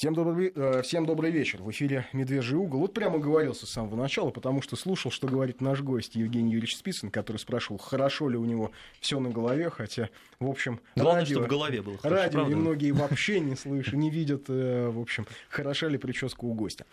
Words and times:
Всем 0.00 0.14
добрый, 0.14 0.50
э, 0.54 0.80
всем 0.80 1.04
добрый 1.04 1.30
вечер. 1.30 1.62
В 1.62 1.70
эфире 1.72 2.06
«Медвежий 2.14 2.56
угол». 2.56 2.80
Вот 2.80 2.94
прямо 2.94 3.18
говорился 3.18 3.66
с 3.66 3.68
самого 3.68 3.96
начала, 3.96 4.30
потому 4.30 4.62
что 4.62 4.74
слушал, 4.74 5.10
что 5.10 5.28
говорит 5.28 5.60
наш 5.60 5.82
гость 5.82 6.14
Евгений 6.14 6.52
Юрьевич 6.52 6.78
Спицын, 6.78 7.10
который 7.10 7.36
спрашивал, 7.36 7.76
хорошо 7.76 8.30
ли 8.30 8.38
у 8.38 8.46
него 8.46 8.70
все 8.98 9.20
на 9.20 9.28
голове, 9.28 9.68
хотя, 9.68 10.08
в 10.38 10.48
общем... 10.48 10.80
Главное, 10.96 11.20
радио, 11.20 11.34
чтобы 11.34 11.46
в 11.48 11.50
голове 11.50 11.82
было 11.82 11.98
хорошо, 11.98 12.16
Радио 12.16 12.32
правда? 12.32 12.52
и 12.52 12.54
многие 12.54 12.92
вообще 12.92 13.40
не 13.40 13.56
слышат, 13.56 13.92
не 13.92 14.08
видят, 14.08 14.44
э, 14.48 14.88
в 14.88 14.98
общем, 14.98 15.26
хороша 15.50 15.88
ли 15.88 15.98
прическа 15.98 16.46
у 16.46 16.54
гостя. 16.54 16.86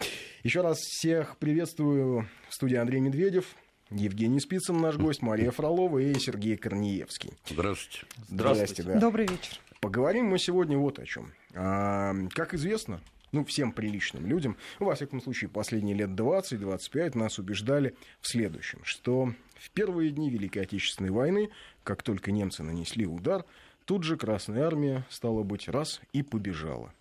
Еще 0.43 0.59
раз 0.59 0.79
всех 0.79 1.37
приветствую 1.37 2.27
в 2.49 2.53
студии 2.53 2.75
Андрей 2.75 2.99
Медведев, 2.99 3.55
Евгений 3.89 4.41
Спицын, 4.41 4.81
наш 4.81 4.97
гость, 4.97 5.21
Мария 5.21 5.51
Фролова 5.51 5.99
и 5.99 6.13
Сергей 6.15 6.57
Корнеевский. 6.57 7.31
Здравствуйте. 7.49 8.05
Здравствуйте. 8.27 8.81
Здравствуйте 8.81 8.83
да. 8.83 8.99
Добрый 8.99 9.27
вечер. 9.27 9.61
Поговорим 9.81 10.25
мы 10.27 10.39
сегодня 10.39 10.77
вот 10.77 10.99
о 10.99 11.05
чем. 11.05 11.33
А, 11.53 12.13
как 12.33 12.53
известно, 12.53 13.01
ну, 13.31 13.45
всем 13.45 13.71
приличным 13.71 14.25
людям, 14.25 14.57
во 14.79 14.95
всяком 14.95 15.21
случае, 15.21 15.49
последние 15.49 15.95
лет 15.95 16.09
20-25 16.11 17.17
нас 17.17 17.37
убеждали 17.37 17.95
в 18.19 18.27
следующем, 18.27 18.79
что 18.83 19.33
в 19.55 19.71
первые 19.71 20.11
дни 20.11 20.29
Великой 20.29 20.63
Отечественной 20.63 21.11
войны, 21.11 21.49
как 21.83 22.03
только 22.03 22.31
немцы 22.31 22.63
нанесли 22.63 23.05
удар, 23.05 23.45
тут 23.85 24.03
же 24.03 24.17
Красная 24.17 24.65
Армия, 24.65 25.05
стала 25.09 25.43
быть, 25.43 25.67
раз 25.67 26.01
и 26.11 26.23
побежала. 26.23 26.93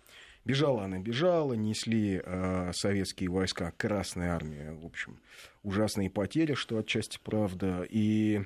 Бежала 0.45 0.83
она, 0.85 0.99
бежала, 0.99 1.53
несли 1.53 2.21
э, 2.23 2.71
советские 2.73 3.29
войска, 3.29 3.73
Красная 3.75 4.33
Армия, 4.33 4.71
в 4.71 4.85
общем, 4.85 5.19
ужасные 5.63 6.09
потери, 6.09 6.53
что 6.53 6.77
отчасти 6.77 7.19
правда. 7.21 7.85
И 7.89 8.43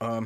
э, 0.00 0.20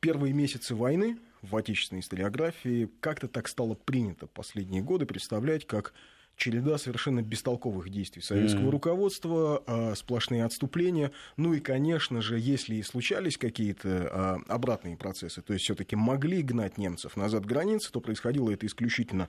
первые 0.00 0.34
месяцы 0.34 0.74
войны 0.74 1.16
в 1.42 1.56
отечественной 1.56 2.00
историографии 2.00 2.90
как-то 3.00 3.28
так 3.28 3.48
стало 3.48 3.74
принято 3.74 4.26
последние 4.26 4.82
годы 4.82 5.06
представлять 5.06 5.66
как 5.66 5.92
череда 6.36 6.78
совершенно 6.78 7.22
бестолковых 7.22 7.88
действий 7.88 8.22
советского 8.22 8.66
mm-hmm. 8.66 8.70
руководства, 8.70 9.62
а, 9.66 9.94
сплошные 9.94 10.44
отступления. 10.44 11.10
Ну 11.36 11.54
и, 11.54 11.60
конечно 11.60 12.20
же, 12.20 12.38
если 12.38 12.76
и 12.76 12.82
случались 12.82 13.38
какие-то 13.38 14.10
а, 14.12 14.38
обратные 14.48 14.96
процессы, 14.96 15.42
то 15.42 15.52
есть 15.54 15.64
все-таки 15.64 15.96
могли 15.96 16.42
гнать 16.42 16.78
немцев 16.78 17.16
назад 17.16 17.46
границы, 17.46 17.90
то 17.90 18.00
происходило 18.00 18.50
это 18.50 18.66
исключительно 18.66 19.28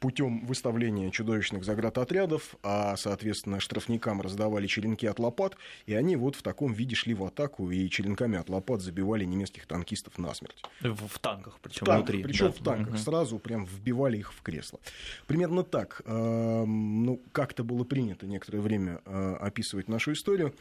путем 0.00 0.46
выставления 0.46 1.10
чудовищных 1.10 1.64
заградотрядов, 1.64 2.56
а, 2.62 2.96
соответственно, 2.96 3.60
штрафникам 3.60 4.20
раздавали 4.20 4.66
черенки 4.66 5.06
от 5.06 5.18
лопат, 5.18 5.56
и 5.86 5.94
они 5.94 6.16
вот 6.16 6.36
в 6.36 6.42
таком 6.42 6.72
виде 6.72 6.94
шли 6.94 7.14
в 7.14 7.24
атаку 7.24 7.70
и 7.70 7.88
черенками 7.88 8.38
от 8.38 8.48
лопат 8.48 8.80
забивали 8.80 9.24
немецких 9.24 9.66
танкистов 9.66 10.18
насмерть. 10.18 10.62
В, 10.80 11.08
в 11.08 11.18
танках, 11.18 11.58
причем 11.62 11.86
в 11.86 11.90
внутри. 11.90 12.22
Причем 12.22 12.46
да. 12.46 12.52
в 12.52 12.58
танках, 12.64 12.94
угу. 12.94 12.98
сразу 12.98 13.38
прям 13.38 13.64
вбивали 13.64 14.18
их 14.18 14.32
в 14.32 14.42
кресло. 14.42 14.80
Примерно 15.26 15.62
так, 15.62 16.02
э, 16.04 16.64
ну, 16.64 17.20
как-то 17.32 17.64
было 17.64 17.84
принято 17.84 18.26
некоторое 18.26 18.60
время 18.60 19.00
э, 19.04 19.36
описывать 19.40 19.88
нашу 19.88 20.12
историю. 20.12 20.54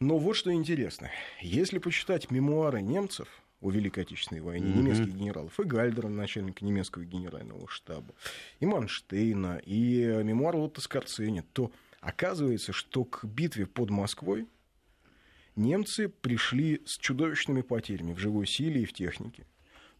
Но 0.00 0.18
вот 0.18 0.34
что 0.34 0.52
интересно. 0.52 1.10
Если 1.40 1.78
почитать 1.78 2.30
мемуары 2.30 2.82
немцев, 2.82 3.28
о 3.62 3.70
Великой 3.70 4.00
Отечественной 4.00 4.42
войне, 4.42 4.66
mm-hmm. 4.66 4.78
немецких 4.78 5.14
генералов, 5.14 5.58
и 5.58 5.64
Гальдера, 5.64 6.08
начальника 6.08 6.64
немецкого 6.64 7.04
генерального 7.04 7.66
штаба, 7.68 8.14
и 8.60 8.66
Манштейна, 8.66 9.60
и 9.64 10.04
мемуар 10.22 10.56
Лотта 10.56 10.80
Скорцени, 10.80 11.42
то 11.52 11.72
оказывается, 12.00 12.72
что 12.72 13.04
к 13.04 13.24
битве 13.24 13.66
под 13.66 13.90
Москвой 13.90 14.46
немцы 15.56 16.08
пришли 16.08 16.82
с 16.84 16.98
чудовищными 16.98 17.62
потерями 17.62 18.12
в 18.12 18.18
живой 18.18 18.46
силе 18.46 18.82
и 18.82 18.86
в 18.86 18.92
технике 18.92 19.46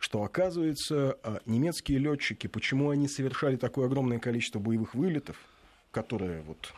что, 0.03 0.25
оказывается, 0.25 1.17
а, 1.23 1.41
немецкие 1.47 1.99
летчики, 1.99 2.49
почему 2.49 2.91
они 2.91 3.07
совершали 3.07 3.55
такое 3.55 3.87
огромное 3.87 4.19
количество 4.19 4.59
боевых 4.59 4.97
вылетов, 4.97 5.37
которые 5.93 6.43
вот 6.43 6.75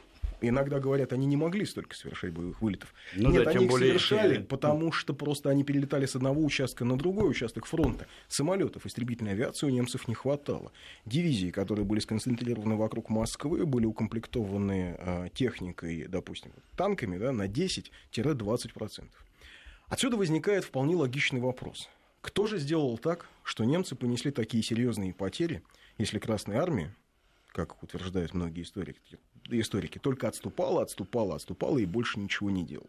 Иногда 0.49 0.81
говорят, 0.81 1.13
они 1.13 1.27
не 1.27 1.37
могли 1.37 1.65
столько 1.65 1.95
совершать 1.95 2.33
боевых 2.33 2.61
вылетов. 2.61 2.95
Ну, 3.15 3.31
Нет, 3.31 3.45
да, 3.45 3.51
они 3.51 3.65
их 3.65 3.71
более 3.71 3.89
совершали, 3.91 4.39
эти... 4.39 4.45
потому 4.45 4.93
что 4.93 5.15
просто 5.15 5.51
они 5.51 5.65
перелетали 5.65 6.07
с 6.07 6.17
одного 6.17 6.45
участка 6.45 6.85
на 6.85 6.97
другой 6.97 7.31
участок 7.31 7.67
фронта. 7.67 8.07
Самолетов 8.29 8.87
истребительной 8.87 9.33
авиации 9.33 9.67
у 9.67 9.71
немцев 9.71 10.09
не 10.09 10.15
хватало. 10.15 10.73
Дивизии, 11.07 11.51
которые 11.51 11.85
были 11.85 12.01
сконцентрированы 12.01 12.77
вокруг 12.77 13.11
Москвы, 13.11 13.67
были 13.67 13.87
укомплектованы 13.87 14.97
э, 14.99 15.29
техникой, 15.35 16.07
допустим, 16.09 16.53
танками 16.77 17.19
да, 17.19 17.33
на 17.33 17.47
10-20%. 17.47 19.05
Отсюда 19.89 20.17
возникает 20.17 20.65
вполне 20.65 20.97
логичный 20.97 21.41
вопрос. 21.41 21.89
Кто 22.21 22.47
же 22.47 22.59
сделал 22.59 22.97
так, 22.97 23.29
что 23.43 23.65
немцы 23.65 23.95
понесли 23.95 24.31
такие 24.31 24.63
серьезные 24.63 25.13
потери, 25.13 25.63
если 25.99 26.19
Красная 26.19 26.59
Армия, 26.59 26.95
как 27.53 27.83
утверждают 27.83 28.33
многие 28.35 28.63
историки, 28.63 29.19
историки, 29.51 29.99
только 29.99 30.29
отступала, 30.29 30.83
отступала, 30.83 31.37
отступала 31.37 31.79
и 31.79 31.87
больше 31.87 32.19
ничего 32.21 32.51
не 32.51 32.65
делала. 32.65 32.89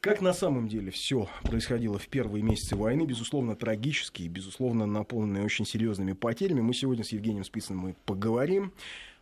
Как 0.00 0.20
на 0.20 0.32
самом 0.32 0.68
деле 0.68 0.92
все 0.92 1.28
происходило 1.42 1.98
в 1.98 2.06
первые 2.06 2.42
месяцы 2.42 2.76
войны, 2.76 3.02
безусловно, 3.02 3.56
трагически 3.56 4.22
и, 4.22 4.28
безусловно, 4.28 4.86
наполненные 4.86 5.44
очень 5.44 5.66
серьезными 5.66 6.12
потерями. 6.12 6.60
Мы 6.60 6.74
сегодня 6.74 7.02
с 7.02 7.10
Евгением 7.10 7.42
Спицыным 7.42 7.80
мы 7.80 7.96
поговорим. 8.04 8.72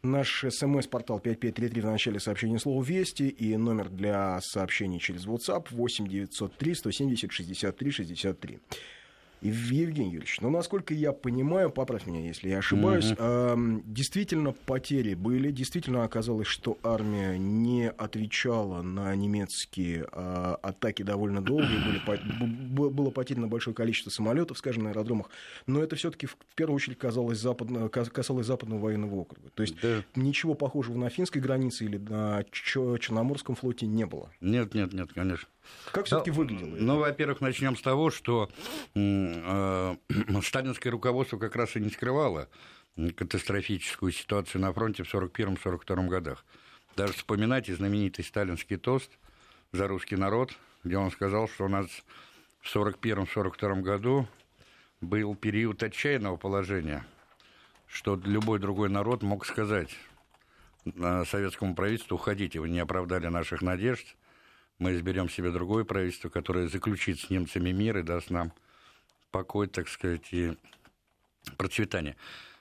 Наш 0.03 0.45
смс-портал 0.51 1.21
5533 1.21 1.81
в 1.81 1.87
начале 1.87 2.21
сообщения 2.21 2.59
слова 2.59 2.85
«Вести» 2.85 3.29
и 3.29 3.57
номер 3.57 3.89
для 3.89 4.39
сообщений 4.43 5.01
через 5.01 5.27
WhatsApp 5.27 5.69
8 5.71 6.07
903 6.07 6.75
170 6.75 7.33
63 7.33 7.91
63. 7.91 8.59
Евгений 9.41 10.11
Юрьевич, 10.11 10.41
ну, 10.41 10.51
насколько 10.51 10.95
я 10.95 11.13
понимаю, 11.13 11.71
поправь 11.71 12.07
меня, 12.07 12.21
если 12.21 12.49
я 12.49 12.59
ошибаюсь, 12.59 13.13
mm-hmm. 13.13 13.79
э, 13.79 13.83
действительно 13.85 14.53
потери 14.53 15.15
были, 15.15 15.51
действительно 15.51 16.05
оказалось, 16.05 16.47
что 16.47 16.79
армия 16.83 17.37
не 17.39 17.91
отвечала 17.91 18.83
на 18.83 19.15
немецкие 19.15 20.07
э, 20.11 20.57
атаки 20.63 21.03
довольно 21.03 21.43
долго, 21.43 21.67
были, 21.67 22.89
было 22.89 23.11
потеряно 23.11 23.49
большое 23.49 23.75
количество 23.75 24.11
самолетов, 24.11 24.59
скажем, 24.59 24.85
на 24.85 24.91
аэродромах, 24.91 25.29
но 25.67 25.83
это 25.83 25.97
все-таки 25.97 26.27
в 26.27 26.37
первую 26.55 26.77
очередь 26.77 26.99
казалось 26.99 27.39
западно, 27.39 27.89
касалось 27.89 28.47
западного 28.47 28.81
военного 28.81 29.15
округа. 29.15 29.51
То 29.55 29.63
есть 29.63 29.81
да. 29.83 30.03
ничего 30.15 30.55
похожего 30.55 30.97
на 30.97 31.11
финской 31.11 31.41
границе 31.41 31.85
или 31.85 31.99
на 31.99 32.45
Черноморском 32.51 33.55
флоте 33.55 33.87
не 33.87 34.07
было. 34.07 34.31
Нет, 34.41 34.75
нет, 34.75 34.93
нет, 34.93 35.13
конечно. 35.13 35.49
Как 35.93 36.07
все-таки 36.07 36.31
ну, 36.31 36.37
выглядело? 36.37 36.77
Ну, 36.77 36.99
во-первых, 36.99 37.41
начнем 37.41 37.77
с 37.77 37.83
того, 37.83 38.11
что 38.11 38.51
э, 38.95 39.97
сталинское 40.43 40.91
руководство 40.91 41.39
как 41.39 41.57
раз 41.57 41.77
и 41.77 41.81
не 41.81 41.91
скрывало 41.91 42.49
катастрофическую 43.17 44.13
ситуацию 44.13 44.61
на 44.61 44.73
фронте 44.73 45.03
в 45.03 45.15
1941-1942 45.15 46.09
годах. 46.09 46.45
Даже 46.97 47.13
вспоминайте 47.13 47.75
знаменитый 47.75 48.25
сталинский 48.25 48.77
тост 48.77 49.11
за 49.73 49.89
русский 49.89 50.17
народ, 50.17 50.53
где 50.85 50.97
он 50.97 51.11
сказал, 51.11 51.49
что 51.49 51.65
у 51.65 51.69
нас 51.69 51.87
в 52.61 52.77
1941-1942 52.77 53.83
году 53.83 54.29
был 55.01 55.35
период 55.35 55.83
отчаянного 55.83 56.37
положения, 56.37 57.05
что 57.87 58.21
любой 58.25 58.59
другой 58.59 58.89
народ 58.89 59.23
мог 59.23 59.45
сказать 59.45 59.91
советскому 61.27 61.75
правительству, 61.75 62.17
уходите, 62.17 62.61
вы 62.61 62.69
не 62.69 62.79
оправдали 62.81 63.27
наших 63.27 63.63
надежд, 63.63 64.17
мы 64.79 64.95
изберем 64.95 65.29
себе 65.29 65.51
другое 65.51 65.85
правительство, 65.85 66.29
которое 66.29 66.69
заключит 66.69 67.21
с 67.21 67.31
немцами 67.31 67.71
мир 67.71 67.99
и 67.99 68.03
даст 68.03 68.31
нам 68.31 68.53
покой, 69.31 69.67
так 69.67 69.89
сказать, 69.89 70.33
и 70.33 70.57
процветание. 71.57 72.17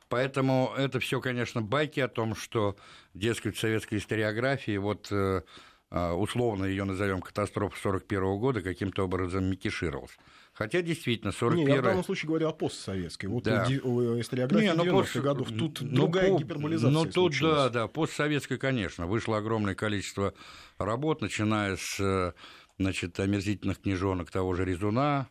Поэтому 0.09 0.73
это 0.77 0.99
все, 0.99 1.21
конечно, 1.21 1.61
байки 1.61 1.99
о 1.99 2.07
том, 2.07 2.35
что, 2.35 2.75
дескать, 3.13 3.55
в 3.55 3.59
советской 3.59 3.97
историографии, 3.97 4.77
вот 4.77 5.07
э, 5.11 5.41
э, 5.89 6.11
условно 6.11 6.65
ее 6.65 6.83
назовем 6.83 7.21
катастрофа 7.21 7.75
41 7.79 8.37
года, 8.37 8.61
каким-то 8.61 9.05
образом 9.05 9.45
микишировалась. 9.45 10.17
Хотя 10.53 10.83
действительно, 10.83 11.31
41 11.31 11.65
Не, 11.65 11.73
я 11.73 11.81
в 11.81 11.83
данном 11.83 12.03
случае 12.03 12.27
говорю 12.27 12.47
о 12.47 12.53
постсоветской. 12.53 13.27
Вот 13.27 13.43
да. 13.43 13.65
историографии 13.65 14.65
Не, 14.65 14.71
90-х 14.71 14.83
ну, 14.83 14.91
пост... 14.91 15.15
годов. 15.15 15.49
Тут 15.49 15.81
ну, 15.81 15.95
другая 15.95 16.31
по... 16.31 16.37
гиперболизация 16.37 16.93
Ну, 16.93 17.05
тут, 17.05 17.13
случилась. 17.13 17.55
да, 17.55 17.69
да, 17.69 17.87
постсоветская, 17.87 18.59
конечно. 18.59 19.07
Вышло 19.07 19.37
огромное 19.37 19.73
количество 19.73 20.33
работ, 20.77 21.21
начиная 21.21 21.75
с 21.75 22.35
значит, 22.77 23.19
омерзительных 23.19 23.81
книжонок 23.81 24.29
того 24.29 24.53
же 24.53 24.65
Резуна, 24.65 25.27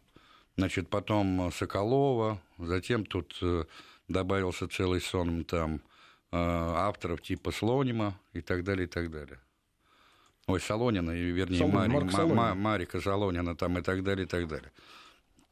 значит, 0.57 0.89
потом 0.89 1.51
Соколова, 1.53 2.41
затем 2.59 3.05
тут 3.05 3.37
э, 3.43 3.65
добавился 4.09 4.69
целый 4.69 5.01
сон 5.01 5.45
там 5.45 5.77
э, 6.31 6.37
авторов 6.37 7.21
типа 7.23 7.51
Слонима 7.51 8.19
и 8.33 8.41
так 8.41 8.65
далее, 8.65 8.87
и 8.87 8.89
так 8.89 9.11
далее. 9.11 9.41
Ой, 10.47 10.61
Солонина, 10.61 11.13
вернее, 11.13 11.59
Солонин, 11.59 11.93
Мари, 11.93 12.09
Солонин. 12.11 12.59
Марика 12.59 13.01
Солонина 13.01 13.57
там 13.57 13.79
и 13.79 13.83
так 13.83 14.03
далее, 14.03 14.27
и 14.27 14.29
так 14.29 14.49
далее. 14.49 14.73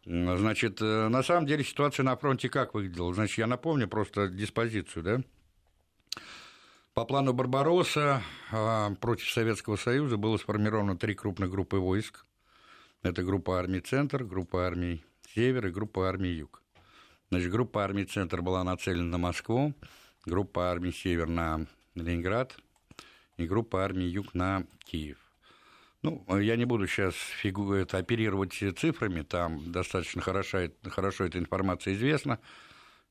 Значит, 0.05 0.81
э, 0.81 1.09
на 1.09 1.23
самом 1.23 1.47
деле 1.47 1.63
ситуация 1.63 2.05
на 2.05 2.17
фронте 2.17 2.49
как 2.49 2.75
выглядела? 2.75 3.13
Значит, 3.13 3.39
я 3.39 3.47
напомню 3.47 3.87
просто 3.87 4.29
диспозицию, 4.29 5.03
да? 5.03 5.21
По 6.95 7.05
плану 7.05 7.33
Барбаросса 7.33 8.23
а, 8.51 8.95
против 8.97 9.31
Советского 9.31 9.77
Союза 9.77 10.17
было 10.17 10.37
сформировано 10.39 10.99
три 10.99 11.15
крупных 11.15 11.51
группы 11.51 11.77
войск. 11.77 12.27
Это 13.03 13.23
группа 13.23 13.59
армий 13.59 13.81
«Центр», 13.81 14.25
группа 14.25 14.67
армий 14.67 15.05
«Север» 15.35 15.69
и 15.69 15.71
группа 15.71 16.09
армий 16.09 16.33
«Юг». 16.33 16.63
Значит, 17.31 17.53
группа 17.53 17.85
армий 17.85 18.05
«Центр» 18.07 18.43
была 18.43 18.65
нацелена 18.65 19.05
на 19.05 19.19
Москву, 19.19 19.73
группа 20.27 20.71
армий 20.71 20.93
«Север» 20.93 21.29
на 21.29 21.67
Ленинград 21.95 22.57
и 23.37 23.47
группа 23.47 23.85
армий 23.85 24.09
«Юг» 24.09 24.35
на 24.35 24.67
Киев. 24.85 25.30
Ну, 26.03 26.25
я 26.39 26.57
не 26.57 26.65
буду 26.65 26.87
сейчас 26.87 27.15
фигу... 27.15 27.75
это, 27.75 27.99
оперировать 27.99 28.55
цифрами, 28.79 29.23
там 29.23 29.71
достаточно 29.71 30.23
хорошо, 30.23 30.69
хорошо 30.85 31.25
эта 31.25 31.39
информация 31.39 31.95
известна. 31.95 32.39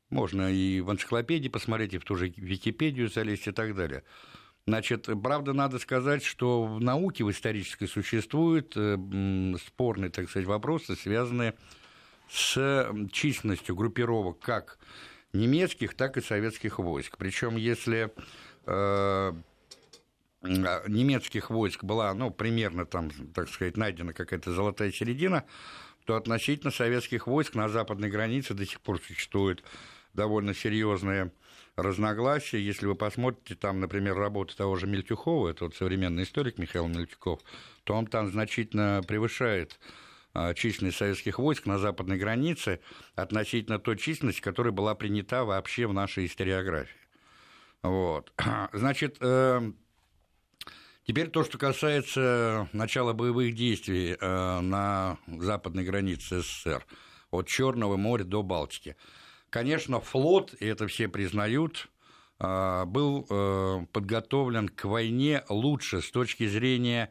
Можно 0.09 0.51
и 0.51 0.81
в 0.81 0.91
энциклопедии 0.91 1.50
посмотреть, 1.50 1.94
и 1.94 1.97
в 2.00 2.03
ту 2.03 2.15
же 2.15 2.30
Википедию 2.30 3.09
залезть 3.09 3.47
и 3.47 3.51
так 3.51 3.75
далее. 3.75 4.03
Значит, 4.65 5.07
правда, 5.21 5.53
надо 5.53 5.77
сказать, 5.77 6.24
что 6.24 6.63
в 6.63 6.81
науке, 6.81 7.24
в 7.24 7.31
исторической 7.31 7.88
существуют 7.88 8.74
э, 8.75 8.97
спорные, 9.65 10.09
так 10.09 10.30
сказать, 10.30 10.47
вопросы, 10.47 10.95
связанные 10.95 11.56
с 12.30 12.91
численностью 13.12 13.75
группировок 13.75 14.39
как 14.39 14.80
немецких, 15.33 15.95
так 15.95 16.18
и 16.18 16.21
советских 16.21 16.80
войск. 16.80 17.18
Причем, 17.18 17.56
если 17.56 18.12
э, 18.65 19.33
немецких 20.41 21.50
войск 21.50 21.83
была, 21.83 22.13
ну, 22.13 22.31
примерно 22.31 22.86
там, 22.86 23.09
так 23.33 23.50
сказать, 23.50 23.77
найдена 23.77 24.13
какая-то 24.13 24.53
золотая 24.53 24.91
середина, 24.91 25.45
то 26.06 26.15
относительно 26.15 26.71
советских 26.71 27.27
войск 27.27 27.56
на 27.56 27.69
западной 27.69 28.09
границе 28.09 28.53
до 28.53 28.65
сих 28.65 28.81
пор 28.81 29.01
существует 29.01 29.63
довольно 30.13 30.53
серьезные 30.53 31.31
разногласия. 31.75 32.59
Если 32.59 32.86
вы 32.86 32.95
посмотрите, 32.95 33.56
там, 33.56 33.80
например, 33.80 34.15
работу 34.15 34.56
того 34.56 34.75
же 34.75 34.88
Мельтюхова, 34.88 35.50
это 35.50 35.65
вот 35.65 35.75
современный 35.75 36.24
историк 36.24 36.57
Михаил 36.57 36.88
Мельтюков, 36.88 37.41
то 37.83 37.94
он 37.94 38.07
там 38.07 38.31
значительно 38.31 39.01
превышает 39.07 39.80
а, 40.33 40.53
численность 40.53 40.97
советских 40.97 41.39
войск 41.39 41.65
на 41.65 41.77
западной 41.77 42.18
границе 42.18 42.80
относительно 43.15 43.80
той 43.80 43.97
численности, 43.97 44.41
которая 44.41 44.71
была 44.71 44.95
принята 44.95 45.44
вообще 45.44 45.88
в 45.88 45.94
нашей 45.94 46.25
историографии. 46.25 46.95
Вот. 47.81 48.33
Значит, 48.74 49.18
э, 49.21 49.71
Теперь 51.09 51.31
то, 51.31 51.44
что 51.44 51.57
касается 51.57 52.69
начала 52.71 53.13
боевых 53.13 53.56
действий 53.56 54.15
э, 54.15 54.59
на 54.59 55.17
западной 55.25 55.83
границе 55.83 56.41
СССР, 56.41 56.85
от 57.31 57.47
Черного 57.47 57.97
моря 57.97 58.23
до 58.23 58.44
Балтики. 58.44 58.95
Конечно, 59.50 60.01
флот, 60.01 60.53
и 60.59 60.67
это 60.67 60.85
все 60.85 61.07
признают, 61.07 61.89
э, 62.39 62.85
был 62.85 63.25
э, 63.27 63.85
подготовлен 63.91 64.69
к 64.69 64.85
войне 64.85 65.44
лучше 65.50 66.03
с 66.03 66.11
точки 66.11 66.47
зрения 66.47 67.09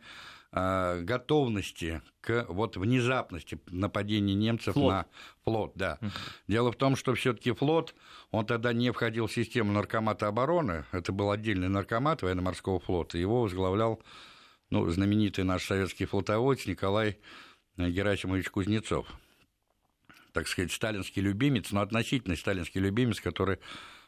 готовности 0.51 2.01
к 2.23 2.47
вот 2.49 2.77
внезапности 2.77 3.61
нападения 3.67 4.35
немцев 4.35 4.75
флот. 4.75 4.93
на 4.93 5.07
флот, 5.45 5.73
да. 5.75 5.99
Дело 6.47 6.73
в 6.73 6.77
том, 6.77 6.97
что 6.97 7.15
все-таки 7.15 7.53
флот, 7.53 7.95
он 8.31 8.47
тогда 8.47 8.73
не 8.73 8.91
входил 8.91 9.27
в 9.27 9.33
систему 9.33 9.73
наркомата 9.73 10.27
обороны, 10.27 10.87
это 10.93 11.13
был 11.13 11.31
отдельный 11.31 11.69
наркомат 11.69 12.23
военно-морского 12.23 12.81
флота, 12.81 13.19
его 13.19 13.43
возглавлял 13.43 14.03
ну, 14.71 14.89
знаменитый 14.89 15.45
наш 15.45 15.67
советский 15.67 16.07
флотоводец 16.07 16.67
Николай 16.67 17.19
Герасимович 17.77 18.51
Кузнецов. 18.51 19.07
Так 20.33 20.49
сказать, 20.49 20.73
сталинский 20.73 21.23
любимец, 21.23 21.73
но 21.73 21.81
относительно 21.81 22.37
сталинский 22.37 22.81
любимец, 22.81 23.21
который 23.21 23.59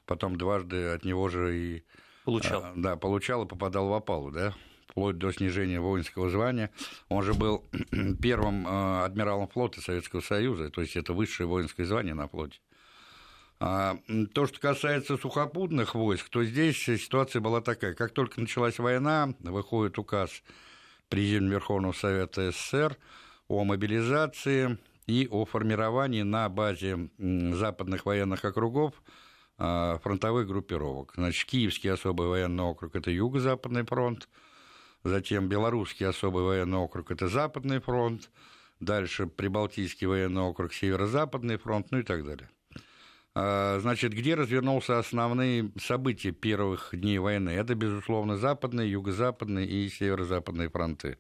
потом 0.07 0.37
дважды 0.37 0.89
от 0.89 1.05
него 1.05 1.29
же 1.29 1.59
и 1.59 1.85
получал, 2.25 2.65
а, 2.65 2.73
да, 2.77 2.97
получал 2.97 3.45
и 3.45 3.49
попадал 3.49 3.89
в 3.89 3.93
опалу, 3.93 4.31
да, 4.31 4.55
вплоть 4.91 5.19
до 5.19 5.33
снижения 5.33 5.81
воинского 5.81 6.31
звания. 6.31 6.71
Он 7.09 7.23
же 7.23 7.35
был 7.35 7.65
первым 8.23 8.67
э, 8.67 9.05
адмиралом 9.05 9.49
флота 9.49 9.81
Советского 9.81 10.21
Союза, 10.21 10.71
то 10.71 10.81
есть 10.81 10.97
это 10.97 11.13
высшее 11.13 11.47
воинское 11.47 11.87
звание 11.87 12.15
на 12.15 12.29
флоте. 12.29 12.59
А 13.63 13.99
то, 14.33 14.47
что 14.47 14.59
касается 14.59 15.19
сухопутных 15.19 15.95
войск, 15.95 16.31
то 16.31 16.43
здесь 16.43 16.79
ситуация 16.79 17.41
была 17.41 17.61
такая. 17.61 17.95
Как 17.95 18.13
только 18.13 18.41
началась 18.41 18.79
война, 18.79 19.35
выходит 19.41 19.99
указ 19.99 20.43
Президента 21.11 21.53
Верховного 21.55 21.93
Совета 21.93 22.51
СССР 22.53 22.97
о 23.49 23.65
мобилизации 23.65 24.79
и 25.07 25.29
о 25.31 25.45
формировании 25.45 26.23
на 26.23 26.49
базе 26.49 27.11
западных 27.19 28.07
военных 28.07 28.45
округов 28.45 28.95
э, 29.59 29.99
фронтовых 30.03 30.47
группировок. 30.47 31.13
Значит, 31.17 31.51
Киевский 31.51 31.93
особый 31.93 32.29
военный 32.29 32.65
округ– 32.65 32.95
это 32.97 33.11
Юго-Западный 33.11 33.85
фронт, 33.85 34.29
затем 35.05 35.49
Белорусский 35.49 36.07
особый 36.07 36.45
военный 36.45 36.79
округ– 36.79 37.11
это 37.13 37.29
Западный 37.29 37.81
фронт, 37.81 38.31
дальше 38.81 39.27
Прибалтийский 39.27 40.07
военный 40.07 40.43
округ– 40.43 40.73
Северо-Западный 40.75 41.59
фронт, 41.59 41.91
ну 41.91 41.99
и 41.99 42.03
так 42.03 42.25
далее. 42.25 42.49
А, 43.35 43.79
значит, 43.81 44.13
где 44.13 44.35
развернулся 44.35 44.99
основные 44.99 45.71
события 45.81 46.33
первых 46.33 46.91
дней 46.93 47.19
войны? 47.19 47.51
Это, 47.51 47.75
безусловно, 47.75 48.37
западные, 48.37 48.91
юго-западные 48.91 49.67
и 49.67 49.89
северо-западные 49.89 50.69
фронты. 50.69 51.19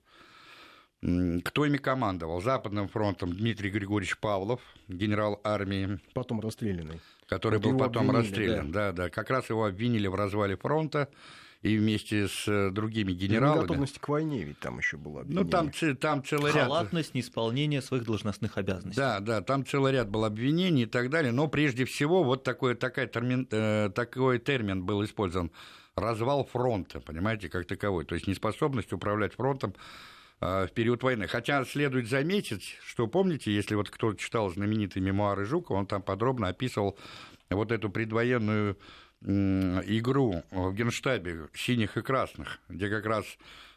Кто 1.00 1.64
ими 1.64 1.78
командовал? 1.78 2.42
Западным 2.42 2.88
фронтом 2.88 3.32
Дмитрий 3.32 3.70
Григорьевич 3.70 4.18
Павлов, 4.18 4.60
генерал 4.86 5.40
армии. 5.44 5.98
Потом 6.12 6.40
расстрелянный. 6.40 7.00
Который 7.26 7.58
вот 7.58 7.70
был 7.70 7.78
потом 7.78 8.10
расстрелян. 8.10 8.70
Да. 8.70 8.92
да, 8.92 9.04
да. 9.04 9.10
Как 9.10 9.30
раз 9.30 9.48
его 9.48 9.64
обвинили 9.64 10.08
в 10.08 10.14
развале 10.14 10.56
фронта 10.56 11.08
и 11.62 11.76
вместе 11.76 12.26
с 12.26 12.48
э, 12.48 12.70
другими 12.70 13.12
генералами. 13.12 13.60
готовность 13.60 13.98
к 13.98 14.08
войне 14.08 14.44
ведь 14.44 14.60
там 14.60 14.78
еще 14.78 14.96
была. 14.96 15.22
Ну, 15.26 15.44
там, 15.44 15.70
там 16.00 16.24
целый 16.24 16.52
ряд... 16.52 16.64
Халатность, 16.64 17.14
неисполнение 17.14 17.82
своих 17.82 18.04
должностных 18.04 18.56
обязанностей. 18.56 18.98
Да, 18.98 19.20
да, 19.20 19.42
там 19.42 19.66
целый 19.66 19.92
ряд 19.92 20.08
был 20.08 20.24
обвинений 20.24 20.84
и 20.84 20.86
так 20.86 21.10
далее, 21.10 21.32
но 21.32 21.48
прежде 21.48 21.84
всего 21.84 22.24
вот 22.24 22.44
такой, 22.44 22.74
такой, 22.76 23.06
термин, 23.06 23.46
э, 23.50 23.90
такой 23.94 24.38
термин 24.38 24.84
был 24.84 25.04
использован 25.04 25.50
развал 25.96 26.44
фронта, 26.44 27.00
понимаете, 27.00 27.48
как 27.48 27.66
таковой, 27.66 28.04
то 28.04 28.14
есть 28.14 28.26
неспособность 28.26 28.92
управлять 28.92 29.34
фронтом 29.34 29.74
э, 30.40 30.66
в 30.66 30.72
период 30.72 31.02
войны. 31.02 31.26
Хотя 31.26 31.64
следует 31.66 32.08
заметить, 32.08 32.78
что 32.82 33.06
помните, 33.06 33.52
если 33.52 33.74
вот 33.74 33.90
кто 33.90 34.14
читал 34.14 34.48
знаменитые 34.50 35.02
мемуары 35.02 35.44
Жукова, 35.44 35.76
он 35.76 35.86
там 35.86 36.00
подробно 36.00 36.48
описывал 36.48 36.98
вот 37.50 37.72
эту 37.72 37.90
предвоенную 37.90 38.78
игру 39.22 40.42
в 40.50 40.72
Генштабе 40.72 41.48
синих 41.54 41.96
и 41.96 42.02
красных, 42.02 42.58
где 42.68 42.88
как 42.88 43.04
раз 43.04 43.24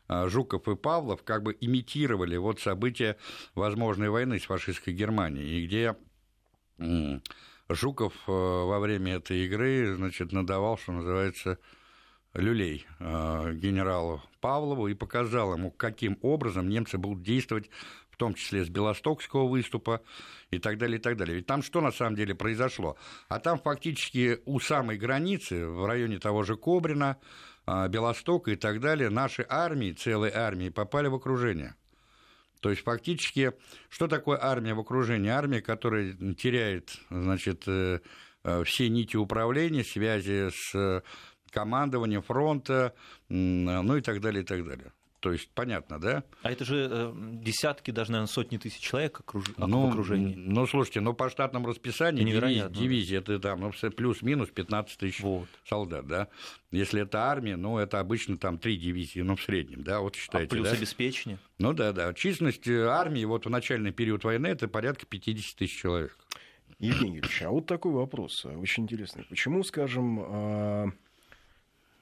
а, 0.07 0.30
Жуков 0.30 0.68
и 0.68 0.75
Павлов 0.75 1.24
как 1.24 1.44
бы 1.44 1.57
имитировали 1.60 2.38
вот 2.38 2.60
события 2.60 3.18
возможной 3.56 4.10
войны 4.10 4.40
с 4.40 4.44
фашистской 4.44 4.94
Германией, 4.94 5.60
и 5.60 5.68
где 5.68 5.95
Жуков 7.69 8.13
э, 8.28 8.31
во 8.31 8.80
время 8.80 9.16
этой 9.16 9.45
игры, 9.45 9.95
значит, 9.95 10.31
надавал, 10.31 10.78
что 10.78 10.92
называется, 10.92 11.60
люлей 12.34 12.86
э, 13.00 13.53
генералу 13.56 14.22
Павлову 14.41 14.88
и 14.88 14.94
показал 14.94 15.53
ему, 15.53 15.72
каким 15.72 16.18
образом 16.22 16.68
немцы 16.70 16.98
будут 16.98 17.24
действовать 17.24 17.70
том 18.24 18.36
числе 18.36 18.63
с 18.63 18.70
Белостокского 18.70 19.50
выступа 19.50 20.01
и 20.50 20.58
так 20.58 20.77
далее, 20.77 20.98
и 20.98 21.01
так 21.01 21.18
далее. 21.18 21.36
Ведь 21.36 21.46
там 21.46 21.62
что 21.62 21.82
на 21.82 21.92
самом 21.92 22.15
деле 22.15 22.34
произошло? 22.34 22.96
А 23.27 23.39
там 23.39 23.60
фактически 23.60 24.39
у 24.46 24.62
самой 24.62 24.98
границы, 24.98 25.68
в 25.68 25.86
районе 25.86 26.20
того 26.20 26.44
же 26.44 26.56
Кобрина, 26.56 27.18
а, 27.65 27.89
Белостока 27.89 28.51
и 28.51 28.56
так 28.56 28.80
далее, 28.80 29.10
наши 29.10 29.46
армии, 29.50 29.92
целые 29.92 30.32
армии 30.34 30.70
попали 30.70 31.08
в 31.10 31.15
окружение. 31.15 31.75
То 32.62 32.70
есть 32.70 32.84
фактически, 32.84 33.51
что 33.89 34.08
такое 34.08 34.39
армия 34.42 34.74
в 34.74 34.80
окружении? 34.80 35.30
Армия, 35.30 35.62
которая 35.62 36.13
теряет 36.36 36.96
значит, 37.10 37.63
э, 37.68 38.00
э, 38.46 38.63
все 38.63 38.88
нити 38.88 39.18
управления, 39.18 39.84
связи 39.84 40.50
с 40.50 41.03
командованием 41.51 42.22
фронта, 42.22 42.96
ну 43.27 43.98
и 43.98 44.01
так 44.01 44.22
далее, 44.22 44.44
и 44.44 44.46
так 44.46 44.65
далее. 44.65 44.94
То 45.24 45.32
есть 45.32 45.48
понятно, 45.56 46.01
да? 46.01 46.25
А 46.42 46.51
это 46.51 46.65
же 46.65 46.89
э, 46.92 47.13
десятки, 47.15 47.92
даже, 47.92 48.12
наверное, 48.12 48.27
сотни 48.27 48.58
тысяч 48.58 48.82
человек 48.82 49.22
окруж... 49.22 49.46
ну, 49.56 49.88
в 49.88 49.89
окружении. 49.92 50.36
Ну, 50.36 50.68
слушайте, 50.68 51.00
ну 51.00 51.13
по 51.13 51.30
штатному 51.30 51.70
расписанию 51.70 52.25
дивизия, 52.27 52.68
дивизия 52.68 53.20
это 53.20 53.39
там 53.39 53.62
ну, 53.62 53.72
плюс-минус 53.92 54.50
15 54.50 54.98
тысяч 54.98 55.22
вот. 55.22 55.48
солдат, 55.65 56.08
да? 56.08 56.27
Если 56.72 57.03
это 57.03 57.20
армия, 57.20 57.56
ну, 57.56 57.77
это 57.77 58.01
обычно 58.01 58.36
там 58.36 58.58
три 58.58 58.75
дивизии, 58.75 59.22
ну, 59.22 59.38
в 59.38 59.42
среднем, 59.42 59.86
да, 59.86 60.01
вот 60.01 60.18
считайте. 60.18 60.48
А 60.48 60.50
плюс 60.50 60.70
да? 60.70 60.75
обеспечение? 60.75 61.39
Ну, 61.58 61.72
да, 61.72 61.94
да. 61.94 62.13
Численность 62.13 62.68
э, 62.68 62.84
армии 62.84 63.24
вот 63.24 63.46
в 63.46 63.50
начальный 63.50 63.94
период 63.94 64.25
войны 64.25 64.48
это 64.48 64.68
порядка 64.68 65.06
50 65.06 65.56
тысяч 65.56 65.80
человек. 65.80 66.18
Евгений 66.80 67.15
Юрьевич, 67.15 67.44
а 67.44 67.50
вот 67.50 67.65
такой 67.65 67.94
вопрос, 67.94 68.44
очень 68.44 68.84
интересный. 68.84 69.24
Почему, 69.30 69.63
скажем, 69.63 70.92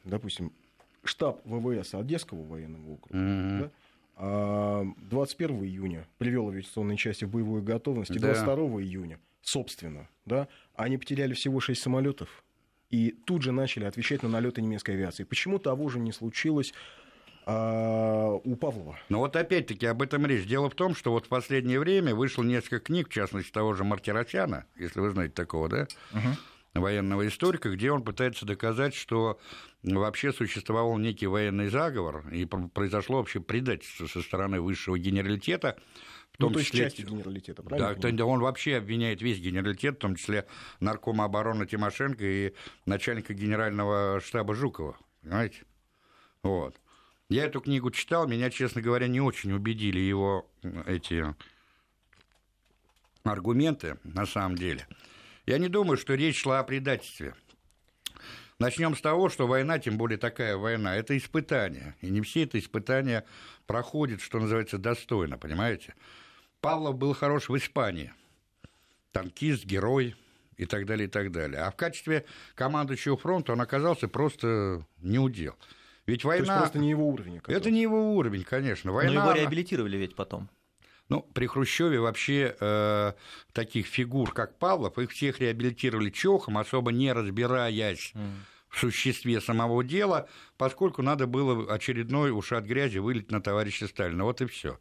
допустим, 0.06 0.54
штаб 1.04 1.42
ВВС 1.46 1.94
Одесского 1.94 2.44
военного 2.44 2.94
округа 2.94 3.18
mm-hmm. 3.18 3.60
да, 3.60 3.72
21 5.10 5.56
а, 5.56 5.66
июня 5.66 6.08
привел 6.18 6.50
авиационные 6.50 6.98
части 6.98 7.26
в 7.26 7.30
боевую 7.30 7.64
готовность, 7.64 8.12
и 8.12 8.20
да. 8.20 8.34
22 8.34 8.82
июня, 8.82 9.20
собственно, 9.42 10.08
да, 10.26 10.48
они 10.76 10.98
потеряли 10.98 11.34
всего 11.34 11.60
6 11.60 11.82
самолетов 11.82 12.44
и 12.90 13.16
тут 13.26 13.42
же 13.42 13.52
начали 13.52 13.86
отвечать 13.86 14.22
на 14.22 14.30
налеты 14.30 14.62
немецкой 14.62 14.92
авиации. 14.92 15.24
Почему 15.24 15.60
того 15.60 15.90
же 15.90 16.00
не 16.00 16.12
случилось 16.12 16.74
а, 17.46 18.34
у 18.44 18.56
Павлова. 18.56 19.00
Ну 19.10 19.20
вот 19.20 19.36
опять-таки 19.36 19.88
об 19.88 20.02
этом 20.04 20.26
речь. 20.28 20.46
Дело 20.46 20.70
в 20.70 20.76
том, 20.76 20.94
что 20.94 21.12
вот 21.12 21.26
в 21.26 21.30
последнее 21.30 21.80
время 21.80 22.14
вышло 22.14 22.44
несколько 22.44 22.80
книг, 22.80 23.10
в 23.10 23.14
частности 23.14 23.52
того 23.52 23.74
же 23.74 23.84
Мартиросяна, 23.84 24.66
если 24.76 25.00
вы 25.00 25.10
знаете 25.10 25.34
такого, 25.34 25.68
да, 25.68 25.88
uh-huh 26.12 26.36
военного 26.74 27.28
историка, 27.28 27.70
где 27.70 27.92
он 27.92 28.04
пытается 28.04 28.46
доказать, 28.46 28.94
что 28.94 29.40
вообще 29.84 30.32
существовал 30.32 30.98
некий 30.98 31.28
военный 31.28 31.70
заговор, 31.70 32.28
и 32.30 32.46
произошло 32.46 33.18
вообще 33.18 33.42
предательство 33.42 34.08
со 34.08 34.22
стороны 34.22 34.62
высшего 34.62 34.98
генералитета, 34.98 35.78
в 36.32 36.38
том 36.38 36.54
ну, 36.54 36.60
то 36.60 36.64
числе... 36.64 36.86
есть 36.86 36.96
части 36.96 37.10
генералитета, 37.10 37.62
правильно? 37.62 38.12
Да, 38.14 38.26
он 38.26 38.40
вообще 38.40 38.78
обвиняет 38.78 39.22
весь 39.22 39.40
генералитет, 39.40 39.96
в 39.96 40.00
том 40.00 40.16
числе 40.16 40.48
наркома 40.80 41.26
обороны 41.26 41.66
Тимошенко 41.68 42.24
и 42.24 42.54
начальника 42.86 43.34
генерального 43.34 44.22
штаба 44.22 44.56
Жукова, 44.56 44.98
понимаете? 45.22 45.66
Вот. 46.42 46.80
Я 47.28 47.46
эту 47.46 47.62
книгу 47.62 47.92
читал, 47.92 48.28
меня, 48.28 48.50
честно 48.50 48.82
говоря, 48.82 49.08
не 49.08 49.22
очень 49.22 49.52
убедили 49.52 50.00
его 50.00 50.50
эти 50.86 51.36
аргументы, 53.24 53.98
на 54.04 54.26
самом 54.26 54.58
деле. 54.58 54.88
Я 55.46 55.58
не 55.58 55.68
думаю, 55.68 55.98
что 55.98 56.14
речь 56.14 56.42
шла 56.42 56.60
о 56.60 56.64
предательстве. 56.64 57.34
Начнем 58.60 58.96
с 58.96 59.02
того, 59.02 59.30
что 59.30 59.48
война, 59.48 59.80
тем 59.80 59.98
более 59.98 60.20
такая 60.20 60.56
война, 60.56 60.96
это 60.96 61.18
испытание. 61.18 61.96
И 62.02 62.12
не 62.12 62.22
все 62.22 62.44
это 62.44 62.60
испытания 62.60 63.26
проходят, 63.66 64.22
что 64.22 64.40
называется, 64.40 64.78
достойно, 64.78 65.40
понимаете? 65.40 65.96
Павлов 66.60 66.96
был 66.96 67.16
хорош 67.16 67.50
в 67.50 67.58
Испании. 67.58 68.14
Танкист, 69.12 69.66
герой 69.66 70.16
и 70.58 70.66
так 70.66 70.86
далее, 70.86 71.08
и 71.08 71.10
так 71.10 71.32
далее. 71.32 71.62
А 71.62 71.72
в 71.72 71.76
качестве 71.76 72.24
командующего 72.54 73.18
фронта 73.18 73.54
он 73.54 73.62
оказался 73.62 74.08
просто 74.08 74.86
неудел. 75.00 75.56
Ведь 76.06 76.24
война... 76.24 76.46
То 76.46 76.52
есть 76.52 76.62
просто 76.62 76.80
не 76.80 76.92
его 76.92 77.08
уровень. 77.08 77.40
Оказался. 77.40 77.60
Это 77.60 77.72
не 77.72 77.82
его 77.82 78.14
уровень, 78.14 78.44
конечно. 78.44 78.92
Война, 78.92 79.12
Но 79.12 79.32
его 79.32 79.40
реабилитировали 79.40 79.98
ведь 79.98 80.16
потом. 80.16 80.50
Ну, 81.12 81.28
при 81.34 81.46
Хрущеве 81.46 82.00
вообще 82.00 82.56
э, 82.58 83.12
таких 83.52 83.88
фигур, 83.88 84.32
как 84.32 84.58
Павлов, 84.58 84.98
их 84.98 85.12
всех 85.12 85.42
реабилитировали 85.42 86.10
чохом, 86.10 86.58
особо 86.58 86.94
не 86.94 87.12
разбираясь 87.12 88.14
mm. 88.16 88.30
в 88.70 88.80
существе 88.80 89.42
самого 89.42 89.84
дела, 89.84 90.30
поскольку 90.56 91.02
надо 91.02 91.28
было 91.28 91.70
очередной 91.74 92.32
уж 92.32 92.54
от 92.54 92.64
грязи 92.64 93.00
вылить 93.00 93.30
на 93.30 93.42
товарища 93.42 93.88
Сталина. 93.88 94.24
Вот 94.24 94.40
и 94.40 94.46
все. 94.46 94.80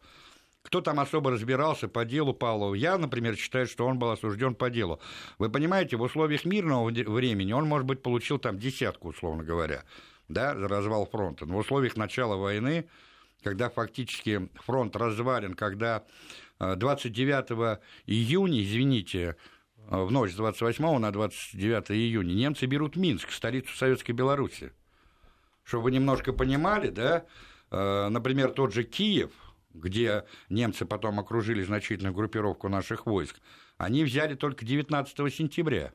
Кто 0.63 0.81
там 0.81 1.01
особо 1.01 1.33
разбирался 1.33 1.89
по 1.89 2.05
делу 2.05 2.33
Павлова? 2.33 2.75
Я, 2.75 2.97
например, 2.97 3.35
считаю, 3.35 3.67
что 3.67 3.85
он 3.85 3.99
был 3.99 4.11
осужден 4.11 4.55
по 4.55 4.71
делу. 4.71 5.01
Вы 5.39 5.51
понимаете, 5.51 5.97
в 5.97 6.03
условиях 6.03 6.45
мирного 6.45 6.89
времени 6.91 7.53
он, 7.53 7.67
может 7.67 7.89
быть, 7.89 8.03
получил 8.03 8.39
там 8.39 8.57
десятку, 8.57 9.09
условно 9.09 9.43
говоря, 9.43 9.83
да, 10.29 10.55
за 10.55 10.69
развал 10.69 11.09
фронта. 11.11 11.45
Но 11.45 11.57
в 11.57 11.59
условиях 11.59 11.97
начала 11.97 12.37
войны 12.37 12.87
когда 13.43 13.71
фактически 13.71 14.49
фронт 14.55 14.97
развален, 14.97 15.55
когда 15.55 16.05
29 16.59 17.51
э, 17.51 17.81
июня, 18.07 18.63
извините, 18.63 19.37
э, 19.89 20.03
в 20.03 20.11
ночь 20.11 20.33
с 20.33 20.37
28 20.37 20.99
на 20.99 21.11
29 21.11 21.91
июня 21.93 22.35
немцы 22.35 22.67
берут 22.67 22.97
Минск, 22.97 23.33
столицу 23.33 23.75
Советской 23.77 24.13
Беларуси. 24.13 24.73
Чтобы 25.65 25.85
вы 25.85 25.91
немножко 25.93 26.33
понимали, 26.33 26.89
да, 26.91 27.25
э, 27.71 28.09
например, 28.09 28.51
тот 28.53 28.75
же 28.75 28.85
Киев, 28.85 29.31
где 29.73 30.25
немцы 30.49 30.85
потом 30.85 31.21
окружили 31.21 31.63
значительную 31.63 32.15
группировку 32.15 32.69
наших 32.69 33.07
войск, 33.07 33.41
они 33.79 34.05
взяли 34.05 34.35
только 34.35 34.65
19 34.65 35.33
сентября. 35.33 35.93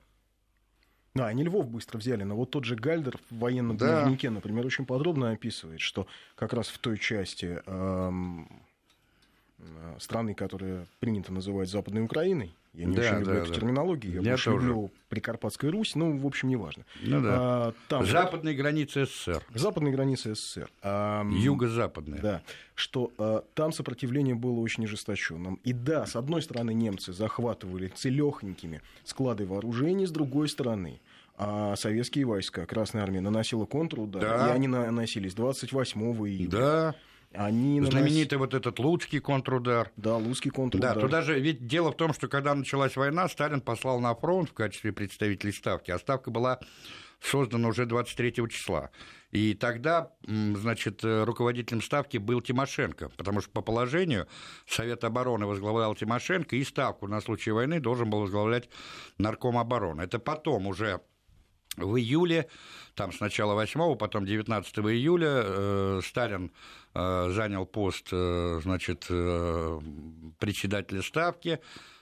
Да, 1.15 1.27
они 1.27 1.43
Львов 1.43 1.69
быстро 1.69 1.97
взяли, 1.97 2.23
но 2.23 2.35
вот 2.35 2.51
тот 2.51 2.65
же 2.65 2.75
Гальдер 2.75 3.17
в 3.29 3.37
военном 3.37 3.77
да. 3.77 4.01
дневнике, 4.01 4.29
например, 4.29 4.65
очень 4.65 4.85
подробно 4.85 5.31
описывает, 5.31 5.79
что 5.79 6.07
как 6.35 6.51
раз 6.51 6.67
в 6.67 6.77
той 6.77 6.97
части 6.97 7.61
эм, 7.65 8.49
страны, 9.99 10.33
которая 10.33 10.85
принято 10.99 11.31
называть 11.31 11.69
Западной 11.69 12.03
Украиной, 12.03 12.53
я 12.75 12.85
не 12.85 12.95
да, 12.95 13.01
очень 13.01 13.19
люблю 13.19 13.33
да, 13.33 13.39
эту 13.39 13.47
да. 13.47 13.55
терминологию, 13.55 14.13
я, 14.15 14.21
я 14.21 14.29
больше 14.31 14.51
тоже. 14.51 14.67
люблю 14.67 14.91
Прикарпатская 15.07 15.71
Русь, 15.71 15.95
ну, 15.95 16.17
в 16.17 16.25
общем, 16.25 16.49
неважно. 16.49 16.83
Ну, 17.01 17.21
да. 17.21 17.29
а, 17.31 17.73
там, 17.87 18.05
Западные 18.05 18.53
вот, 18.53 18.61
границы 18.61 19.05
СССР. 19.05 19.41
Западные 19.53 19.93
границы 19.93 20.35
СССР. 20.35 20.69
А, 20.81 21.25
Юго-западные. 21.31 22.21
Да, 22.21 22.41
что 22.75 23.11
а, 23.17 23.45
там 23.53 23.71
сопротивление 23.71 24.35
было 24.35 24.59
очень 24.59 24.83
ожесточенным. 24.83 25.55
И 25.63 25.71
да, 25.71 26.05
с 26.05 26.17
одной 26.17 26.41
стороны, 26.41 26.73
немцы 26.73 27.13
захватывали 27.13 27.87
целехненькими 27.87 28.81
склады 29.05 29.45
вооружений, 29.45 30.05
с 30.05 30.11
другой 30.11 30.49
стороны, 30.49 30.99
а 31.37 31.75
советские 31.75 32.25
войска, 32.25 32.65
Красная 32.65 33.03
Армия 33.03 33.21
наносила 33.21 33.65
контрудар, 33.65 34.21
да. 34.21 34.49
и 34.49 34.51
они 34.51 34.67
наносились 34.67 35.33
28 35.33 36.01
июля. 36.01 36.49
Да. 36.49 36.95
Они 37.37 37.79
нанос... 37.79 37.93
Знаменитый 37.93 38.37
вот 38.37 38.53
этот 38.53 38.79
Луцкий 38.79 39.19
контрудар. 39.19 39.91
Да, 39.97 40.17
Луцкий 40.17 40.51
контрудар. 40.51 40.95
Да, 40.95 41.01
туда 41.01 41.21
же, 41.21 41.39
ведь 41.39 41.67
дело 41.67 41.91
в 41.91 41.95
том, 41.95 42.13
что 42.13 42.27
когда 42.27 42.55
началась 42.55 42.95
война, 42.95 43.27
Сталин 43.27 43.61
послал 43.61 43.99
на 43.99 44.15
фронт 44.15 44.49
в 44.49 44.53
качестве 44.53 44.91
представителей 44.91 45.53
Ставки, 45.53 45.91
а 45.91 45.99
Ставка 45.99 46.31
была 46.31 46.59
создана 47.21 47.69
уже 47.69 47.85
23 47.85 48.33
числа. 48.49 48.91
И 49.31 49.53
тогда, 49.53 50.11
значит, 50.23 51.01
руководителем 51.03 51.81
Ставки 51.81 52.17
был 52.17 52.41
Тимошенко, 52.41 53.09
потому 53.17 53.41
что 53.41 53.49
по 53.51 53.61
положению 53.61 54.27
Совет 54.67 55.03
обороны 55.03 55.45
возглавлял 55.45 55.95
Тимошенко, 55.95 56.55
и 56.55 56.63
Ставку 56.63 57.07
на 57.07 57.19
случай 57.21 57.51
войны 57.51 57.79
должен 57.79 58.09
был 58.09 58.21
возглавлять 58.21 58.69
Нарком 59.17 59.57
обороны. 59.57 60.03
Это 60.03 60.19
потом 60.19 60.67
уже 60.67 61.01
в 61.77 61.97
июле, 61.97 62.47
там 62.95 63.11
сначала 63.11 63.53
8, 63.53 63.95
потом 63.97 64.25
19 64.25 64.79
июля 64.79 65.43
э, 65.43 66.01
Сталин 66.03 66.51
э, 66.93 67.29
занял 67.31 67.65
пост, 67.65 68.07
э, 68.11 68.59
значит, 68.63 69.05
э, 69.09 69.79
председателя 70.39 71.01
Ставки, 71.01 71.59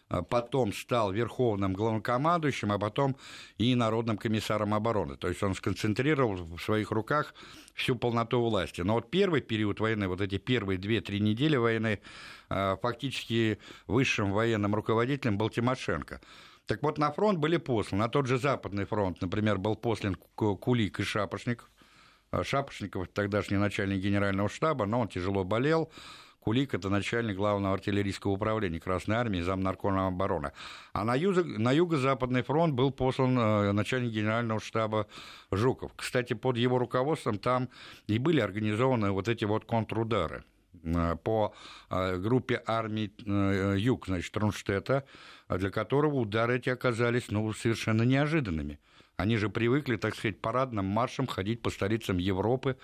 э, 0.09 0.21
потом 0.29 0.71
стал 0.73 1.11
верховным 1.11 1.73
главнокомандующим, 1.73 2.71
а 2.71 2.79
потом 2.79 3.15
и 3.57 3.73
народным 3.75 4.17
комиссаром 4.17 4.73
обороны. 4.73 5.17
То 5.17 5.27
есть 5.27 5.41
он 5.41 5.55
сконцентрировал 5.55 6.35
в 6.35 6.59
своих 6.59 6.91
руках 6.91 7.33
всю 7.73 7.95
полноту 7.95 8.41
власти. 8.41 8.81
Но 8.81 8.93
вот 8.93 9.09
первый 9.09 9.41
период 9.41 9.79
войны, 9.79 10.07
вот 10.07 10.21
эти 10.21 10.37
первые 10.37 10.79
2-3 10.79 11.19
недели 11.19 11.55
войны, 11.55 11.99
э, 12.49 12.77
фактически 12.81 13.57
высшим 13.87 14.31
военным 14.31 14.75
руководителем 14.75 15.37
был 15.37 15.49
Тимошенко. 15.49 16.21
Так 16.65 16.82
вот, 16.82 16.98
на 16.98 17.12
фронт 17.12 17.39
были 17.39 17.58
посланы, 17.58 18.03
на 18.03 18.10
тот 18.10 18.25
же 18.25 18.38
Западный 18.38 18.86
фронт, 18.86 19.22
например, 19.22 19.58
был 19.58 19.75
послан 19.75 20.15
Кулик 20.36 21.00
и 21.00 21.03
Шапошников. 21.03 21.70
А 22.32 22.43
Шапошников– 22.43 23.08
тогдашний 23.13 23.58
начальник 23.58 24.01
генерального 24.01 24.50
штаба, 24.50 24.86
но 24.86 25.01
он 25.01 25.08
тяжело 25.08 25.43
болел. 25.43 25.91
Кулик– 26.39 26.74
это 26.75 26.89
начальник 26.89 27.36
главного 27.36 27.74
артиллерийского 27.74 28.32
управления 28.32 28.79
Красной 28.79 29.17
Армии, 29.17 29.41
замнаркома 29.41 30.08
обороны. 30.08 30.51
А 30.93 31.03
на, 31.03 31.15
юго, 31.15 31.43
на 31.43 31.72
юго-западный 31.72 32.43
фронт 32.43 32.74
был 32.74 32.91
послан 32.91 33.38
э, 33.38 33.72
начальник 33.74 34.12
генерального 34.12 34.60
штаба 34.60 35.08
Жуков. 35.51 35.91
Кстати, 35.96 36.34
под 36.34 36.58
его 36.58 36.79
руководством 36.79 37.39
там 37.39 37.70
и 38.08 38.17
были 38.17 38.39
организованы 38.39 39.12
вот 39.12 39.27
эти 39.27 39.46
вот 39.46 39.65
контрудары 39.65 40.43
по 41.23 41.53
э, 41.89 42.17
группе 42.17 42.61
армий 42.65 43.13
Юг, 43.77 44.07
значит, 44.07 44.35
Рунштета, 44.35 45.05
для 45.49 45.69
которого 45.69 46.15
удары 46.15 46.57
эти 46.57 46.69
оказались 46.69 47.29
ну, 47.29 47.51
совершенно 47.53 48.03
неожиданными. 48.03 48.79
Они 49.15 49.37
же 49.37 49.49
привыкли, 49.49 49.97
так 49.97 50.15
сказать, 50.15 50.41
парадным 50.41 50.85
маршем 50.85 51.27
ходить 51.27 51.61
по 51.61 51.69
столицам 51.69 52.17
Европы, 52.17 52.77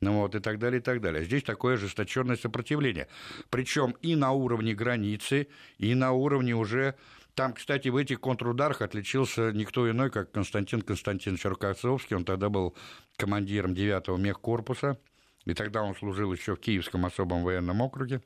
ну 0.00 0.20
вот, 0.20 0.34
и 0.34 0.40
так 0.40 0.58
далее, 0.58 0.80
и 0.80 0.82
так 0.82 1.00
далее. 1.00 1.24
Здесь 1.24 1.42
такое 1.42 1.74
ожесточенное 1.74 2.36
сопротивление. 2.36 3.08
Причем 3.50 3.94
и 4.02 4.16
на 4.16 4.32
уровне 4.32 4.74
границы, 4.74 5.48
и 5.78 5.94
на 5.94 6.12
уровне 6.12 6.54
уже... 6.54 6.94
Там, 7.34 7.52
кстати, 7.52 7.88
в 7.88 7.96
этих 7.96 8.20
контрударах 8.20 8.80
отличился 8.80 9.50
никто 9.50 9.90
иной, 9.90 10.10
как 10.10 10.30
Константин 10.30 10.82
Константинович 10.82 11.44
Рокоссовский. 11.46 12.14
Он 12.14 12.24
тогда 12.24 12.48
был 12.48 12.76
командиром 13.16 13.72
9-го 13.72 14.16
мехкорпуса, 14.16 14.98
и 15.44 15.54
тогда 15.54 15.82
он 15.82 15.94
служил 15.94 16.32
еще 16.32 16.56
в 16.56 16.60
Киевском 16.60 17.06
особом 17.06 17.42
военном 17.42 17.80
округе. 17.80 18.22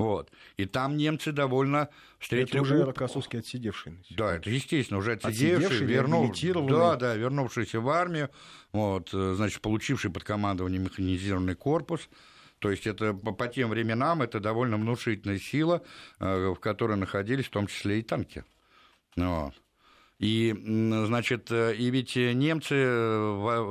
Вот. 0.00 0.30
И 0.56 0.64
там 0.64 0.96
немцы 0.96 1.30
довольно 1.30 1.90
встретили... 2.18 2.60
Это 2.60 2.62
уже 2.62 2.84
Рокоссовский 2.84 3.40
отсидевший. 3.40 3.98
Да, 4.08 4.36
это 4.36 4.48
естественно, 4.48 4.98
уже 4.98 5.12
отсидевший, 5.12 5.66
отсидевший 5.66 5.86
вернув... 5.86 6.68
да, 6.70 6.96
да, 6.96 7.14
вернувшийся 7.16 7.80
в 7.80 7.88
армию, 7.90 8.30
вот, 8.72 9.10
э, 9.12 9.34
значит, 9.36 9.60
получивший 9.60 10.10
под 10.10 10.24
командование 10.24 10.80
механизированный 10.80 11.54
корпус. 11.54 12.08
То 12.60 12.70
есть 12.70 12.86
это 12.86 13.12
по, 13.12 13.48
тем 13.48 13.68
временам 13.70 14.22
это 14.22 14.40
довольно 14.40 14.76
внушительная 14.78 15.38
сила, 15.38 15.82
э, 16.18 16.48
в 16.48 16.60
которой 16.60 16.96
находились 16.96 17.46
в 17.46 17.50
том 17.50 17.66
числе 17.66 18.00
и 18.00 18.02
танки. 18.02 18.44
Вот. 19.16 19.52
И, 20.20 20.54
значит, 21.06 21.50
э, 21.50 21.74
и 21.74 21.90
ведь 21.90 22.14
немцы 22.14 22.74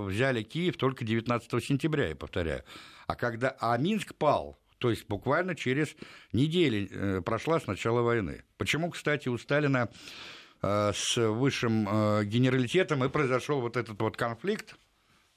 взяли 0.07 0.43
Киев 0.43 0.75
только 0.75 1.05
19 1.05 1.63
сентября, 1.63 2.09
я 2.09 2.15
повторяю. 2.15 2.63
А 3.07 3.15
когда 3.15 3.55
а 3.59 3.77
Минск 3.77 4.13
пал 4.15 4.59
то 4.79 4.89
есть 4.89 5.07
буквально 5.07 5.55
через 5.55 5.95
недели 6.31 6.89
э, 6.89 7.21
прошла 7.21 7.59
с 7.59 7.67
начала 7.67 8.01
войны. 8.01 8.43
Почему, 8.57 8.89
кстати, 8.89 9.27
у 9.27 9.37
Сталина 9.37 9.89
э, 10.61 10.91
с 10.93 11.17
высшим 11.17 11.87
э, 11.87 12.25
генералитетом 12.25 13.03
и 13.03 13.09
произошел 13.09 13.61
вот 13.61 13.77
этот 13.77 14.01
вот 14.01 14.17
конфликт, 14.17 14.75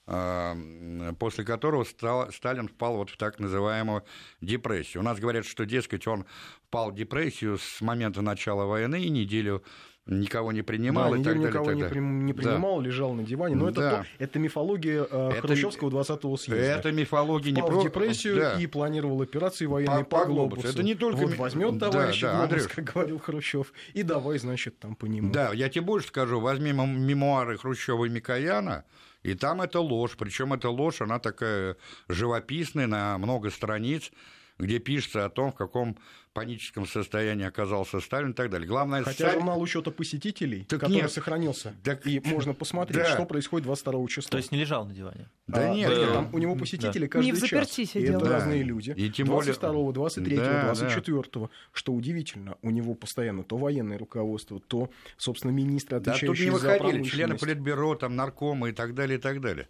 после 0.04 1.45
которого 1.45 1.85
Сталин 1.85 2.66
впал 2.66 2.97
вот 2.97 3.11
в 3.11 3.16
так 3.16 3.38
называемую 3.38 4.02
депрессию. 4.40 5.00
У 5.00 5.04
нас 5.04 5.21
говорят, 5.21 5.47
что, 5.47 5.64
дескать, 5.64 6.09
он 6.09 6.26
впал 6.66 6.90
в 6.90 6.97
депрессию 6.97 7.57
с 7.57 7.81
момента 7.81 8.21
начала 8.21 8.64
войны 8.64 9.04
и 9.04 9.11
неделю 9.11 9.62
никого 10.06 10.52
не 10.52 10.62
принимал 10.62 11.12
да, 11.12 11.16
и 11.16 11.23
так 11.23 11.35
далее. 11.35 11.49
никого 11.49 11.64
так 11.66 11.75
не, 11.76 11.82
далее. 11.82 12.00
не 12.00 12.32
принимал, 12.32 12.78
да. 12.78 12.87
лежал 12.87 13.12
на 13.14 13.23
диване. 13.23 13.54
Но 13.54 13.71
да. 13.71 13.71
это, 13.71 13.90
то, 14.18 14.25
это 14.25 14.38
мифология 14.38 15.06
э, 15.09 15.30
это, 15.30 15.47
Хрущевского 15.47 15.90
20-го 15.90 16.37
съезда. 16.37 16.62
Это 16.62 16.92
мифология 16.92 17.54
Впал 17.54 17.68
не 17.68 17.71
про... 17.71 17.80
в 17.80 17.85
депрессию 17.85 18.37
да. 18.37 18.61
и 18.61 18.66
планировал 18.66 19.23
операции 19.23 19.66
военные 19.66 20.04
по, 20.04 20.21
по, 20.21 20.26
глобусу. 20.26 20.66
Это 20.66 20.82
не 20.82 20.94
только... 20.94 21.18
Вот 21.18 21.37
возьмет 21.37 21.78
товарищ 21.78 22.21
да, 22.21 22.32
да, 22.32 22.38
глобус, 22.38 22.52
Андрюш. 22.52 22.73
как 22.75 22.85
говорил 22.92 23.18
Хрущев, 23.18 23.73
и 23.94 24.02
давай, 24.02 24.38
значит, 24.38 24.78
там 24.78 24.97
по 24.97 25.06
нему. 25.06 25.32
Да, 25.32 25.52
я 25.52 25.68
тебе 25.68 25.82
больше 25.82 26.09
скажу. 26.09 26.40
Возьми 26.40 26.73
мемуары 26.73 27.56
Хрущева 27.59 28.04
и 28.06 28.09
Микояна, 28.09 28.85
и 29.23 29.35
там 29.35 29.62
это 29.62 29.80
ложь. 29.80 30.16
Причем 30.18 30.52
эта 30.52 30.68
ложь, 30.68 31.00
она 31.00 31.21
такая 31.21 31.76
живописная, 32.09 32.88
на 32.88 33.18
много 33.18 33.50
страниц 33.50 34.11
где 34.59 34.78
пишется 34.78 35.25
о 35.25 35.30
том, 35.30 35.52
в 35.52 35.54
каком 35.54 35.97
паническом 36.32 36.86
состоянии 36.86 37.46
оказался 37.46 38.00
Сталин 38.00 38.30
и 38.30 38.34
так 38.34 38.50
далее. 38.50 38.66
Главное, 38.66 39.02
Хотя 39.02 39.14
Сталин... 39.14 39.34
журнал 39.34 39.60
учета 39.60 39.90
посетителей, 39.90 40.64
так 40.64 40.80
который 40.80 41.02
нет. 41.02 41.12
сохранился, 41.12 41.74
так... 41.82 42.06
и 42.06 42.20
можно 42.24 42.54
посмотреть, 42.54 43.04
да. 43.04 43.12
что 43.12 43.26
происходит 43.26 43.66
22 43.66 44.08
числа. 44.08 44.30
То 44.30 44.36
есть 44.38 44.52
не 44.52 44.58
лежал 44.58 44.86
на 44.86 44.94
диване? 44.94 45.28
Да 45.46 45.70
а, 45.70 45.74
нет. 45.74 45.90
Да, 45.90 46.12
там 46.12 46.30
у 46.32 46.38
него 46.38 46.56
посетители 46.56 47.06
да. 47.06 47.08
каждый 47.08 47.26
не 47.26 47.32
в 47.32 47.46
час. 47.46 47.70
Сидел. 47.72 48.16
Это 48.16 48.26
да. 48.26 48.32
разные 48.32 48.62
люди. 48.62 48.92
И 48.96 49.10
тем 49.10 49.26
22 49.26 49.92
23 49.92 50.36
да, 50.36 50.62
24 50.64 51.22
да. 51.34 51.48
что 51.72 51.92
удивительно, 51.92 52.56
у 52.62 52.70
него 52.70 52.94
постоянно 52.94 53.44
то 53.44 53.56
военное 53.56 53.98
руководство, 53.98 54.60
то, 54.60 54.90
собственно, 55.16 55.52
министры, 55.52 55.98
отвечающие 55.98 56.28
да, 56.28 56.34
тут 56.34 56.44
не 56.44 56.50
выходили, 56.50 57.02
члены 57.04 57.36
политбюро, 57.36 57.94
там, 57.94 58.16
наркомы 58.16 58.70
и 58.70 58.72
так 58.72 58.94
далее, 58.94 59.18
и 59.18 59.20
так 59.20 59.40
далее. 59.40 59.68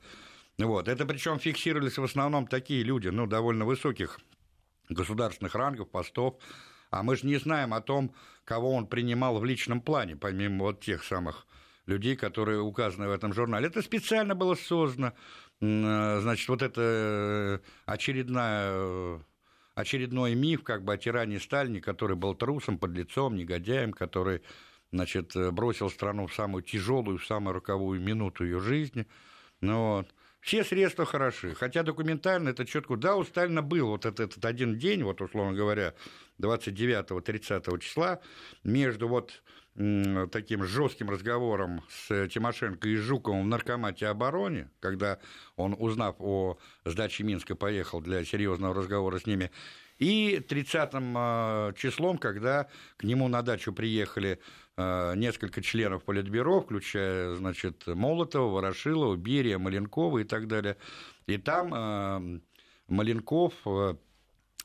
Вот. 0.59 0.89
Это 0.89 1.07
причем 1.07 1.39
фиксировались 1.39 1.99
в 1.99 2.05
основном 2.05 2.47
такие 2.47 2.83
люди, 2.83 3.09
ну, 3.09 3.27
довольно 3.27 3.65
высоких 3.65 4.21
государственных 4.89 5.55
рангов, 5.55 5.91
постов, 5.91 6.37
а 6.91 7.03
мы 7.03 7.17
же 7.17 7.27
не 7.27 7.37
знаем 7.37 7.73
о 7.75 7.81
том, 7.81 8.15
кого 8.45 8.75
он 8.75 8.87
принимал 8.87 9.39
в 9.39 9.45
личном 9.45 9.81
плане, 9.81 10.17
помимо 10.17 10.65
вот 10.65 10.81
тех 10.81 11.05
самых 11.05 11.47
людей, 11.87 12.17
которые 12.17 12.61
указаны 12.61 13.09
в 13.09 13.13
этом 13.13 13.33
журнале. 13.33 13.67
Это 13.67 13.83
специально 13.83 14.35
было 14.35 14.55
создано. 14.55 15.13
Значит, 15.61 16.49
вот 16.49 16.63
это 16.63 16.81
э, 16.83 17.59
очередная 17.87 18.73
э, 18.75 19.19
очередной 19.75 20.35
миф 20.35 20.65
как 20.65 20.85
бы 20.85 20.93
о 20.93 20.99
тиране 20.99 21.41
Сталине, 21.41 21.81
который 21.81 22.17
был 22.17 22.35
трусом, 22.35 22.79
подлецом, 22.79 23.37
негодяем, 23.37 23.93
который 23.93 24.43
значит, 24.91 25.33
бросил 25.53 25.89
страну 25.89 26.27
в 26.27 26.35
самую 26.35 26.63
тяжелую, 26.63 27.19
в 27.19 27.27
самую 27.27 27.55
роковую 27.55 28.01
минуту 28.01 28.45
ее 28.45 28.61
жизни. 28.61 29.07
Ну, 29.61 29.97
вот. 29.97 30.15
Все 30.43 30.65
средства 30.65 31.07
хороши, 31.07 31.55
хотя 31.55 31.85
документально 31.85 32.49
это 32.49 32.67
четко. 32.67 32.97
Да, 32.97 33.15
у 33.15 33.23
Сталина 33.23 33.63
был 33.63 33.87
вот 33.87 34.05
этот, 34.07 34.33
этот 34.33 34.45
один 34.45 34.77
день, 34.77 35.05
вот 35.05 35.21
условно 35.23 35.57
говоря, 35.57 35.95
29-30 36.41 37.79
числа, 37.79 38.21
между 38.65 39.07
вот 39.07 39.41
таким 39.75 40.65
жестким 40.65 41.11
разговором 41.11 41.83
с 41.89 42.29
Тимошенко 42.29 42.89
и 42.89 42.97
Жуковым 42.97 43.45
в 43.45 43.47
наркомате 43.47 44.09
обороне, 44.09 44.69
когда 44.81 45.19
он, 45.57 45.77
узнав 45.79 46.17
о 46.19 46.59
сдаче 46.85 47.23
Минска, 47.23 47.55
поехал 47.55 48.01
для 48.01 48.25
серьезного 48.25 48.75
разговора 48.75 49.21
с 49.21 49.27
ними, 49.27 49.53
и 49.99 50.45
30-м 50.47 51.15
а, 51.17 51.73
числом, 51.75 52.19
когда 52.19 52.67
к 52.97 53.05
нему 53.05 53.29
на 53.29 53.43
дачу 53.43 53.73
приехали 53.73 54.41
несколько 54.77 55.61
членов 55.61 56.05
Политбюро, 56.05 56.63
включая, 56.63 57.35
значит, 57.35 57.87
Молотова, 57.87 58.51
Ворошилова, 58.51 59.17
Берия, 59.17 59.59
Маленкова 59.59 60.21
и 60.21 60.25
так 60.25 60.49
далее. 60.49 60.79
И 61.27 61.37
там 61.37 61.73
а, 61.75 62.23
Маленков 62.89 63.53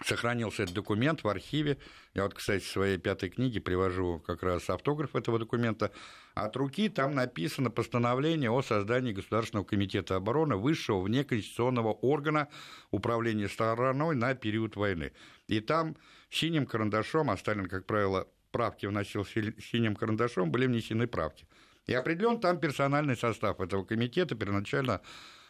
сохранился 0.03 0.63
этот 0.63 0.75
документ 0.75 1.23
в 1.23 1.27
архиве. 1.27 1.77
Я 2.13 2.23
вот, 2.23 2.33
кстати, 2.33 2.63
в 2.63 2.67
своей 2.67 2.97
пятой 2.97 3.29
книге 3.29 3.61
привожу 3.61 4.19
как 4.19 4.43
раз 4.43 4.69
автограф 4.69 5.15
этого 5.15 5.39
документа. 5.39 5.91
От 6.35 6.55
руки 6.55 6.89
там 6.89 7.15
написано 7.15 7.71
постановление 7.71 8.51
о 8.51 8.61
создании 8.61 9.13
Государственного 9.13 9.65
комитета 9.65 10.15
обороны, 10.15 10.55
высшего 10.55 11.01
внеконституционного 11.01 11.93
органа 11.93 12.47
управления 12.91 13.49
стороной 13.49 14.15
на 14.15 14.35
период 14.35 14.75
войны. 14.75 15.13
И 15.47 15.61
там 15.61 15.95
синим 16.29 16.67
карандашом, 16.67 17.31
а 17.31 17.37
Сталин, 17.37 17.67
как 17.67 17.85
правило, 17.85 18.27
правки 18.51 18.85
вносил 18.85 19.25
синим 19.25 19.95
карандашом, 19.95 20.51
были 20.51 20.67
внесены 20.67 21.07
правки. 21.07 21.47
И 21.85 21.93
определен 21.93 22.39
там 22.39 22.59
персональный 22.59 23.15
состав 23.15 23.59
этого 23.61 23.83
комитета. 23.83 24.35
Первоначально 24.35 25.01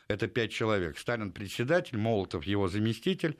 это 0.08 0.28
пять 0.28 0.52
человек. 0.52 0.98
Сталин 0.98 1.32
председатель, 1.32 1.98
Молотов 1.98 2.44
его 2.44 2.68
заместитель, 2.68 3.38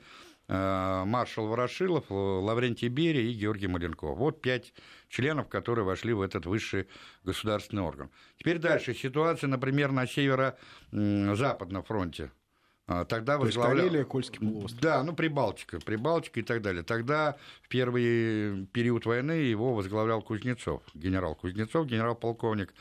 Э, 0.50 1.04
маршал 1.04 1.46
Ворошилов, 1.46 2.06
Лаврентий 2.08 2.88
Берия 2.88 3.20
и 3.20 3.34
Георгий 3.34 3.66
Маленков. 3.66 4.16
Вот 4.16 4.40
пять 4.40 4.72
членов, 5.10 5.48
которые 5.48 5.84
вошли 5.84 6.14
в 6.14 6.22
этот 6.22 6.46
высший 6.46 6.88
государственный 7.22 7.82
орган. 7.82 8.10
Теперь 8.38 8.58
дальше. 8.58 8.94
Ситуация, 8.94 9.48
например, 9.48 9.92
на 9.92 10.06
северо-западном 10.06 11.82
фронте. 11.82 12.32
А, 12.88 13.04
тогда 13.04 13.36
То 13.36 13.44
возглавлял... 13.44 13.84
Карелия, 13.84 14.04
Кольский 14.04 14.40
полуостров. 14.40 14.80
Да, 14.80 15.02
ну 15.04 15.14
Прибалтика, 15.14 15.78
Прибалтика 15.78 16.40
и 16.40 16.42
так 16.42 16.62
далее. 16.62 16.82
Тогда 16.82 17.36
в 17.62 17.68
первый 17.68 18.66
период 18.72 19.04
войны 19.04 19.32
его 19.32 19.74
возглавлял 19.74 20.22
Кузнецов, 20.22 20.82
генерал 20.94 21.34
Кузнецов, 21.34 21.86
генерал-полковник. 21.86 22.72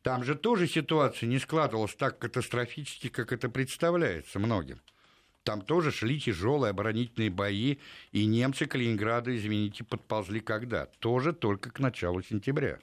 Там 0.00 0.24
же 0.24 0.34
тоже 0.34 0.66
ситуация 0.66 1.28
не 1.28 1.38
складывалась 1.38 1.94
так 1.94 2.18
катастрофически, 2.18 3.08
как 3.08 3.32
это 3.32 3.50
представляется 3.50 4.38
многим. 4.38 4.80
Там 5.44 5.60
тоже 5.60 5.92
шли 5.92 6.18
тяжелые 6.18 6.70
оборонительные 6.70 7.28
бои, 7.28 7.76
и 8.12 8.24
немцы 8.24 8.64
Калининграда, 8.64 9.36
извините, 9.36 9.84
подползли 9.84 10.40
когда? 10.40 10.86
Тоже 11.00 11.34
только 11.34 11.70
к 11.70 11.80
началу 11.80 12.22
сентября. 12.22 12.78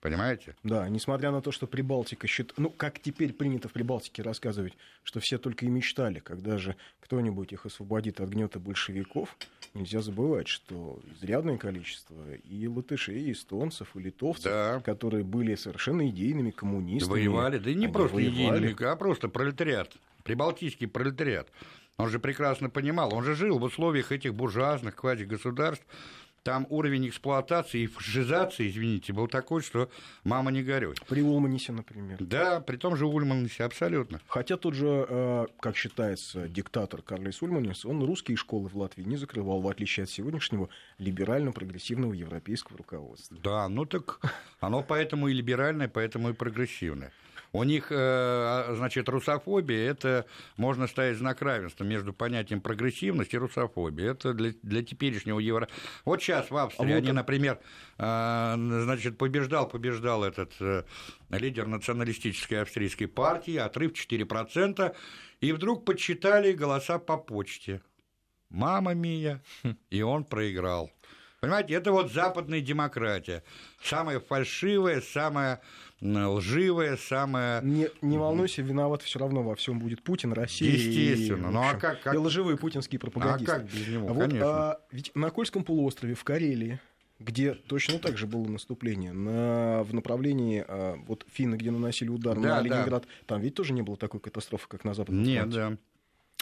Понимаете? 0.00 0.54
Да, 0.62 0.88
несмотря 0.88 1.30
на 1.30 1.42
то, 1.42 1.50
что 1.50 1.66
Прибалтика 1.66 2.26
счит... 2.26 2.52
ну, 2.56 2.70
как 2.70 3.00
теперь 3.00 3.32
принято 3.32 3.68
в 3.68 3.72
Прибалтике 3.72 4.22
рассказывать, 4.22 4.74
что 5.02 5.18
все 5.18 5.38
только 5.38 5.66
и 5.66 5.68
мечтали, 5.68 6.20
когда 6.20 6.56
же 6.56 6.76
кто-нибудь 7.00 7.52
их 7.52 7.66
освободит 7.66 8.20
от 8.20 8.28
гнета 8.28 8.60
большевиков, 8.60 9.36
нельзя 9.74 10.00
забывать, 10.00 10.46
что 10.46 11.00
изрядное 11.16 11.56
количество 11.56 12.14
и 12.34 12.66
латышей, 12.68 13.22
и 13.22 13.32
эстонцев, 13.32 13.96
и 13.96 14.00
литовцев, 14.00 14.44
да. 14.44 14.80
которые 14.84 15.24
были 15.24 15.56
совершенно 15.56 16.08
идейными 16.08 16.52
коммунистами. 16.52 17.12
Воевали, 17.12 17.58
да 17.58 17.70
и 17.70 17.74
не 17.74 17.88
просто 17.88 18.16
воевали. 18.16 18.34
идейными, 18.34 18.84
а 18.84 18.96
просто 18.96 19.28
пролетариат 19.28 19.96
прибалтийский 20.28 20.86
пролетариат. 20.86 21.48
Он 21.96 22.10
же 22.10 22.18
прекрасно 22.18 22.68
понимал, 22.68 23.14
он 23.14 23.24
же 23.24 23.34
жил 23.34 23.58
в 23.58 23.62
условиях 23.62 24.12
этих 24.12 24.34
буржуазных 24.34 24.94
квазигосударств, 24.94 25.86
там 26.48 26.66
уровень 26.70 27.08
эксплуатации 27.08 27.82
и 27.82 27.86
фашизации, 27.86 28.70
извините, 28.70 29.12
был 29.12 29.28
такой, 29.28 29.60
что 29.60 29.90
мама 30.24 30.50
не 30.50 30.62
горюй. 30.62 30.94
При 31.06 31.20
Ульманисе, 31.20 31.72
например. 31.72 32.16
Да, 32.20 32.60
при 32.60 32.78
том 32.78 32.96
же 32.96 33.04
Ульманисе, 33.04 33.64
абсолютно. 33.64 34.22
Хотя 34.26 34.56
тот 34.56 34.72
же, 34.72 35.04
э, 35.06 35.46
как 35.60 35.76
считается, 35.76 36.48
диктатор 36.48 37.02
Карлис 37.02 37.42
Ульманис, 37.42 37.84
он 37.84 38.02
русские 38.02 38.38
школы 38.38 38.70
в 38.70 38.78
Латвии 38.78 39.02
не 39.02 39.18
закрывал, 39.18 39.60
в 39.60 39.68
отличие 39.68 40.04
от 40.04 40.10
сегодняшнего 40.10 40.70
либерально-прогрессивного 40.96 42.14
европейского 42.14 42.78
руководства. 42.78 43.36
Да, 43.42 43.68
ну 43.68 43.84
так 43.84 44.18
оно 44.60 44.82
поэтому 44.82 45.28
и 45.28 45.34
либеральное, 45.34 45.88
поэтому 45.88 46.30
и 46.30 46.32
прогрессивное. 46.32 47.12
У 47.52 47.62
них, 47.62 47.90
э, 47.90 47.96
а, 47.96 48.74
значит, 48.76 49.08
русофобия, 49.08 49.90
это 49.90 50.26
можно 50.56 50.86
ставить 50.86 51.18
знак 51.18 51.40
равенства 51.40 51.84
между 51.84 52.12
понятием 52.12 52.60
прогрессивность 52.60 53.32
и 53.32 53.38
русофобия. 53.38 54.12
Это 54.12 54.34
для, 54.34 54.52
для 54.62 54.82
теперешнего 54.82 55.38
евро... 55.38 55.68
Вот 56.04 56.22
сейчас 56.22 56.50
в 56.50 56.56
Австрии 56.56 56.92
а 56.92 56.96
они, 56.96 57.12
например, 57.12 57.58
э, 57.98 58.54
значит, 58.56 59.16
побеждал, 59.16 59.68
побеждал 59.68 60.24
этот 60.24 60.52
э, 60.60 60.84
лидер 61.30 61.66
националистической 61.66 62.62
австрийской 62.62 63.08
партии, 63.08 63.56
отрыв 63.56 63.92
4%, 63.92 64.94
и 65.40 65.52
вдруг 65.52 65.84
подсчитали 65.84 66.52
голоса 66.52 66.98
по 66.98 67.16
почте. 67.16 67.80
Мама 68.50 68.94
мия, 68.94 69.42
и 69.90 70.02
он 70.02 70.24
проиграл. 70.24 70.90
Понимаете, 71.40 71.74
это 71.74 71.92
вот 71.92 72.10
западная 72.10 72.60
демократия. 72.60 73.44
Самая 73.80 74.18
фальшивая, 74.18 75.00
самая 75.00 75.60
лживая, 76.00 76.96
самая... 76.96 77.60
Не, 77.62 77.88
не 78.02 78.18
волнуйся, 78.18 78.62
виноват 78.62 79.02
все 79.02 79.18
равно 79.18 79.42
во 79.42 79.54
всем 79.54 79.78
будет 79.78 80.02
Путин, 80.02 80.32
Россия. 80.32 80.70
Естественно. 80.70 81.48
И, 81.48 81.50
ну, 81.50 81.60
а 81.60 81.74
как, 81.74 82.02
как... 82.02 82.14
и 82.14 82.18
лживые 82.18 82.56
путинские 82.56 82.98
пропагандисты. 82.98 83.52
А 83.52 83.58
как 83.58 83.70
без 83.70 83.88
него, 83.88 84.08
вот, 84.08 84.28
конечно. 84.28 84.48
А, 84.48 84.80
ведь 84.92 85.10
на 85.14 85.30
Кольском 85.30 85.64
полуострове, 85.64 86.14
в 86.14 86.22
Карелии, 86.24 86.80
где 87.18 87.54
точно 87.54 87.98
так 87.98 88.16
же 88.16 88.26
было 88.26 88.46
наступление 88.46 89.12
на, 89.12 89.82
в 89.82 89.92
направлении 89.92 90.64
а, 90.66 90.96
вот 91.06 91.26
финны, 91.32 91.56
где 91.56 91.70
наносили 91.70 92.10
удар 92.10 92.38
да, 92.38 92.56
на 92.56 92.62
Ленинград, 92.62 93.02
да. 93.02 93.08
там 93.26 93.40
ведь 93.40 93.54
тоже 93.54 93.72
не 93.72 93.82
было 93.82 93.96
такой 93.96 94.20
катастрофы, 94.20 94.66
как 94.68 94.84
на 94.84 94.94
Западном 94.94 95.24
Нет, 95.24 95.40
фронте. 95.40 95.58
да. 95.58 95.76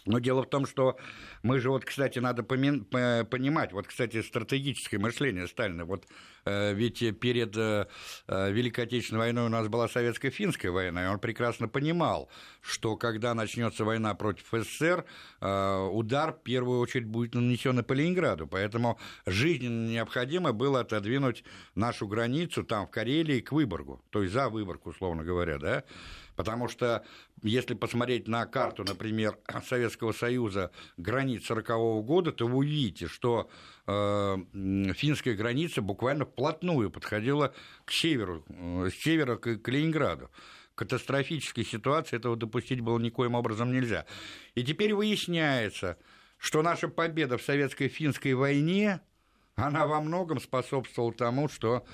Но 0.06 0.20
дело 0.20 0.44
в 0.44 0.48
том, 0.48 0.66
что 0.66 0.96
мы 1.42 1.59
же 1.59 1.68
вот, 1.68 1.85
кстати, 1.85 2.20
надо 2.20 2.44
понимать, 2.44 3.72
вот, 3.72 3.88
кстати, 3.88 4.22
стратегическое 4.22 4.98
мышление 4.98 5.48
Сталина. 5.48 5.85
Вот 5.85 6.06
э, 6.44 6.74
ведь 6.74 7.18
перед 7.18 7.56
э, 7.56 7.88
э, 8.28 8.52
Великой 8.52 8.85
Отечественной 8.85 9.18
войной 9.20 9.46
у 9.46 9.48
нас 9.48 9.66
была 9.66 9.88
советско-финская 9.88 10.70
война, 10.70 11.04
и 11.04 11.09
он 11.09 11.18
прекрасно 11.18 11.66
понимал, 11.66 12.30
что 12.61 12.96
когда 12.96 13.35
начнется 13.35 13.85
война 13.85 14.14
против 14.14 14.46
СССР, 14.52 15.04
удар 15.40 16.32
в 16.32 16.42
первую 16.42 16.80
очередь 16.80 17.06
будет 17.06 17.35
нанесен 17.35 17.82
по 17.85 17.92
Ленинграду. 17.92 18.46
Поэтому 18.46 18.98
жизненно 19.26 19.88
необходимо 19.88 20.52
было 20.52 20.80
отодвинуть 20.80 21.42
нашу 21.74 22.06
границу 22.06 22.62
там, 22.62 22.87
в 22.87 22.90
Карелии, 22.90 23.40
к 23.40 23.50
Выборгу, 23.52 24.02
то 24.11 24.22
есть 24.22 24.32
за 24.32 24.48
Выборг, 24.48 24.87
условно 24.87 25.24
говоря, 25.24 25.59
да, 25.59 25.85
Потому 26.37 26.68
что 26.68 27.05
если 27.42 27.75
посмотреть 27.75 28.29
на 28.29 28.46
карту, 28.46 28.85
например, 28.85 29.38
Советского 29.66 30.12
Союза 30.12 30.70
границ 30.96 31.51
1940 31.51 32.05
года, 32.05 32.33
то 32.33 32.46
вы 32.46 32.59
увидите, 32.59 33.09
что 33.09 33.51
э, 33.87 34.37
финская 34.94 35.35
граница 35.35 35.83
буквально 35.83 36.27
вплотную 36.27 36.90
подходила 36.90 37.55
к 37.85 37.92
северу, 37.92 38.44
э, 38.49 38.90
с 38.90 38.94
севера 38.94 39.37
к, 39.37 39.57
к 39.57 39.68
Ленинграду 39.68 40.31
катастрофической 40.75 41.64
ситуации 41.64 42.16
этого 42.16 42.37
допустить 42.37 42.83
было 42.83 42.99
никоим 42.99 43.35
образом 43.35 43.72
нельзя. 43.72 44.05
И 44.55 44.62
теперь 44.62 44.92
выясняется, 44.92 45.96
что 46.37 46.61
наша 46.61 46.88
победа 46.88 47.38
в 47.38 47.42
советско-финской 47.42 48.35
войне 48.35 49.01
она 49.56 49.86
во 49.86 50.00
многом 50.00 50.40
способствовала 50.40 51.12
тому, 51.12 51.48
что 51.48 51.84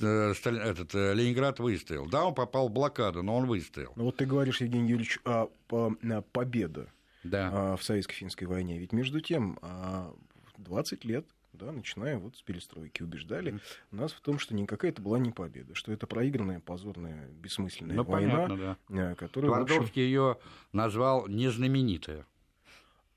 э, 0.00 0.32
этот, 0.34 0.94
э, 0.94 1.14
Ленинград 1.14 1.60
выстоял. 1.60 2.06
Да, 2.06 2.26
он 2.26 2.34
попал 2.34 2.68
в 2.68 2.72
блокаду, 2.72 3.22
но 3.22 3.36
он 3.36 3.46
выстоял. 3.46 3.92
Ну 3.96 4.04
вот 4.04 4.16
ты 4.16 4.26
говоришь, 4.26 4.60
Евгений 4.60 4.90
Юрьевич, 4.90 5.18
о, 5.24 5.48
о, 5.70 5.92
о 6.02 6.22
победе 6.22 6.86
да. 7.22 7.76
в 7.76 7.82
советско-финской 7.82 8.46
войне. 8.46 8.78
Ведь 8.78 8.92
между 8.92 9.20
тем 9.20 9.58
20 10.58 11.04
лет 11.04 11.26
да, 11.52 11.70
начиная 11.70 12.18
вот 12.18 12.36
с 12.36 12.42
перестройки, 12.42 13.02
убеждали 13.02 13.60
нас 13.90 14.12
в 14.12 14.20
том, 14.20 14.38
что 14.38 14.54
никакая 14.54 14.90
это 14.90 15.02
была 15.02 15.18
не 15.18 15.30
победа, 15.30 15.74
что 15.74 15.92
это 15.92 16.06
проигранная, 16.06 16.60
позорная, 16.60 17.28
бессмысленная 17.28 17.96
ну, 17.96 18.04
война, 18.04 18.46
понятно, 18.46 18.78
да. 18.88 19.12
Э, 19.12 19.14
которая... 19.14 19.50
Твардовский 19.50 19.84
общем... 19.84 20.02
ее 20.02 20.38
назвал 20.72 21.28
незнаменитая 21.28 22.26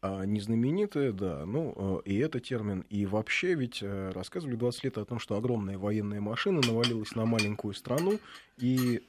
а 0.05 0.23
незнаменитая, 0.25 1.11
да, 1.11 1.45
ну, 1.45 2.01
э, 2.05 2.09
и 2.09 2.17
это 2.19 2.39
термин. 2.39 2.85
И 2.89 3.05
вообще 3.05 3.55
ведь 3.55 3.79
э, 3.81 4.11
рассказывали 4.13 4.55
20 4.55 4.83
лет 4.83 4.97
о 4.99 5.05
том, 5.05 5.19
что 5.19 5.35
огромная 5.35 5.79
военная 5.79 6.21
машина 6.21 6.61
навалилась 6.61 7.15
на 7.15 7.25
маленькую 7.25 7.73
страну, 7.73 8.19
и 8.57 9.01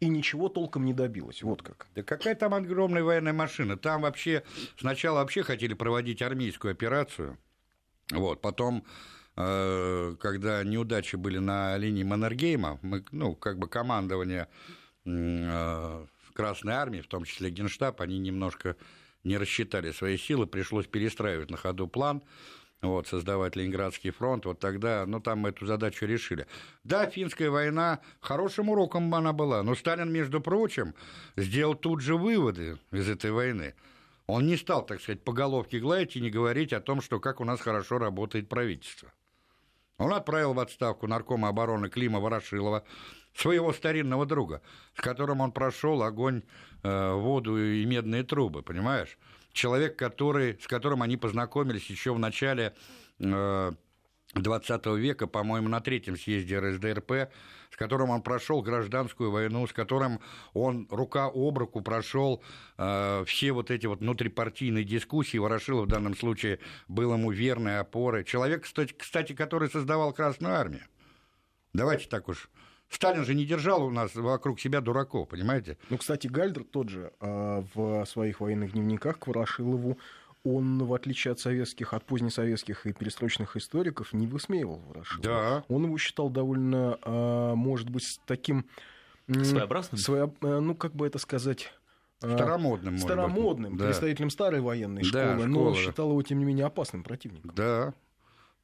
и 0.00 0.08
ничего 0.08 0.48
толком 0.48 0.84
не 0.84 0.92
добилась. 0.92 1.42
Вот 1.42 1.62
как. 1.62 1.86
Да 1.94 2.02
какая 2.02 2.34
там 2.34 2.54
огромная 2.54 3.02
военная 3.02 3.32
машина? 3.32 3.76
Там 3.76 4.02
вообще 4.02 4.42
сначала 4.78 5.16
вообще 5.16 5.42
хотели 5.42 5.74
проводить 5.74 6.22
армейскую 6.22 6.72
операцию, 6.72 7.38
вот, 8.12 8.40
потом 8.40 8.84
э, 9.36 10.16
когда 10.18 10.64
неудачи 10.64 11.16
были 11.16 11.38
на 11.38 11.76
линии 11.76 12.04
Маннергейма, 12.04 12.78
мы, 12.82 13.04
ну, 13.12 13.34
как 13.34 13.58
бы 13.58 13.68
командование 13.68 14.48
Красной 15.04 16.74
Армии, 16.74 17.00
в 17.00 17.06
том 17.06 17.24
числе 17.24 17.50
Генштаб, 17.50 18.00
они 18.00 18.18
немножко 18.18 18.76
не 19.26 19.36
рассчитали 19.38 19.90
свои 19.90 20.16
силы, 20.16 20.46
пришлось 20.46 20.86
перестраивать 20.86 21.50
на 21.50 21.56
ходу 21.56 21.88
план, 21.88 22.22
вот, 22.80 23.08
создавать 23.08 23.56
Ленинградский 23.56 24.10
фронт, 24.10 24.44
вот 24.46 24.60
тогда, 24.60 25.04
ну, 25.06 25.20
там 25.20 25.40
мы 25.40 25.48
эту 25.48 25.66
задачу 25.66 26.06
решили. 26.06 26.46
Да, 26.84 27.06
финская 27.06 27.50
война, 27.50 28.00
хорошим 28.20 28.68
уроком 28.68 29.12
она 29.14 29.32
была, 29.32 29.62
но 29.62 29.74
Сталин, 29.74 30.12
между 30.12 30.40
прочим, 30.40 30.94
сделал 31.36 31.74
тут 31.74 32.00
же 32.00 32.16
выводы 32.16 32.78
из 32.92 33.08
этой 33.08 33.32
войны. 33.32 33.74
Он 34.26 34.46
не 34.46 34.56
стал, 34.56 34.84
так 34.84 35.00
сказать, 35.00 35.22
по 35.22 35.32
головке 35.32 35.78
гладить 35.78 36.16
и 36.16 36.20
не 36.20 36.30
говорить 36.30 36.72
о 36.72 36.80
том, 36.80 37.00
что 37.00 37.20
как 37.20 37.40
у 37.40 37.44
нас 37.44 37.60
хорошо 37.60 37.98
работает 37.98 38.48
правительство. 38.48 39.12
Он 39.98 40.12
отправил 40.12 40.52
в 40.52 40.60
отставку 40.60 41.06
наркома 41.06 41.48
обороны 41.48 41.88
Клима 41.88 42.20
Ворошилова, 42.20 42.84
своего 43.34 43.72
старинного 43.72 44.26
друга, 44.26 44.62
с 44.94 45.00
которым 45.00 45.40
он 45.40 45.52
прошел 45.52 46.02
огонь, 46.02 46.42
воду 47.14 47.58
и 47.58 47.84
медные 47.84 48.22
трубы, 48.22 48.62
понимаешь? 48.62 49.18
Человек, 49.52 49.96
который, 49.96 50.58
с 50.60 50.66
которым 50.66 51.02
они 51.02 51.16
познакомились 51.16 51.86
еще 51.86 52.12
в 52.12 52.18
начале 52.18 52.74
э, 53.18 53.72
20 54.34 54.86
века, 54.86 55.26
по-моему, 55.26 55.68
на 55.68 55.80
третьем 55.80 56.16
съезде 56.16 56.58
РСДРП, 56.58 57.30
с 57.70 57.76
которым 57.76 58.10
он 58.10 58.22
прошел 58.22 58.62
гражданскую 58.62 59.30
войну, 59.30 59.66
с 59.66 59.72
которым 59.72 60.20
он 60.52 60.86
рука 60.90 61.30
об 61.32 61.58
руку 61.58 61.80
прошел 61.80 62.42
э, 62.76 63.24
все 63.26 63.52
вот 63.52 63.70
эти 63.70 63.86
вот 63.86 64.00
внутрипартийные 64.00 64.84
дискуссии. 64.84 65.38
Ворошилов 65.38 65.86
в 65.86 65.88
данном 65.88 66.16
случае 66.16 66.58
был 66.88 67.12
ему 67.12 67.30
верной 67.30 67.80
опорой. 67.80 68.24
Человек, 68.24 68.64
кстати 68.64 69.32
который 69.32 69.70
создавал 69.70 70.12
Красную 70.12 70.54
Армию. 70.54 70.82
Давайте 71.72 72.08
так 72.08 72.28
уж 72.28 72.48
Сталин 72.88 73.24
же 73.24 73.34
не 73.34 73.44
держал 73.44 73.84
у 73.84 73.90
нас 73.90 74.14
вокруг 74.14 74.60
себя 74.60 74.80
дураков, 74.80 75.28
понимаете? 75.28 75.76
Ну, 75.90 75.98
кстати, 75.98 76.28
Гальдер 76.28 76.64
тот 76.64 76.88
же 76.88 77.12
а, 77.20 77.64
в 77.74 78.04
своих 78.06 78.40
военных 78.40 78.72
дневниках 78.72 79.18
к 79.18 79.26
Ворошилову 79.26 79.98
он, 80.44 80.84
в 80.84 80.94
отличие 80.94 81.32
от 81.32 81.40
советских, 81.40 81.92
от 81.92 82.04
позднесоветских 82.04 82.86
и 82.86 82.92
перестроечных 82.92 83.56
историков, 83.56 84.12
не 84.12 84.26
высмеивал 84.26 84.80
Ворошилова. 84.88 85.22
Да. 85.22 85.64
Он 85.68 85.84
его 85.84 85.98
считал 85.98 86.30
довольно, 86.30 86.98
а, 87.02 87.54
может 87.54 87.90
быть, 87.90 88.20
таким... 88.26 88.66
Своеобразным? 89.26 89.98
Своя, 89.98 90.30
а, 90.42 90.60
ну, 90.60 90.74
как 90.74 90.94
бы 90.94 91.06
это 91.06 91.18
сказать... 91.18 91.72
Старомодным, 92.18 92.96
Старомодным, 92.96 93.76
быть. 93.76 93.86
представителем 93.86 94.28
да. 94.28 94.32
старой 94.32 94.60
военной 94.62 95.04
школы, 95.04 95.22
да, 95.22 95.34
школа, 95.34 95.46
но 95.46 95.74
считал 95.74 96.10
его, 96.10 96.22
тем 96.22 96.38
не 96.38 96.46
менее, 96.46 96.64
опасным 96.64 97.02
противником. 97.02 97.52
Да. 97.54 97.92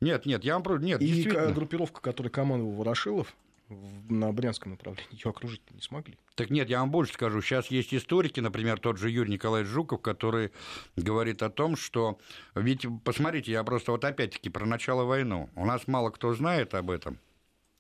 Нет, 0.00 0.24
нет, 0.24 0.42
я 0.42 0.58
вам... 0.58 0.80
Нет, 0.80 1.02
И 1.02 1.24
группировка, 1.52 2.00
которой 2.00 2.28
командовал 2.28 2.72
Ворошилов, 2.72 3.37
на 3.68 4.33
Брянском 4.33 4.72
направлении 4.72 5.12
ее 5.12 5.31
окружить 5.31 5.62
не 5.70 5.81
смогли. 5.81 6.18
Так 6.35 6.51
нет, 6.51 6.68
я 6.68 6.81
вам 6.81 6.90
больше 6.90 7.14
скажу. 7.14 7.40
Сейчас 7.40 7.68
есть 7.68 7.94
историки, 7.94 8.40
например, 8.40 8.79
тот 8.79 8.98
же 8.98 9.11
Юрий 9.11 9.33
Николаевич 9.33 9.70
Жуков, 9.70 10.01
который 10.01 10.53
говорит 10.96 11.42
о 11.42 11.51
том, 11.51 11.77
что... 11.77 12.18
Ведь, 12.55 12.87
посмотрите, 13.05 13.53
я 13.53 13.64
просто 13.64 13.92
вот 13.92 14.05
опять-таки 14.05 14.51
про 14.51 14.66
начало 14.66 15.05
войны. 15.05 15.48
У 15.55 15.64
нас 15.64 15.87
мало 15.87 16.11
кто 16.11 16.35
знает 16.35 16.75
об 16.75 16.90
этом. 16.90 17.18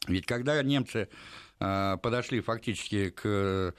Ведь 0.06 0.26
когда 0.26 0.62
немцы 0.62 1.08
э, 1.60 1.96
подошли 2.02 2.40
фактически 2.40 3.10
к 3.10 3.74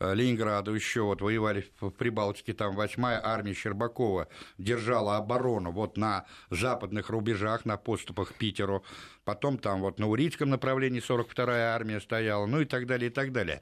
Ленинграду 0.00 0.74
еще 0.74 1.02
вот 1.02 1.20
воевали 1.20 1.66
в 1.80 1.90
Прибалтике, 1.90 2.52
там 2.52 2.78
8-я 2.78 3.20
армия 3.22 3.52
Щербакова 3.52 4.28
держала 4.56 5.16
оборону 5.16 5.72
вот 5.72 5.96
на 5.96 6.24
западных 6.50 7.10
рубежах, 7.10 7.64
на 7.64 7.76
подступах 7.76 8.32
к 8.32 8.34
Питеру, 8.34 8.84
потом 9.24 9.58
там 9.58 9.80
вот 9.80 9.98
на 9.98 10.08
Урицком 10.08 10.50
направлении 10.50 11.02
42-я 11.02 11.74
армия 11.74 12.00
стояла, 12.00 12.46
ну 12.46 12.60
и 12.60 12.64
так 12.64 12.86
далее, 12.86 13.10
и 13.10 13.12
так 13.12 13.32
далее. 13.32 13.60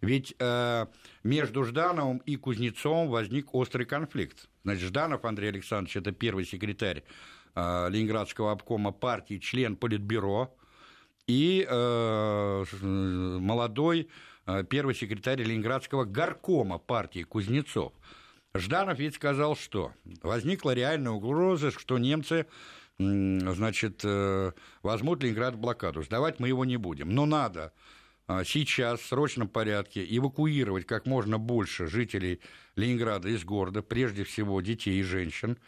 Ведь 0.00 0.34
э, 0.38 0.86
между 1.22 1.64
Ждановым 1.64 2.18
и 2.18 2.36
Кузнецовым 2.36 3.08
возник 3.08 3.54
острый 3.54 3.84
конфликт. 3.84 4.48
Значит, 4.64 4.88
Жданов 4.88 5.24
Андрей 5.24 5.50
Александрович, 5.50 5.96
это 5.96 6.10
первый 6.10 6.44
секретарь 6.44 7.04
э, 7.54 7.88
Ленинградского 7.90 8.50
обкома 8.50 8.90
партии, 8.90 9.38
член 9.38 9.76
Политбюро, 9.76 10.52
и 11.28 11.66
э, 11.68 12.64
молодой 12.82 14.02
Э, 14.04 14.10
первый 14.68 14.94
секретарь 14.94 15.42
Ленинградского 15.42 16.04
горкома 16.04 16.78
партии 16.78 17.22
Кузнецов. 17.22 17.92
Жданов 18.54 18.98
ведь 18.98 19.14
сказал, 19.14 19.56
что 19.56 19.92
возникла 20.22 20.72
реальная 20.72 21.12
угроза, 21.12 21.70
что 21.70 21.98
немцы 21.98 22.46
значит, 22.98 24.00
э, 24.04 24.52
возьмут 24.82 25.22
Ленинград 25.22 25.54
в 25.54 25.58
блокаду. 25.58 26.02
Сдавать 26.02 26.40
мы 26.40 26.48
его 26.48 26.64
не 26.64 26.76
будем. 26.76 27.10
Но 27.10 27.26
надо 27.26 27.72
э, 28.28 28.42
сейчас 28.44 29.00
в 29.00 29.06
срочном 29.06 29.48
порядке 29.48 30.04
эвакуировать 30.08 30.86
как 30.86 31.06
можно 31.06 31.38
больше 31.38 31.88
жителей 31.88 32.40
Ленинграда 32.74 33.28
из 33.28 33.44
города, 33.44 33.82
прежде 33.82 34.24
всего 34.24 34.60
детей 34.60 35.00
и 35.00 35.02
женщин, 35.02 35.58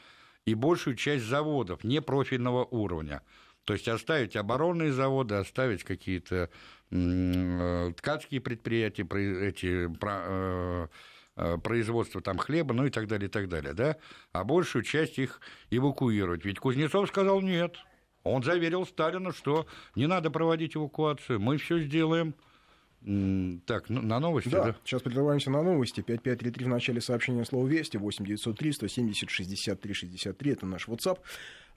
и 0.46 0.54
большую 0.54 0.96
часть 0.96 1.24
заводов 1.24 1.84
непрофильного 1.84 2.64
уровня. 2.64 3.22
То 3.68 3.74
есть 3.74 3.87
оставить 3.87 4.35
оборонные 4.35 4.92
заводы, 4.92 5.37
оставить 5.37 5.85
какие-то 5.85 6.50
Э, 6.90 7.92
ткацкие 7.96 8.40
предприятия, 8.40 9.02
эти 9.02 9.90
э, 10.02 10.88
э, 11.37 11.59
производства 11.59 12.22
там 12.22 12.38
хлеба, 12.38 12.72
ну 12.72 12.87
и 12.87 12.90
так 12.90 13.07
далее, 13.09 13.28
и 13.28 13.31
так 13.31 13.48
далее, 13.48 13.74
да, 13.74 13.96
а 14.33 14.44
большую 14.44 14.85
часть 14.85 15.18
их 15.18 15.40
эвакуировать. 15.70 16.46
Ведь 16.46 16.59
Кузнецов 16.59 17.09
сказал 17.09 17.42
нет. 17.42 17.76
Он 18.24 18.42
заверил 18.42 18.87
Сталина, 18.87 19.33
что 19.33 19.66
не 19.94 20.07
надо 20.07 20.31
проводить 20.31 20.76
эвакуацию, 20.76 21.40
мы 21.40 21.59
все 21.59 21.78
сделаем. 21.81 22.35
Так, 23.66 23.88
ну, 23.90 24.02
на 24.02 24.18
новости, 24.18 24.48
да? 24.48 24.64
да? 24.64 24.76
сейчас 24.85 25.02
прерываемся 25.02 25.50
на 25.50 25.62
новости. 25.62 26.00
5533 26.00 26.64
в 26.64 26.68
начале 26.68 27.00
сообщения 27.00 27.44
слова 27.44 27.66
«Вести», 27.68 27.96
8903 27.96 28.72
170 28.72 29.31
63 29.31 29.94
63, 29.94 30.52
это 30.52 30.66
наш 30.66 30.88
WhatsApp. 30.88 31.18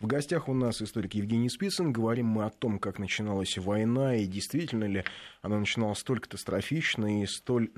В 0.02 0.08
гостях 0.08 0.50
у 0.50 0.56
нас 0.56 0.82
историк 0.82 1.14
Евгений 1.14 1.48
Спицын. 1.48 1.94
Говорим 1.94 2.26
мы 2.26 2.46
о 2.46 2.50
том, 2.50 2.80
как 2.80 2.98
начиналась 2.98 3.56
война, 3.60 4.16
и 4.16 4.26
действительно 4.26 4.86
ли 4.86 5.04
она 5.44 5.60
начиналась 5.60 6.00
столь 6.00 6.22
катастрофично 6.22 7.22
и 7.22 7.28
столь 7.28 7.70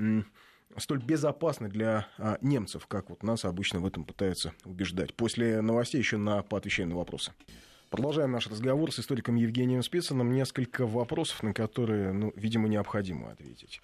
столь 0.77 1.03
безопасны 1.03 1.67
для 1.67 2.07
а, 2.17 2.37
немцев, 2.41 2.87
как 2.87 3.09
вот 3.09 3.23
нас 3.23 3.43
обычно 3.43 3.81
в 3.81 3.85
этом 3.85 4.05
пытаются 4.05 4.53
убеждать. 4.63 5.13
После 5.13 5.61
новостей 5.61 5.99
еще 5.99 6.15
на 6.15 6.41
поотвечаем 6.43 6.89
на 6.89 6.95
вопросы. 6.95 7.33
Продолжаем 7.89 8.31
наш 8.31 8.47
разговор 8.47 8.93
с 8.93 8.99
историком 8.99 9.35
Евгением 9.35 9.83
Спицыным. 9.83 10.31
Несколько 10.31 10.87
вопросов, 10.87 11.43
на 11.43 11.53
которые, 11.53 12.13
ну, 12.13 12.31
видимо, 12.37 12.69
необходимо 12.69 13.31
ответить. 13.31 13.81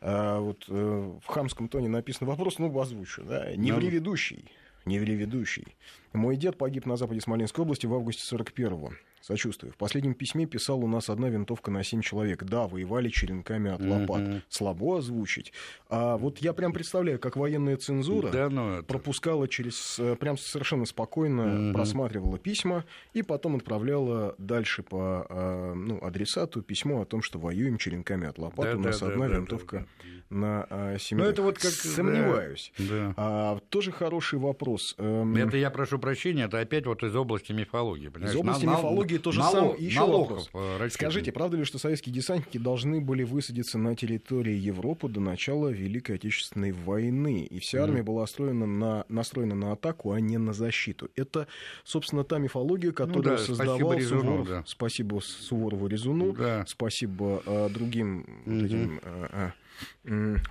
А 0.00 0.40
вот 0.40 0.64
э, 0.68 1.18
в 1.22 1.26
хамском 1.26 1.68
тоне 1.68 1.88
написан 1.88 2.26
вопрос, 2.26 2.58
ну, 2.58 2.76
озвучу. 2.78 3.22
Да? 3.24 3.54
Не 3.54 3.70
ври 3.70 3.88
ведущий, 3.88 4.50
не 4.86 4.98
ври 4.98 5.14
ведущий. 5.14 5.76
Мой 6.12 6.36
дед 6.36 6.56
погиб 6.56 6.86
на 6.86 6.96
западе 6.96 7.20
Смоленской 7.20 7.62
области 7.62 7.86
в 7.86 7.94
августе 7.94 8.34
41-го. 8.34 8.92
Сочувствую. 9.26 9.72
В 9.72 9.76
последнем 9.76 10.14
письме 10.14 10.46
писал 10.46 10.84
у 10.84 10.86
нас 10.86 11.10
одна 11.10 11.28
винтовка 11.28 11.72
на 11.72 11.82
семь 11.82 12.00
человек. 12.00 12.44
Да, 12.44 12.68
воевали 12.68 13.08
черенками 13.08 13.72
от 13.72 13.80
лопат. 13.80 14.20
Mm-hmm. 14.20 14.42
Слабо 14.48 14.98
озвучить. 14.98 15.52
А 15.88 16.16
вот 16.16 16.38
я 16.38 16.52
прям 16.52 16.72
представляю, 16.72 17.18
как 17.18 17.34
военная 17.34 17.76
цензура 17.76 18.30
да, 18.30 18.48
ну 18.48 18.74
это... 18.74 18.84
пропускала 18.84 19.48
через... 19.48 19.98
Э, 19.98 20.14
прям 20.14 20.38
совершенно 20.38 20.84
спокойно 20.84 21.40
mm-hmm. 21.40 21.72
просматривала 21.72 22.38
письма 22.38 22.84
и 23.14 23.22
потом 23.22 23.56
отправляла 23.56 24.36
дальше 24.38 24.84
по 24.84 25.26
э, 25.28 25.72
ну, 25.74 25.98
адресату 26.04 26.62
письмо 26.62 27.00
о 27.00 27.04
том, 27.04 27.20
что 27.20 27.40
воюем 27.40 27.78
черенками 27.78 28.28
от 28.28 28.38
лопат. 28.38 28.66
Да, 28.66 28.76
у 28.76 28.80
нас 28.80 29.00
да, 29.00 29.08
одна 29.08 29.28
да, 29.28 29.34
винтовка 29.34 29.76
да, 29.78 29.86
да. 30.30 30.36
на 30.36 30.66
э, 30.70 30.98
семь. 31.00 31.18
Ну, 31.18 31.24
это 31.24 31.42
вот 31.42 31.58
как... 31.58 31.72
Сомневаюсь. 31.72 32.72
Да. 32.78 33.12
А, 33.16 33.58
тоже 33.70 33.90
хороший 33.90 34.38
вопрос. 34.38 34.94
Эм, 34.98 35.34
это 35.34 35.56
я 35.56 35.70
прошу 35.70 35.98
прощения, 35.98 36.44
это 36.44 36.60
опять 36.60 36.86
вот 36.86 37.02
из 37.02 37.16
области 37.16 37.50
мифологии. 37.50 38.06
Понимаешь? 38.06 38.32
Из 38.32 38.38
области 38.38 38.66
на, 38.66 38.76
мифологии 38.76 39.15
Многие 39.16 39.22
то 39.22 39.32
же 39.32 39.42
самое. 39.42 39.76
Еще 39.78 40.00
вопрос. 40.00 40.50
Скажите, 40.90 41.32
правда 41.32 41.56
ли, 41.56 41.64
что 41.64 41.78
советские 41.78 42.14
десантники 42.14 42.58
должны 42.58 43.00
были 43.00 43.22
высадиться 43.22 43.78
на 43.78 43.94
территории 43.96 44.54
Европы 44.54 45.08
до 45.08 45.20
начала 45.20 45.68
Великой 45.68 46.16
Отечественной 46.16 46.72
войны? 46.72 47.44
И 47.44 47.58
вся 47.60 47.82
армия 47.82 48.00
mm. 48.00 48.04
была 48.04 48.20
настроена 48.22 48.66
на, 48.66 49.04
настроена 49.08 49.54
на 49.54 49.72
атаку, 49.72 50.12
а 50.12 50.20
не 50.20 50.38
на 50.38 50.52
защиту. 50.52 51.08
Это, 51.16 51.46
собственно, 51.84 52.24
та 52.24 52.38
мифология, 52.38 52.92
которую 52.92 53.24
ну, 53.24 53.30
да, 53.30 53.38
создавал 53.38 53.76
спасибо 53.76 53.94
Резуну, 53.94 54.22
Суворов. 54.22 54.48
Да. 54.48 54.64
Спасибо 54.66 55.20
Суворову 55.20 55.86
Резуну. 55.86 56.32
Да. 56.32 56.64
Спасибо 56.66 57.42
а, 57.46 57.68
другим 57.68 58.42
mm-hmm. 58.46 58.66
этим, 58.66 59.00
а, 59.02 59.52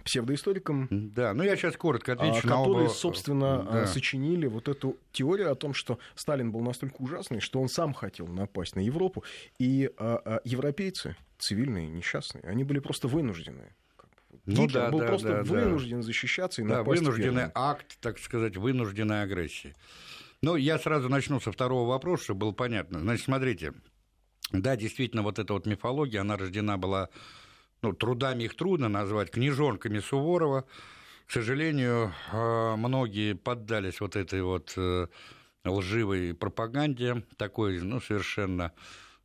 псевдоисторикам. 0.04 0.88
Да, 0.92 1.34
ну 1.34 1.44
я 1.44 1.56
сейчас 1.56 1.76
коротко 1.78 2.14
а, 2.14 2.16
отвечу. 2.16 2.48
Которые, 2.48 2.86
оба... 2.86 2.90
собственно, 2.90 3.64
да. 3.64 3.88
сочинили 3.88 4.48
вот 4.48 4.68
эту 4.68 4.98
теорию 5.12 5.52
о 5.52 5.56
том, 5.56 5.74
что 5.74 6.00
Сталин 6.16 6.52
был 6.52 6.62
настолько 6.62 7.02
ужасный, 7.02 7.40
что 7.40 7.62
он 7.62 7.70
сам 7.70 7.94
хотел 7.94 8.28
напасть 8.28 8.76
на 8.76 8.82
Европу, 8.82 9.24
и 9.60 9.90
а, 9.98 10.22
а, 10.24 10.42
европейцы, 10.44 11.16
цивильные, 11.38 11.88
несчастные, 11.88 12.44
они 12.44 12.64
были 12.64 12.80
просто 12.80 13.08
вынуждены. 13.08 13.74
Ну, 14.46 14.64
Гитлер 14.64 14.82
да, 14.82 14.92
был 14.92 15.00
да, 15.00 15.08
просто 15.08 15.28
да, 15.28 15.44
вынужден 15.44 15.98
да. 15.98 16.04
защищаться 16.04 16.62
и 16.62 16.66
да, 16.68 16.84
вынужденный 16.84 17.48
первым. 17.48 17.52
акт, 17.56 17.98
так 18.00 18.20
сказать, 18.20 18.58
вынужденной 18.58 19.24
агрессии. 19.24 19.74
Ну, 20.42 20.56
я 20.56 20.78
сразу 20.78 21.10
начну 21.10 21.40
со 21.40 21.52
второго 21.52 21.88
вопроса, 21.90 22.26
чтобы 22.26 22.42
было 22.42 22.52
понятно. 22.52 23.00
Значит, 23.00 23.26
смотрите, 23.26 23.74
да, 24.52 24.76
действительно, 24.76 25.24
вот 25.24 25.40
эта 25.40 25.54
вот 25.54 25.66
мифология, 25.66 26.22
она 26.22 26.38
рождена 26.38 26.78
была 26.78 27.10
ну, 27.82 27.94
трудами 27.94 28.44
их 28.44 28.56
трудно 28.56 28.90
назвать, 28.90 29.32
книжонками 29.32 30.00
Суворова. 30.00 30.66
К 31.26 31.32
сожалению, 31.32 32.14
а, 32.32 32.76
многие 32.76 33.34
поддались 33.34 34.00
вот 34.00 34.16
этой 34.16 34.42
вот 34.44 34.74
э, 34.78 35.08
лживой 35.64 36.34
пропаганде, 36.36 37.24
такой, 37.38 37.80
ну, 37.82 38.00
совершенно, 38.00 38.72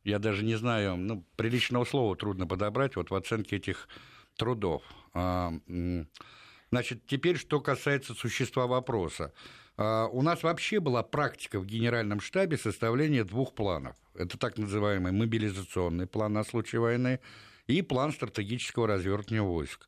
я 0.03 0.17
даже 0.19 0.43
не 0.43 0.55
знаю, 0.55 0.97
ну, 0.97 1.23
приличного 1.35 1.85
слова 1.85 2.15
трудно 2.15 2.47
подобрать 2.47 2.95
вот 2.95 3.11
в 3.11 3.15
оценке 3.15 3.57
этих 3.57 3.87
трудов. 4.35 4.83
А, 5.13 5.53
значит, 6.71 7.05
теперь, 7.05 7.37
что 7.37 7.59
касается 7.61 8.15
существа 8.15 8.65
вопроса. 8.65 9.31
А, 9.77 10.07
у 10.07 10.23
нас 10.23 10.41
вообще 10.41 10.79
была 10.79 11.03
практика 11.03 11.59
в 11.59 11.65
Генеральном 11.67 12.19
штабе 12.19 12.57
составления 12.57 13.23
двух 13.23 13.53
планов. 13.53 13.95
Это 14.15 14.39
так 14.39 14.57
называемый 14.57 15.11
мобилизационный 15.11 16.07
план 16.07 16.33
на 16.33 16.43
случай 16.43 16.77
войны– 16.77 17.19
и 17.71 17.81
план 17.81 18.11
стратегического 18.11 18.87
развертывания 18.87 19.41
войск, 19.41 19.87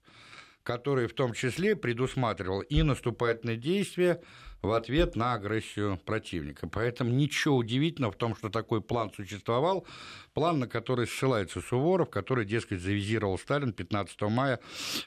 который 0.64 1.08
в 1.08 1.14
том 1.14 1.34
числе 1.34 1.76
предусматривал 1.76 2.62
и 2.62 2.82
наступательные 2.82 3.58
действия 3.58 4.22
в 4.62 4.72
ответ 4.72 5.18
на 5.18 5.34
агрессию 5.34 6.00
противника. 6.06 6.68
Поэтому 6.68 7.12
ничего 7.12 7.58
удивительного 7.58 8.14
в 8.14 8.16
том, 8.16 8.36
что 8.36 8.50
такой 8.50 8.82
план 8.82 9.12
существовал, 9.14 9.86
план, 10.34 10.60
на 10.60 10.68
который 10.68 11.06
ссылается 11.06 11.60
Суворов, 11.62 12.10
который, 12.10 12.46
дескать, 12.46 12.82
завизировал 12.82 13.38
Сталин 13.38 13.74
15 13.74 14.22
мая 14.22 14.56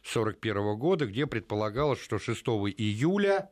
1941 0.03 0.77
года, 0.77 1.07
где 1.07 1.27
предполагалось, 1.27 2.01
что 2.01 2.19
6 2.19 2.43
июля 2.77 3.51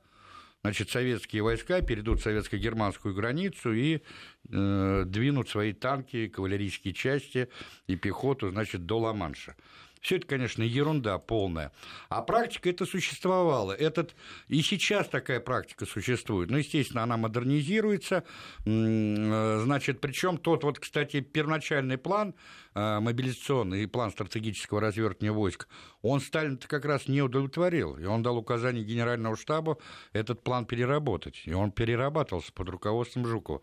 значит, 0.64 0.88
советские 0.88 1.42
войска 1.42 1.82
перейдут 1.82 2.22
советско-германскую 2.22 3.12
границу 3.14 3.74
и 3.74 4.00
э, 4.48 5.04
двинут 5.06 5.50
свои 5.50 5.74
танки, 5.74 6.26
кавалерийские 6.28 6.94
части 6.94 7.50
и 7.86 7.96
пехоту, 7.96 8.50
значит, 8.50 8.86
до 8.86 8.98
Ла-Манша. 8.98 9.56
Все 10.04 10.16
это, 10.16 10.26
конечно, 10.26 10.62
ерунда 10.62 11.16
полная. 11.16 11.72
А 12.10 12.20
практика 12.20 12.68
это 12.68 12.84
существовала. 12.84 13.72
Этот... 13.72 14.14
И 14.48 14.60
сейчас 14.60 15.08
такая 15.08 15.40
практика 15.40 15.86
существует. 15.86 16.50
Ну, 16.50 16.58
естественно, 16.58 17.04
она 17.04 17.16
модернизируется. 17.16 18.22
Э, 18.66 19.60
значит, 19.64 20.02
причем 20.02 20.36
тот 20.36 20.62
вот, 20.62 20.78
кстати, 20.78 21.20
первоначальный 21.20 21.96
план 21.96 22.34
э, 22.74 23.00
мобилизационный 23.00 23.84
и 23.84 23.86
план 23.86 24.10
стратегического 24.10 24.82
развертывания 24.82 25.32
войск, 25.32 25.68
он 26.02 26.20
Сталин-то 26.20 26.68
как 26.68 26.84
раз 26.84 27.08
не 27.08 27.22
удовлетворил. 27.22 27.96
И 27.96 28.04
он 28.04 28.22
дал 28.22 28.36
указание 28.36 28.84
Генеральному 28.84 29.36
штабу 29.36 29.80
этот 30.12 30.44
план 30.44 30.66
переработать. 30.66 31.40
И 31.46 31.54
он 31.54 31.72
перерабатывался 31.72 32.52
под 32.52 32.68
руководством 32.68 33.26
Жукова. 33.26 33.62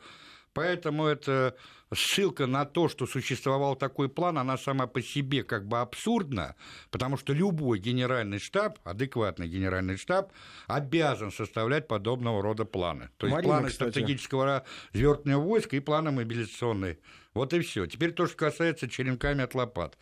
Поэтому 0.54 1.06
это 1.06 1.56
ссылка 1.94 2.46
на 2.46 2.66
то, 2.66 2.90
что 2.90 3.06
существовал 3.06 3.76
такой 3.76 4.10
план, 4.10 4.38
она 4.38 4.58
сама 4.58 4.88
по 4.88 5.02
себе 5.02 5.44
как 5.44 5.68
бы 5.68 5.80
абсурдна, 5.80 6.56
потому 6.90 7.18
что 7.18 7.34
любой 7.34 7.80
генеральный 7.80 8.40
штаб, 8.40 8.80
адекватный 8.84 9.48
генеральный 9.48 9.98
штаб, 9.98 10.32
обязан 10.68 11.32
составлять 11.32 11.88
подобного 11.88 12.42
рода 12.42 12.66
планы. 12.66 13.10
То 13.18 13.28
есть 13.28 13.36
Марина, 13.36 13.54
планы 13.54 13.70
кстати. 13.70 13.92
стратегического 13.92 14.66
развертывания 14.94 15.38
войск 15.38 15.74
и 15.74 15.80
планы 15.80 16.12
мобилизационные. 16.12 17.00
Вот 17.34 17.54
и 17.54 17.60
все. 17.62 17.86
Теперь 17.86 18.12
то, 18.12 18.28
что 18.28 18.36
касается 18.36 18.90
черенками 18.90 19.44
от 19.44 19.56
лопат. 19.56 19.98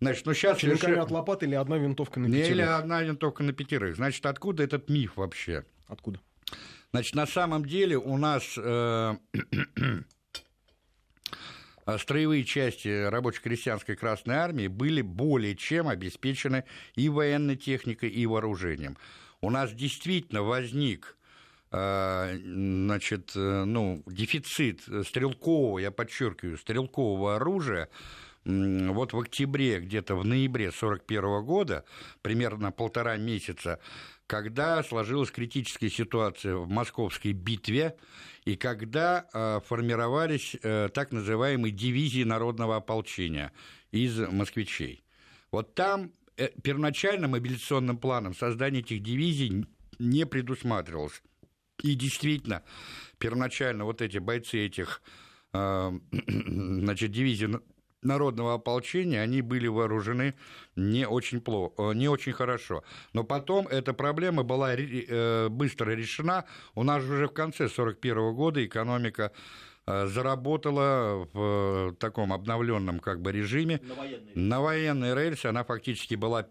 Значит, 0.00 0.26
ну 0.26 0.34
сейчас 0.34 0.58
Черенками 0.58 0.92
реши... 0.92 1.00
от 1.00 1.10
лопат 1.10 1.42
или 1.44 1.54
одна 1.54 1.78
винтовка 1.78 2.18
на 2.18 2.26
пятерых? 2.26 2.50
Или 2.50 2.62
одна 2.62 3.02
винтовка 3.02 3.44
на 3.44 3.52
пятерых. 3.52 3.96
Значит, 3.96 4.26
откуда 4.26 4.64
этот 4.64 4.88
миф 4.88 5.16
вообще? 5.16 5.64
Откуда? 5.86 6.18
Значит, 6.92 7.14
на 7.14 7.26
самом 7.26 7.64
деле 7.64 7.96
у 7.96 8.18
нас 8.18 8.44
э, 8.58 9.16
строевые 11.98 12.44
части 12.44 13.06
рабоче-крестьянской 13.08 13.96
Красной 13.96 14.34
Армии 14.34 14.66
были 14.66 15.00
более 15.00 15.56
чем 15.56 15.88
обеспечены 15.88 16.64
и 16.94 17.08
военной 17.08 17.56
техникой, 17.56 18.10
и 18.10 18.26
вооружением. 18.26 18.98
У 19.40 19.48
нас 19.48 19.72
действительно 19.72 20.42
возник 20.42 21.16
э, 21.70 22.38
значит, 22.44 23.32
э, 23.36 23.64
ну, 23.64 24.02
дефицит 24.04 24.82
стрелкового, 24.82 25.78
я 25.78 25.92
подчеркиваю, 25.92 26.58
стрелкового 26.58 27.36
оружия 27.36 27.88
вот 28.44 29.12
в 29.12 29.18
октябре, 29.18 29.80
где-то 29.80 30.16
в 30.16 30.24
ноябре 30.24 30.68
1941 30.68 31.44
года, 31.44 31.84
примерно 32.22 32.72
полтора 32.72 33.16
месяца, 33.16 33.78
когда 34.26 34.82
сложилась 34.82 35.30
критическая 35.30 35.90
ситуация 35.90 36.56
в 36.56 36.68
московской 36.68 37.32
битве, 37.32 37.96
и 38.44 38.56
когда 38.56 39.26
э, 39.32 39.60
формировались 39.64 40.56
э, 40.62 40.88
так 40.92 41.12
называемые 41.12 41.70
дивизии 41.70 42.24
народного 42.24 42.76
ополчения 42.76 43.52
из 43.92 44.18
москвичей. 44.18 45.04
Вот 45.52 45.74
там 45.74 46.10
э, 46.36 46.48
первоначально 46.62 47.28
мобилизационным 47.28 47.98
планом 47.98 48.34
создание 48.34 48.80
этих 48.80 49.02
дивизий 49.02 49.66
не 49.98 50.26
предусматривалось. 50.26 51.22
И 51.82 51.94
действительно, 51.94 52.62
первоначально 53.18 53.84
вот 53.84 54.02
эти 54.02 54.18
бойцы 54.18 54.58
этих 54.58 55.02
значит, 55.52 57.10
дивизий 57.10 57.48
народного 58.02 58.54
ополчения, 58.54 59.20
они 59.20 59.42
были 59.42 59.68
вооружены 59.68 60.34
не 60.76 61.06
очень, 61.06 61.40
плохо, 61.40 61.74
э, 61.78 61.94
не 61.94 62.08
очень 62.08 62.32
хорошо. 62.32 62.82
Но 63.12 63.24
потом 63.24 63.66
эта 63.68 63.94
проблема 63.94 64.42
была 64.42 64.74
э, 64.74 65.48
быстро 65.48 65.92
решена. 65.92 66.44
У 66.74 66.82
нас 66.82 67.02
уже 67.04 67.28
в 67.28 67.32
конце 67.32 67.64
1941 67.64 68.34
года 68.34 68.64
экономика 68.64 69.32
э, 69.86 70.06
заработала 70.06 71.28
в 71.32 71.94
таком 71.98 72.32
обновленном 72.32 72.98
как 72.98 73.20
бы 73.20 73.32
режиме. 73.32 73.80
На 73.82 73.94
военной, 73.94 74.32
на 74.34 74.60
военной 74.60 75.14
рельсе 75.14 75.48
она 75.48 75.64
фактически 75.64 76.14
была 76.14 76.46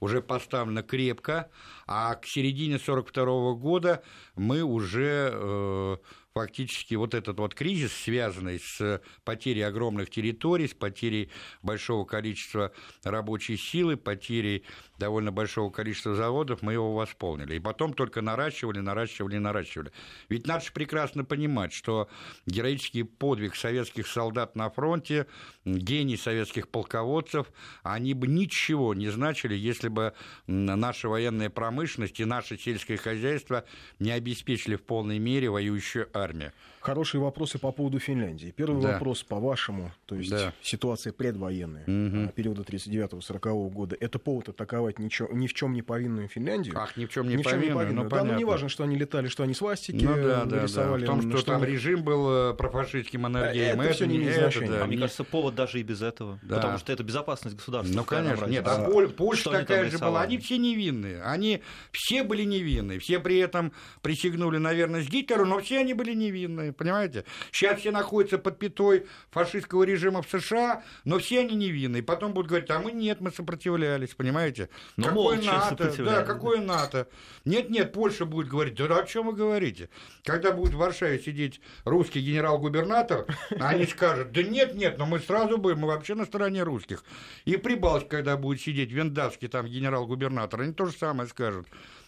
уже 0.00 0.22
поставлена 0.22 0.82
крепко, 0.82 1.50
а 1.86 2.14
к 2.14 2.26
середине 2.26 2.76
1942 2.76 3.54
года 3.54 4.02
мы 4.36 4.62
уже 4.62 5.98
фактически 6.36 6.94
вот 6.96 7.14
этот 7.14 7.38
вот 7.38 7.54
кризис, 7.54 7.94
связанный 7.94 8.60
с 8.60 9.00
потерей 9.24 9.62
огромных 9.62 10.10
территорий, 10.10 10.68
с 10.68 10.74
потерей 10.74 11.30
большого 11.62 12.04
количества 12.04 12.72
рабочей 13.04 13.56
силы, 13.56 13.96
потерей 13.96 14.62
довольно 14.98 15.32
большого 15.32 15.70
количества 15.70 16.14
заводов, 16.14 16.60
мы 16.60 16.74
его 16.74 16.94
восполнили. 16.94 17.54
И 17.54 17.58
потом 17.58 17.94
только 17.94 18.20
наращивали, 18.20 18.80
наращивали, 18.80 19.38
наращивали. 19.38 19.92
Ведь 20.28 20.46
надо 20.46 20.62
же 20.66 20.72
прекрасно 20.72 21.24
понимать, 21.24 21.72
что 21.72 22.06
героический 22.44 23.04
подвиг 23.04 23.56
советских 23.56 24.06
солдат 24.06 24.56
на 24.56 24.68
фронте, 24.68 25.26
гений 25.66 26.16
советских 26.16 26.68
полководцев, 26.68 27.48
они 27.82 28.14
бы 28.14 28.26
ничего 28.26 28.94
не 28.94 29.08
значили, 29.08 29.54
если 29.54 29.88
бы 29.88 30.14
наша 30.46 31.08
военная 31.08 31.50
промышленность 31.50 32.20
и 32.20 32.24
наше 32.24 32.56
сельское 32.56 32.96
хозяйство 32.96 33.64
не 33.98 34.12
обеспечили 34.12 34.76
в 34.76 34.82
полной 34.82 35.18
мере 35.18 35.50
воюющую 35.50 36.08
армию. 36.16 36.52
Хорошие 36.86 37.20
вопросы 37.20 37.58
по 37.58 37.72
поводу 37.72 37.98
Финляндии. 37.98 38.52
Первый 38.56 38.80
да. 38.80 38.92
вопрос 38.92 39.22
по-вашему, 39.22 39.92
то 40.06 40.14
есть 40.14 40.30
да. 40.30 40.52
ситуация 40.62 41.12
предвоенная 41.12 41.82
угу. 41.82 42.32
периода 42.32 42.62
39-40 42.62 43.70
года, 43.70 43.96
это 43.98 44.18
повод 44.18 44.48
атаковать 44.50 44.98
ничего, 44.98 45.28
ни 45.32 45.46
в 45.46 45.54
чем 45.54 45.72
не 45.72 45.82
повинную 45.82 46.28
Финляндию? 46.28 46.78
Ах, 46.78 46.96
ни 46.96 47.06
в 47.06 47.10
чем 47.10 47.28
не, 47.28 47.34
ни 47.34 47.42
повинную, 47.42 47.68
не 47.68 47.74
повинную. 47.74 48.04
Ну, 48.04 48.10
да, 48.10 48.24
ну 48.24 48.34
не 48.36 48.44
важно, 48.44 48.68
что 48.68 48.84
они 48.84 48.96
летали, 48.96 49.26
что 49.28 49.42
они 49.42 49.54
свастики 49.54 50.04
ну, 50.04 50.14
да, 50.14 50.44
да, 50.44 50.62
рисовали. 50.62 51.04
Да. 51.04 51.12
В 51.12 51.20
том, 51.20 51.30
что, 51.30 51.38
что 51.38 51.52
там 51.52 51.64
режим 51.64 52.04
был 52.04 52.50
э, 52.50 52.54
профашистским 52.54 53.26
энергией. 53.26 53.64
Это, 53.64 53.82
это 53.82 53.92
все 53.92 54.04
не 54.06 54.16
имеет 54.16 54.36
значения. 54.36 54.70
Да, 54.70 54.84
а 54.84 54.86
мне 54.86 54.98
кажется, 54.98 55.24
повод 55.24 55.54
даже 55.54 55.80
и 55.80 55.82
без 55.82 56.02
этого. 56.02 56.38
Да. 56.42 56.56
Потому 56.56 56.78
что 56.78 56.92
это 56.92 57.02
безопасность 57.02 57.56
государства. 57.56 57.94
Ну, 57.94 58.04
конечно. 58.04 58.46
Нет, 58.46 58.64
а 58.66 58.88
Поль, 58.88 59.08
Польша 59.08 59.50
такая 59.50 59.90
же 59.90 59.98
была. 59.98 60.22
Они 60.22 60.38
все 60.38 60.56
невинные. 60.58 61.22
Они 61.22 61.62
все 61.90 62.22
были 62.22 62.44
невинные. 62.44 63.00
Все 63.00 63.18
при 63.18 63.38
этом 63.38 63.72
присягнули 64.02 64.58
на 64.58 64.72
верность 64.72 65.10
Гитлеру, 65.10 65.46
но 65.46 65.58
все 65.60 65.80
они 65.80 65.94
были 65.94 66.14
невинные. 66.14 66.72
Понимаете? 66.76 67.24
Сейчас 67.50 67.80
все 67.80 67.90
находятся 67.90 68.38
под 68.38 68.58
пятой 68.58 69.06
фашистского 69.30 69.84
режима 69.84 70.22
в 70.22 70.28
США, 70.30 70.82
но 71.04 71.18
все 71.18 71.40
они 71.40 71.54
невинные. 71.54 72.02
Потом 72.02 72.32
будут 72.32 72.48
говорить, 72.48 72.70
а 72.70 72.78
мы 72.78 72.92
нет, 72.92 73.20
мы 73.20 73.30
сопротивлялись, 73.30 74.14
понимаете? 74.14 74.68
Но 74.96 75.08
какое 75.08 75.40
НАТО? 75.42 75.92
Да, 75.98 76.22
какое 76.22 76.60
НАТО? 76.60 77.08
Нет, 77.44 77.70
нет, 77.70 77.92
Польша 77.92 78.24
будет 78.24 78.48
говорить, 78.48 78.74
да 78.74 78.98
о 78.98 79.06
чем 79.06 79.26
вы 79.26 79.32
говорите? 79.32 79.88
Когда 80.24 80.52
будет 80.52 80.74
в 80.74 80.78
Варшаве 80.78 81.18
сидеть 81.18 81.60
русский 81.84 82.20
генерал-губернатор, 82.20 83.26
они 83.60 83.86
скажут, 83.86 84.32
да 84.32 84.42
нет, 84.42 84.74
нет, 84.74 84.98
но 84.98 85.06
мы 85.06 85.18
сразу 85.20 85.58
будем, 85.58 85.80
мы 85.80 85.88
вообще 85.88 86.14
на 86.14 86.24
стороне 86.24 86.62
русских. 86.62 87.04
И 87.44 87.56
Прибалтика, 87.56 88.16
когда 88.16 88.36
будет 88.36 88.60
сидеть 88.60 88.92
Вендавский 88.92 89.48
там 89.48 89.66
генерал-губернатор, 89.66 90.60
они 90.60 90.72
то 90.72 90.86
же 90.86 90.92
самое 90.92 91.28
скажут. 91.28 91.66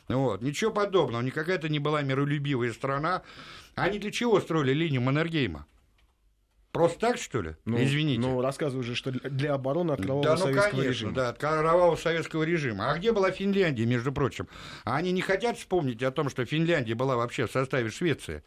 Вот. 0.08 0.42
Ничего 0.42 0.70
подобного, 0.70 1.22
никакая 1.22 1.56
это 1.56 1.68
не 1.68 1.78
была 1.78 2.02
миролюбивая 2.02 2.72
страна. 2.72 3.22
Они 3.74 3.98
для 3.98 4.10
чего 4.10 4.40
строили 4.40 4.72
линию 4.72 5.00
Маннергейма? 5.02 5.66
Просто 6.72 6.98
так, 6.98 7.18
что 7.18 7.40
ли? 7.40 7.56
Ну, 7.64 7.82
Извините. 7.82 8.20
Ну, 8.20 8.40
рассказываю 8.42 8.84
же, 8.84 8.94
что 8.94 9.10
для 9.10 9.54
обороны 9.54 9.92
от 9.92 10.02
кровавого 10.02 10.24
да, 10.24 10.32
ну, 10.36 10.42
советского 10.42 10.70
конечно, 10.70 10.88
режима. 10.88 11.12
Да, 11.12 11.28
от 11.30 11.38
кровавого 11.38 11.96
советского 11.96 12.42
режима. 12.42 12.90
А 12.90 12.98
где 12.98 13.12
была 13.12 13.30
Финляндия, 13.30 13.86
между 13.86 14.12
прочим? 14.12 14.48
А 14.84 14.96
они 14.96 15.12
не 15.12 15.22
хотят 15.22 15.56
вспомнить 15.56 16.02
о 16.02 16.10
том, 16.10 16.28
что 16.28 16.44
Финляндия 16.44 16.94
была 16.94 17.16
вообще 17.16 17.46
в 17.46 17.50
составе 17.50 17.90
Швеции. 17.90 18.42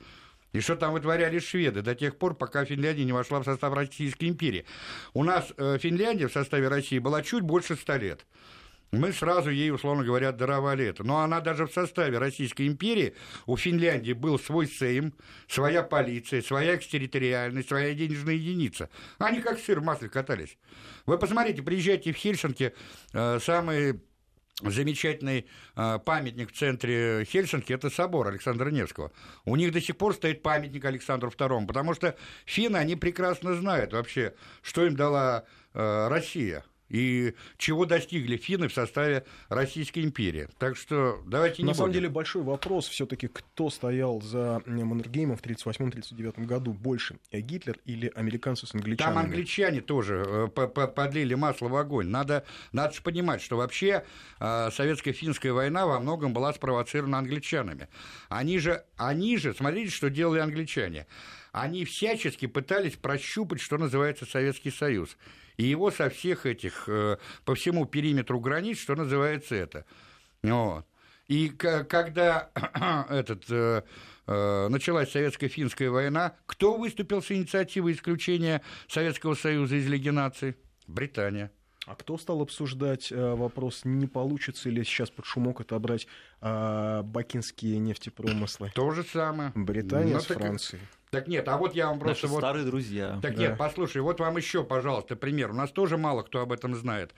И 0.53 0.59
что 0.59 0.75
там 0.75 0.93
вытворяли 0.93 1.39
шведы 1.39 1.81
до 1.81 1.95
тех 1.95 2.17
пор, 2.17 2.35
пока 2.35 2.65
Финляндия 2.65 3.05
не 3.05 3.13
вошла 3.13 3.39
в 3.39 3.45
состав 3.45 3.73
Российской 3.73 4.25
империи. 4.25 4.65
У 5.13 5.23
нас 5.23 5.51
э, 5.57 5.77
Финляндия 5.79 6.27
в 6.27 6.33
составе 6.33 6.67
России 6.67 6.99
была 6.99 7.23
чуть 7.23 7.41
больше 7.41 7.75
ста 7.75 7.97
лет 7.97 8.25
мы 8.91 9.13
сразу 9.13 9.49
ей, 9.49 9.71
условно 9.71 10.03
говоря, 10.03 10.31
даровали 10.31 10.85
это. 10.85 11.03
Но 11.03 11.19
она 11.19 11.39
даже 11.39 11.65
в 11.65 11.73
составе 11.73 12.17
Российской 12.17 12.67
империи, 12.67 13.15
у 13.45 13.55
Финляндии 13.55 14.13
был 14.13 14.37
свой 14.37 14.67
Сейм, 14.67 15.13
своя 15.47 15.81
полиция, 15.81 16.41
своя 16.41 16.75
экстерриториальность, 16.75 17.69
своя 17.69 17.93
денежная 17.93 18.35
единица. 18.35 18.89
Они 19.17 19.39
как 19.39 19.59
сыр 19.59 19.79
в 19.79 19.83
масле 19.83 20.09
катались. 20.09 20.57
Вы 21.05 21.17
посмотрите, 21.17 21.61
приезжайте 21.61 22.11
в 22.11 22.17
Хельсинки, 22.17 22.73
э, 23.13 23.39
самый 23.41 24.01
замечательный 24.61 25.47
э, 25.75 25.99
памятник 26.05 26.51
в 26.51 26.57
центре 26.57 27.25
Хельсинки– 27.25 27.71
это 27.73 27.89
собор 27.89 28.27
Александра 28.27 28.69
Невского. 28.69 29.11
У 29.45 29.55
них 29.55 29.71
до 29.71 29.79
сих 29.79 29.97
пор 29.97 30.13
стоит 30.13 30.43
памятник 30.43 30.83
Александру 30.83 31.29
II, 31.29 31.65
потому 31.65 31.93
что 31.93 32.15
финны, 32.45 32.75
они 32.75 32.97
прекрасно 32.97 33.55
знают 33.55 33.93
вообще, 33.93 34.35
что 34.61 34.85
им 34.85 34.97
дала 34.97 35.45
э, 35.73 36.07
Россия– 36.09 36.65
и 36.91 37.33
чего 37.57 37.85
достигли 37.85 38.35
финны 38.35 38.67
в 38.67 38.73
составе 38.73 39.25
Российской 39.47 39.99
империи. 40.03 40.49
Так 40.59 40.75
что 40.75 41.23
давайте 41.25 41.63
не 41.63 41.67
На 41.67 41.71
будем. 41.71 41.77
самом 41.77 41.93
деле 41.93 42.09
большой 42.09 42.43
вопрос 42.43 42.87
все-таки, 42.87 43.27
кто 43.27 43.69
стоял 43.69 44.21
за 44.21 44.61
Маннергеймом 44.65 45.37
в 45.37 45.41
1938-1939 45.41 46.45
году 46.45 46.73
больше, 46.73 47.17
Гитлер 47.31 47.79
или 47.85 48.11
американцы 48.13 48.67
с 48.67 48.75
англичанами? 48.75 49.15
Там 49.15 49.23
англичане 49.23 49.79
тоже 49.79 50.25
э, 50.27 50.67
подлили 50.87 51.33
масло 51.33 51.69
в 51.69 51.75
огонь. 51.77 52.07
Надо, 52.07 52.45
надо 52.73 52.93
же 52.93 53.01
понимать, 53.01 53.41
что 53.41 53.55
вообще 53.55 54.03
э, 54.39 54.69
советско-финская 54.71 55.53
война 55.53 55.85
во 55.85 55.99
многом 55.99 56.33
была 56.33 56.51
спровоцирована 56.53 57.19
англичанами. 57.19 57.87
Они 58.27 58.59
же, 58.59 58.83
они 58.97 59.37
же, 59.37 59.53
смотрите, 59.53 59.91
что 59.91 60.09
делали 60.09 60.39
англичане. 60.39 61.07
Они 61.53 61.85
всячески 61.85 62.45
пытались 62.47 62.95
прощупать, 62.95 63.61
что 63.61 63.77
называется 63.77 64.25
Советский 64.25 64.71
Союз 64.71 65.17
и 65.61 65.65
его 65.65 65.91
со 65.91 66.09
всех 66.09 66.47
этих, 66.47 66.85
э, 66.87 67.17
по 67.45 67.53
всему 67.53 67.85
периметру 67.85 68.39
границ, 68.39 68.79
что 68.79 68.95
называется 68.95 69.53
это. 69.53 69.85
Вот. 70.41 70.87
И 71.27 71.49
когда 71.49 72.49
этот, 73.09 73.43
э, 73.49 73.83
э, 74.25 74.67
началась 74.69 75.11
советско-финская 75.11 75.91
война, 75.91 76.35
кто 76.47 76.77
выступил 76.77 77.21
с 77.21 77.31
инициативой 77.31 77.93
исключения 77.93 78.63
Советского 78.87 79.35
Союза 79.35 79.75
из 79.75 79.87
Лиги 79.87 80.09
наций? 80.09 80.55
Британия. 80.87 81.51
А 81.87 81.95
кто 81.95 82.17
стал 82.17 82.41
обсуждать 82.41 83.11
э, 83.11 83.35
вопрос, 83.35 83.81
не 83.85 84.05
получится 84.05 84.69
ли 84.69 84.83
сейчас 84.83 85.09
под 85.09 85.25
шумок 85.25 85.61
отобрать 85.61 86.07
э, 86.39 87.01
бакинские 87.03 87.79
нефтепромыслы? 87.79 88.71
То 88.75 88.91
же 88.91 89.03
самое. 89.03 89.51
Британия 89.55 90.13
ну, 90.13 90.19
с 90.19 90.25
Францией. 90.25 90.83
Так 91.09 91.27
нет, 91.27 91.47
а 91.47 91.57
вот 91.57 91.73
я 91.73 91.87
вам 91.87 91.99
просто... 91.99 92.25
Наши 92.25 92.33
вот... 92.33 92.39
старые 92.39 92.65
друзья. 92.65 93.19
Так 93.21 93.35
да. 93.35 93.41
нет, 93.41 93.57
послушай, 93.57 94.01
вот 94.03 94.19
вам 94.19 94.37
еще, 94.37 94.63
пожалуйста, 94.63 95.15
пример. 95.15 95.49
У 95.49 95.53
нас 95.55 95.71
тоже 95.71 95.97
мало 95.97 96.21
кто 96.21 96.41
об 96.41 96.51
этом 96.51 96.75
знает. 96.75 97.15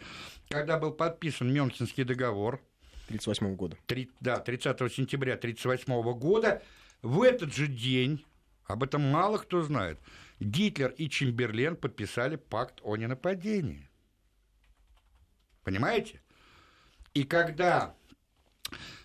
Когда 0.50 0.80
был 0.80 0.92
подписан 0.92 1.54
Мюнхенский 1.54 2.04
договор... 2.04 2.62
1938 3.08 3.56
года. 3.56 3.78
3, 3.88 4.10
да, 4.22 4.38
30 4.38 4.80
сентября 4.92 5.34
1938 5.34 6.18
года, 6.18 6.64
в 7.02 7.22
этот 7.22 7.54
же 7.54 7.68
день, 7.68 8.26
об 8.66 8.82
этом 8.82 9.02
мало 9.02 9.38
кто 9.38 9.62
знает, 9.62 10.00
Гитлер 10.40 10.94
и 10.98 11.10
Чемберлен 11.10 11.76
подписали 11.76 12.38
пакт 12.38 12.80
о 12.82 12.96
ненападении. 12.96 13.90
Понимаете? 15.64 16.22
И 17.14 17.24
когда 17.24 17.96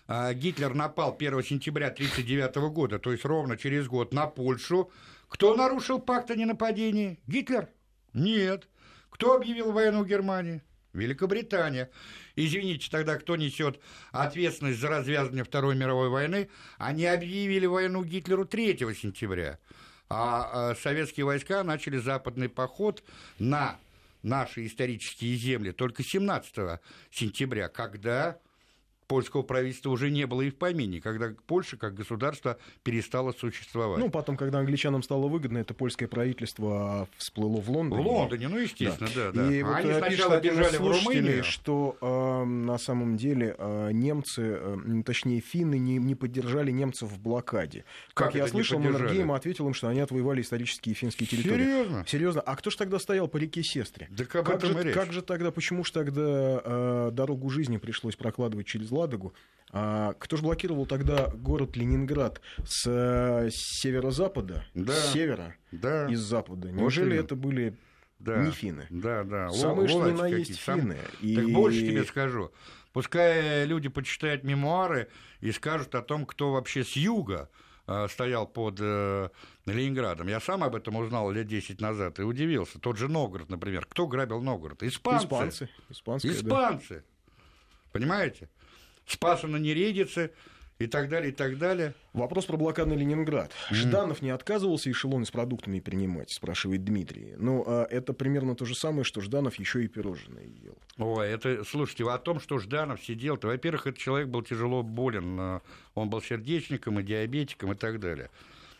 а, 0.07 0.33
Гитлер 0.33 0.73
напал 0.73 1.15
1 1.17 1.43
сентября 1.43 1.87
1939 1.87 2.73
года, 2.73 2.97
то 2.97 3.11
есть 3.11 3.25
ровно 3.25 3.57
через 3.57 3.87
год, 3.87 4.11
на 4.11 4.25
Польшу. 4.25 4.91
Кто 5.27 5.55
нарушил 5.55 5.99
пакт 5.99 6.31
о 6.31 6.35
ненападении? 6.35 7.19
Гитлер? 7.27 7.69
Нет. 8.13 8.67
Кто 9.11 9.35
объявил 9.35 9.71
войну 9.71 10.03
Германии? 10.03 10.63
Великобритания. 10.93 11.91
Извините, 12.35 12.89
тогда 12.89 13.17
кто 13.17 13.35
несет 13.35 13.79
ответственность 14.11 14.79
за 14.79 14.87
развязывание 14.87 15.43
Второй 15.43 15.75
мировой 15.75 16.09
войны? 16.09 16.49
Они 16.79 17.05
объявили 17.05 17.67
войну 17.67 18.03
Гитлеру 18.03 18.45
3 18.45 18.77
сентября. 18.95 19.59
А, 20.09 20.71
а 20.71 20.75
советские 20.75 21.27
войска 21.27 21.63
начали 21.63 21.99
западный 21.99 22.49
поход 22.49 23.03
на 23.37 23.77
наши 24.21 24.65
исторические 24.65 25.35
земли 25.35 25.71
только 25.71 26.03
17 26.03 26.79
сентября, 27.11 27.69
когда 27.69 28.39
польского 29.09 29.41
правительства 29.41 29.89
уже 29.89 30.11
не 30.11 30.27
было 30.27 30.43
и 30.43 30.51
в 30.51 30.55
помине, 30.55 31.01
когда 31.01 31.33
Польша 31.47 31.77
как 31.77 31.95
государство 31.95 32.59
перестала 32.83 33.31
существовать. 33.31 33.99
Ну, 33.99 34.09
потом, 34.11 34.37
когда 34.37 34.59
англичанам 34.59 35.01
стало 35.01 35.27
выгодно, 35.27 35.57
это 35.57 35.73
польское 35.73 36.07
правительство 36.07 37.09
всплыло 37.17 37.59
в 37.59 37.69
Лондоне. 37.71 38.03
В 38.03 38.07
Лондоне, 38.07 38.47
ну, 38.47 38.59
естественно, 38.59 39.09
да. 39.13 39.31
да, 39.31 39.43
да. 39.43 39.53
И 39.53 39.61
а 39.61 39.65
вот 39.65 39.75
они 39.77 39.93
сначала 39.93 40.39
бежали 40.39 40.77
в 40.77 40.87
Румынию. 40.87 41.43
что 41.43 41.97
э, 41.99 42.43
на 42.45 42.77
самом 42.77 43.17
деле 43.17 43.55
э, 43.57 43.89
немцы, 43.91 44.59
э, 44.61 45.03
точнее, 45.03 45.39
финны 45.39 45.79
не, 45.79 45.97
не 45.97 46.13
поддержали 46.13 46.69
немцев 46.69 47.09
в 47.09 47.19
блокаде. 47.19 47.85
Как, 48.13 48.27
как 48.27 48.35
я 48.35 48.47
слышал, 48.47 48.77
Маннергейм 48.77 49.31
ответил 49.31 49.67
им, 49.67 49.73
что 49.73 49.87
они 49.87 50.01
отвоевали 50.01 50.41
исторические 50.41 50.93
финские 50.93 51.27
территории. 51.27 51.63
Серьезно? 51.63 52.05
Серьезно? 52.07 52.41
А 52.41 52.55
кто 52.55 52.69
же 52.69 52.77
тогда 52.77 52.99
стоял 52.99 53.27
по 53.27 53.37
реке 53.37 53.63
Сестре? 53.63 54.07
Да 54.11 54.25
как, 54.25 54.45
как, 54.45 54.63
же, 54.63 54.91
как 54.91 55.11
же 55.11 55.23
тогда, 55.23 55.49
почему 55.49 55.83
же 55.83 55.91
тогда 55.91 56.61
э, 56.63 57.09
дорогу 57.11 57.49
жизни 57.49 57.77
пришлось 57.77 58.15
прокладывать 58.15 58.67
через 58.67 58.91
Ладогу. 58.99 59.33
А 59.71 60.13
кто 60.13 60.35
же 60.35 60.43
блокировал 60.43 60.85
тогда 60.85 61.27
город 61.27 61.77
Ленинград 61.77 62.41
с, 62.65 62.87
с 62.87 63.79
северо-запада, 63.81 64.65
да, 64.73 64.93
с 64.93 65.13
севера 65.13 65.55
да. 65.71 66.07
и 66.07 66.15
с 66.15 66.19
запада? 66.19 66.71
Неужели 66.71 67.17
вот 67.17 67.25
это 67.25 67.35
были 67.35 67.77
да, 68.17 68.43
не 68.43 68.51
финны? 68.51 68.87
Да, 68.89 69.23
да. 69.23 69.49
Самые 69.51 69.87
что 69.87 70.09
ни 70.09 70.17
на 70.17 70.25
есть 70.25 70.57
финны. 70.57 70.97
И... 71.21 71.35
Так 71.35 71.51
больше 71.51 71.81
тебе 71.81 72.03
скажу. 72.03 72.51
Пускай 72.93 73.65
люди 73.65 73.89
почитают 73.89 74.43
мемуары 74.43 75.09
и 75.39 75.51
скажут 75.51 75.93
о 75.93 76.01
том, 76.01 76.25
кто 76.25 76.51
вообще 76.51 76.83
с 76.83 76.93
юга 76.93 77.49
э, 77.85 78.07
стоял 78.09 78.47
под 78.47 78.79
э, 78.81 79.29
Ленинградом. 79.67 80.27
Я 80.27 80.39
сам 80.39 80.63
об 80.63 80.75
этом 80.75 80.95
узнал 80.95 81.29
лет 81.29 81.45
10 81.45 81.79
назад 81.79 82.17
и 82.17 82.23
удивился. 82.23 82.79
Тот 82.79 82.97
же 82.97 83.07
Новгород, 83.07 83.49
например. 83.49 83.85
Кто 83.85 84.07
грабил 84.07 84.41
Новгород? 84.41 84.81
Испанцы. 84.81 85.69
Испанцы. 85.89 86.29
Испанцы. 86.29 86.95
Да. 86.95 87.03
Понимаете? 87.91 88.49
Спаса 89.09 89.47
на 89.47 89.57
Нередице, 89.57 90.31
и 90.79 90.87
так 90.87 91.09
далее, 91.09 91.31
и 91.31 91.33
так 91.33 91.57
далее. 91.57 91.93
Вопрос 92.13 92.45
про 92.45 92.55
блокадный 92.55 92.95
Ленинград. 92.95 93.51
Mm. 93.69 93.73
Жданов 93.75 94.21
не 94.21 94.29
отказывался 94.29 94.89
эшелоны 94.89 95.25
с 95.25 95.31
продуктами 95.31 95.81
принимать, 95.81 96.31
спрашивает 96.31 96.85
Дмитрий. 96.85 97.33
Ну, 97.37 97.65
а 97.67 97.85
это 97.89 98.13
примерно 98.13 98.55
то 98.55 98.63
же 98.63 98.75
самое, 98.75 99.03
что 99.03 99.19
Жданов 99.19 99.55
еще 99.55 99.83
и 99.83 99.87
пирожные 99.89 100.47
ел. 100.47 100.77
Ой, 100.97 101.27
это, 101.27 101.65
слушайте, 101.65 102.09
о 102.09 102.17
том, 102.17 102.39
что 102.39 102.59
Жданов 102.59 103.03
сидел, 103.03 103.35
то, 103.35 103.47
во-первых, 103.47 103.87
этот 103.87 103.99
человек 103.99 104.29
был 104.29 104.41
тяжело 104.41 104.81
болен, 104.81 105.61
он 105.95 106.09
был 106.09 106.21
сердечником 106.21 106.99
и 107.01 107.03
диабетиком 107.03 107.73
и 107.73 107.75
так 107.75 107.99
далее. 107.99 108.29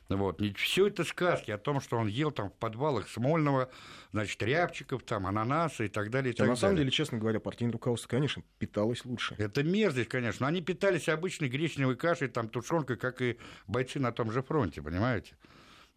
Вот. 0.10 0.42
Все 0.58 0.88
это 0.88 1.04
сказки 1.04 1.52
о 1.52 1.60
том, 1.60 1.80
что 1.80 1.98
он 1.98 2.08
ел 2.08 2.32
там 2.32 2.50
в 2.50 2.54
подвалах 2.54 3.08
Смольного, 3.08 3.70
значит, 4.12 4.42
рябчиков, 4.42 5.04
там, 5.04 5.28
ананасы 5.28 5.86
и 5.86 5.88
так 5.88 6.10
далее. 6.10 6.34
И 6.34 6.36
а 6.36 6.38
так 6.38 6.48
на 6.48 6.54
далее. 6.54 6.62
самом 6.62 6.78
деле, 6.78 6.90
честно 6.90 7.20
говоря, 7.20 7.40
партийное 7.40 7.74
руководство, 7.74 8.10
конечно, 8.10 8.42
питалось 8.58 9.06
лучше. 9.06 9.36
Это 9.38 9.62
мерзость, 9.62 10.10
конечно. 10.10 10.46
Но 10.46 10.48
они 10.48 10.62
питались 10.62 11.08
обычной 11.10 11.48
гречневой 11.48 11.96
кашей, 11.96 12.28
там, 12.28 12.50
тушенкой, 12.50 12.98
как 12.98 13.22
и 13.22 13.38
бойцы 13.68 14.00
на 14.00 14.12
том 14.12 14.32
же 14.32 14.42
фронте, 14.42 14.82
понимаете? 14.82 15.36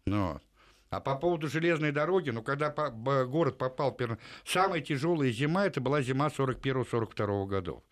Но... 0.05 0.39
А 0.91 0.99
по 0.99 1.15
поводу 1.15 1.47
железной 1.47 1.91
дороги, 1.91 2.29
ну, 2.29 2.43
когда 2.43 2.69
город 2.69 3.57
попал... 3.57 3.97
Самая 4.45 4.79
тяжелая 4.79 5.31
зима, 5.31 5.65
это 5.65 5.81
была 5.81 6.03
зима 6.03 6.27
41-42 6.27 7.47
годов 7.47 7.83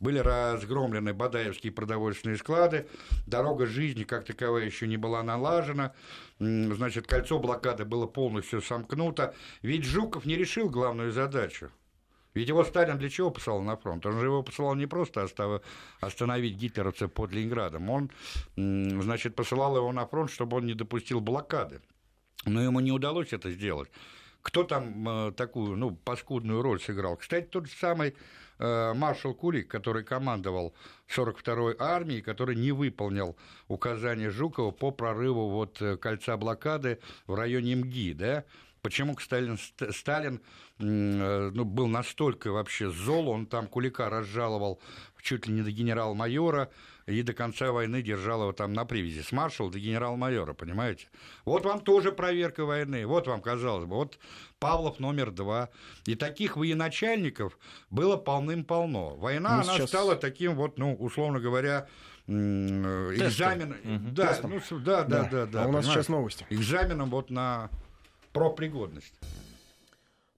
были 0.00 0.18
разгромлены 0.18 1.12
Бадаевские 1.12 1.72
продовольственные 1.72 2.38
склады, 2.38 2.88
дорога 3.26 3.66
жизни 3.66 4.04
как 4.04 4.24
таковая 4.24 4.64
еще 4.64 4.88
не 4.88 4.96
была 4.96 5.22
налажена, 5.22 5.94
значит, 6.38 7.06
кольцо 7.06 7.38
блокады 7.38 7.84
было 7.84 8.06
полностью 8.06 8.62
сомкнуто. 8.62 9.34
Ведь 9.62 9.84
Жуков 9.84 10.24
не 10.24 10.36
решил 10.36 10.70
главную 10.70 11.12
задачу. 11.12 11.70
Ведь 12.32 12.48
его 12.48 12.64
Сталин 12.64 12.96
для 12.96 13.10
чего 13.10 13.30
посылал 13.30 13.60
на 13.60 13.76
фронт? 13.76 14.06
Он 14.06 14.18
же 14.18 14.26
его 14.26 14.42
посылал 14.42 14.74
не 14.76 14.86
просто 14.86 15.26
остановить 16.00 16.56
гитлеровцев 16.56 17.12
под 17.12 17.32
Ленинградом, 17.32 17.90
он, 17.90 18.10
значит, 18.56 19.34
посылал 19.34 19.76
его 19.76 19.92
на 19.92 20.06
фронт, 20.06 20.30
чтобы 20.30 20.58
он 20.58 20.66
не 20.66 20.74
допустил 20.74 21.20
блокады. 21.20 21.82
Но 22.46 22.62
ему 22.62 22.80
не 22.80 22.92
удалось 22.92 23.32
это 23.32 23.50
сделать. 23.50 23.90
Кто 24.42 24.64
там 24.64 25.06
э, 25.06 25.32
такую, 25.32 25.76
ну, 25.76 25.90
паскудную 25.90 26.62
роль 26.62 26.80
сыграл? 26.80 27.16
Кстати, 27.16 27.46
тот 27.46 27.66
же 27.66 27.72
самый 27.78 28.14
маршал 28.60 29.34
Кулик, 29.34 29.68
который 29.68 30.04
командовал 30.04 30.74
42-й 31.08 31.76
армией, 31.78 32.20
который 32.20 32.56
не 32.56 32.72
выполнил 32.72 33.36
указания 33.68 34.30
Жукова 34.30 34.70
по 34.70 34.90
прорыву 34.90 35.48
вот 35.48 35.80
э, 35.80 35.96
кольца 35.96 36.36
блокады 36.36 36.98
в 37.26 37.34
районе 37.34 37.76
МГИ, 37.76 38.14
да, 38.14 38.44
Почему 38.82 39.16
Сталин, 39.18 39.58
Сталин 39.90 40.40
э, 40.78 41.50
ну, 41.52 41.64
был 41.64 41.86
настолько 41.86 42.50
вообще 42.50 42.90
зол, 42.90 43.28
он 43.28 43.46
там 43.46 43.66
Кулика 43.66 44.08
разжаловал 44.08 44.80
чуть 45.22 45.46
ли 45.46 45.54
не 45.54 45.62
до 45.62 45.70
генерал-майора, 45.70 46.70
и 47.06 47.22
до 47.22 47.32
конца 47.34 47.72
войны 47.72 48.02
держал 48.02 48.42
его 48.42 48.52
там 48.52 48.72
на 48.72 48.84
привязи. 48.84 49.20
С 49.20 49.32
маршала 49.32 49.70
до 49.70 49.78
генерал-майора, 49.78 50.54
понимаете? 50.54 51.08
Вот 51.44 51.64
вам 51.64 51.80
тоже 51.80 52.12
проверка 52.12 52.64
войны, 52.64 53.06
вот 53.06 53.26
вам, 53.26 53.40
казалось 53.40 53.84
бы, 53.84 53.96
вот 53.96 54.18
Павлов 54.58 55.00
номер 55.00 55.30
два. 55.30 55.68
И 56.06 56.14
таких 56.14 56.56
военачальников 56.56 57.58
было 57.90 58.16
полным-полно. 58.16 59.16
Война, 59.16 59.56
ну, 59.56 59.62
она 59.62 59.74
сейчас... 59.74 59.88
стала 59.88 60.16
таким 60.16 60.54
вот, 60.54 60.78
ну, 60.78 60.94
условно 60.94 61.40
говоря, 61.40 61.88
экзамен. 62.26 63.72
Угу. 63.72 64.14
Да, 64.14 64.38
ну, 64.42 64.60
да, 64.78 65.04
да, 65.04 65.28
да, 65.30 65.46
да. 65.46 65.64
А 65.64 65.66
у 65.66 65.72
нас 65.72 65.86
сейчас 65.86 66.08
новости. 66.08 66.46
Экзаменом 66.50 67.10
вот 67.10 67.30
на 67.30 67.70
про 68.32 68.50
пригодность. 68.50 69.14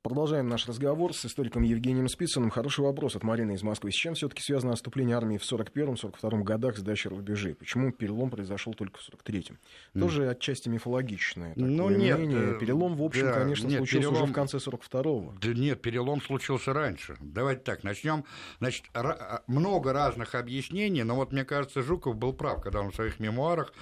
Продолжаем 0.03 0.49
наш 0.49 0.67
разговор 0.67 1.15
с 1.15 1.25
историком 1.25 1.63
Евгением 1.63 2.09
Спицыным. 2.09 2.51
Хороший 2.51 2.81
вопрос 2.81 3.15
от 3.15 3.23
Марины 3.23 3.53
из 3.53 3.63
Москвы. 3.63 3.93
С 3.93 3.95
чем 3.95 4.15
все-таки 4.15 4.43
связано 4.43 4.73
наступление 4.73 5.17
армии 5.17 5.39
в 5.39 5.43
41-42 5.43 6.43
годах 6.43 6.77
сдачи 6.77 7.07
рубежей? 7.07 7.55
Почему 7.55 7.93
перелом 7.93 8.31
произошел 8.31 8.75
только 8.75 8.99
в 8.99 9.09
43-м? 9.09 9.61
Тоже 10.01 10.25
mm. 10.25 10.31
отчасти 10.31 10.69
мифологичное 10.69 11.53
ну, 11.55 11.89
нет, 11.89 12.19
мнение. 12.19 12.57
Э, 12.57 12.59
перелом, 12.59 12.97
в 12.97 13.03
общем, 13.05 13.27
да, 13.27 13.35
конечно, 13.35 13.69
нет, 13.69 13.79
случился 13.79 14.09
перелом... 14.09 14.23
уже 14.25 14.33
в 14.33 14.35
конце 14.35 14.57
42-го. 14.57 15.35
Да 15.41 15.55
нет, 15.55 15.81
перелом 15.81 16.21
случился 16.21 16.73
раньше. 16.73 17.17
Давайте 17.21 17.63
так, 17.63 17.85
начнем. 17.85 18.25
Значит, 18.59 18.87
а, 18.95 19.43
много 19.47 19.93
разных 19.93 20.35
объяснений, 20.35 21.05
но 21.05 21.15
вот 21.15 21.31
мне 21.31 21.45
кажется, 21.45 21.81
Жуков 21.81 22.17
был 22.17 22.33
прав, 22.33 22.61
когда 22.61 22.81
он 22.81 22.91
в 22.91 22.97
своих 22.97 23.21
мемуарах 23.21 23.73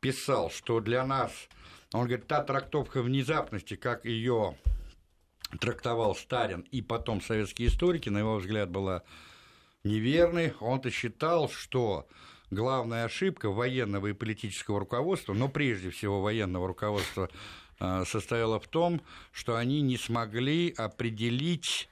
писал, 0.00 0.50
что 0.50 0.80
для 0.80 1.06
нас 1.06 1.30
он 1.92 2.06
говорит, 2.06 2.26
та 2.26 2.42
трактовка 2.42 3.02
внезапности, 3.02 3.76
как 3.76 4.04
ее 4.04 4.56
трактовал 5.60 6.14
Сталин 6.14 6.60
и 6.70 6.80
потом 6.80 7.20
советские 7.20 7.68
историки, 7.68 8.08
на 8.08 8.18
его 8.18 8.36
взгляд, 8.36 8.70
была 8.70 9.02
неверной. 9.84 10.54
Он-то 10.60 10.90
считал, 10.90 11.50
что 11.50 12.08
главная 12.50 13.04
ошибка 13.04 13.50
военного 13.50 14.08
и 14.08 14.12
политического 14.14 14.80
руководства, 14.80 15.34
но 15.34 15.48
прежде 15.48 15.90
всего 15.90 16.22
военного 16.22 16.66
руководства, 16.66 17.28
а, 17.78 18.04
состояла 18.06 18.58
в 18.58 18.68
том, 18.68 19.02
что 19.30 19.56
они 19.56 19.82
не 19.82 19.98
смогли 19.98 20.72
определить 20.76 21.90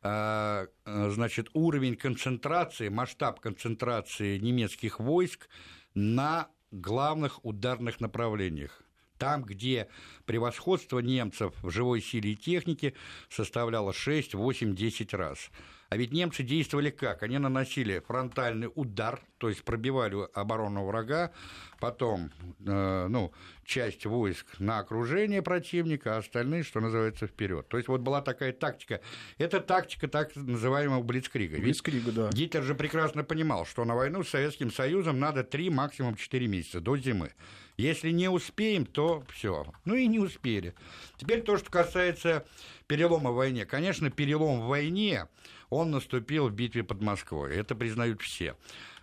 а, 0.00 0.68
значит, 0.84 1.48
уровень 1.52 1.96
концентрации, 1.96 2.88
масштаб 2.88 3.40
концентрации 3.40 4.38
немецких 4.38 5.00
войск 5.00 5.48
на 5.94 6.48
главных 6.70 7.44
ударных 7.44 8.00
направлениях 8.00 8.83
там, 9.24 9.42
где 9.42 9.88
превосходство 10.26 10.98
немцев 10.98 11.54
в 11.62 11.70
живой 11.70 12.02
силе 12.02 12.32
и 12.32 12.36
технике 12.36 12.92
составляло 13.30 13.94
6, 13.94 14.34
8, 14.34 14.74
10 14.74 15.14
раз. 15.14 15.50
А 15.88 15.96
ведь 15.96 16.12
немцы 16.12 16.42
действовали 16.42 16.90
как? 16.90 17.22
Они 17.22 17.38
наносили 17.38 18.02
фронтальный 18.06 18.68
удар, 18.74 19.22
то 19.38 19.48
есть 19.48 19.62
пробивали 19.62 20.28
оборону 20.34 20.84
врага, 20.84 21.32
потом 21.80 22.32
э, 22.66 23.06
ну, 23.08 23.32
часть 23.64 24.04
войск 24.04 24.46
на 24.58 24.80
окружение 24.80 25.40
противника, 25.40 26.16
а 26.16 26.18
остальные, 26.18 26.64
что 26.64 26.80
называется, 26.80 27.26
вперед. 27.26 27.66
То 27.68 27.78
есть 27.78 27.88
вот 27.88 28.02
была 28.02 28.20
такая 28.20 28.52
тактика. 28.52 29.00
Это 29.38 29.60
тактика 29.60 30.06
так 30.06 30.36
называемого 30.36 31.02
Блицкрига. 31.02 31.56
Блицкрига, 31.58 32.12
да. 32.12 32.30
Гитлер 32.30 32.62
же 32.62 32.74
прекрасно 32.74 33.24
понимал, 33.24 33.64
что 33.64 33.86
на 33.86 33.94
войну 33.94 34.22
с 34.22 34.28
Советским 34.28 34.70
Союзом 34.70 35.18
надо 35.18 35.44
3, 35.44 35.70
максимум 35.70 36.16
4 36.16 36.46
месяца 36.46 36.80
до 36.80 36.98
зимы. 36.98 37.32
Если 37.76 38.10
не 38.10 38.28
успеем, 38.28 38.86
то 38.86 39.24
все. 39.28 39.66
Ну 39.84 39.94
и 39.94 40.06
не 40.06 40.18
успели. 40.18 40.74
Теперь 41.16 41.42
то, 41.42 41.56
что 41.58 41.70
касается 41.70 42.46
перелома 42.86 43.32
в 43.32 43.36
войне. 43.36 43.66
Конечно, 43.66 44.10
перелом 44.10 44.60
в 44.60 44.66
войне, 44.66 45.28
он 45.70 45.90
наступил 45.90 46.48
в 46.48 46.52
битве 46.52 46.84
под 46.84 47.02
Москвой. 47.02 47.56
Это 47.56 47.74
признают 47.74 48.22
все. 48.22 48.56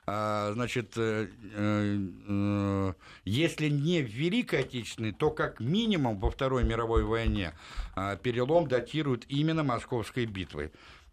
А, 0.07 0.51
значит, 0.53 0.93
э, 0.97 1.27
э, 1.53 2.93
если 3.23 3.69
не 3.69 4.01
в 4.01 4.09
Великой 4.09 4.61
Отечественной, 4.61 5.11
то 5.11 5.29
как 5.29 5.59
минимум 5.59 6.19
во 6.19 6.31
Второй 6.31 6.63
мировой 6.63 7.03
войне 7.03 7.53
а, 7.95 8.15
перелом 8.15 8.67
датируют 8.67 9.25
именно 9.27 9.63
Московской 9.63 10.25
битвой 10.25 10.71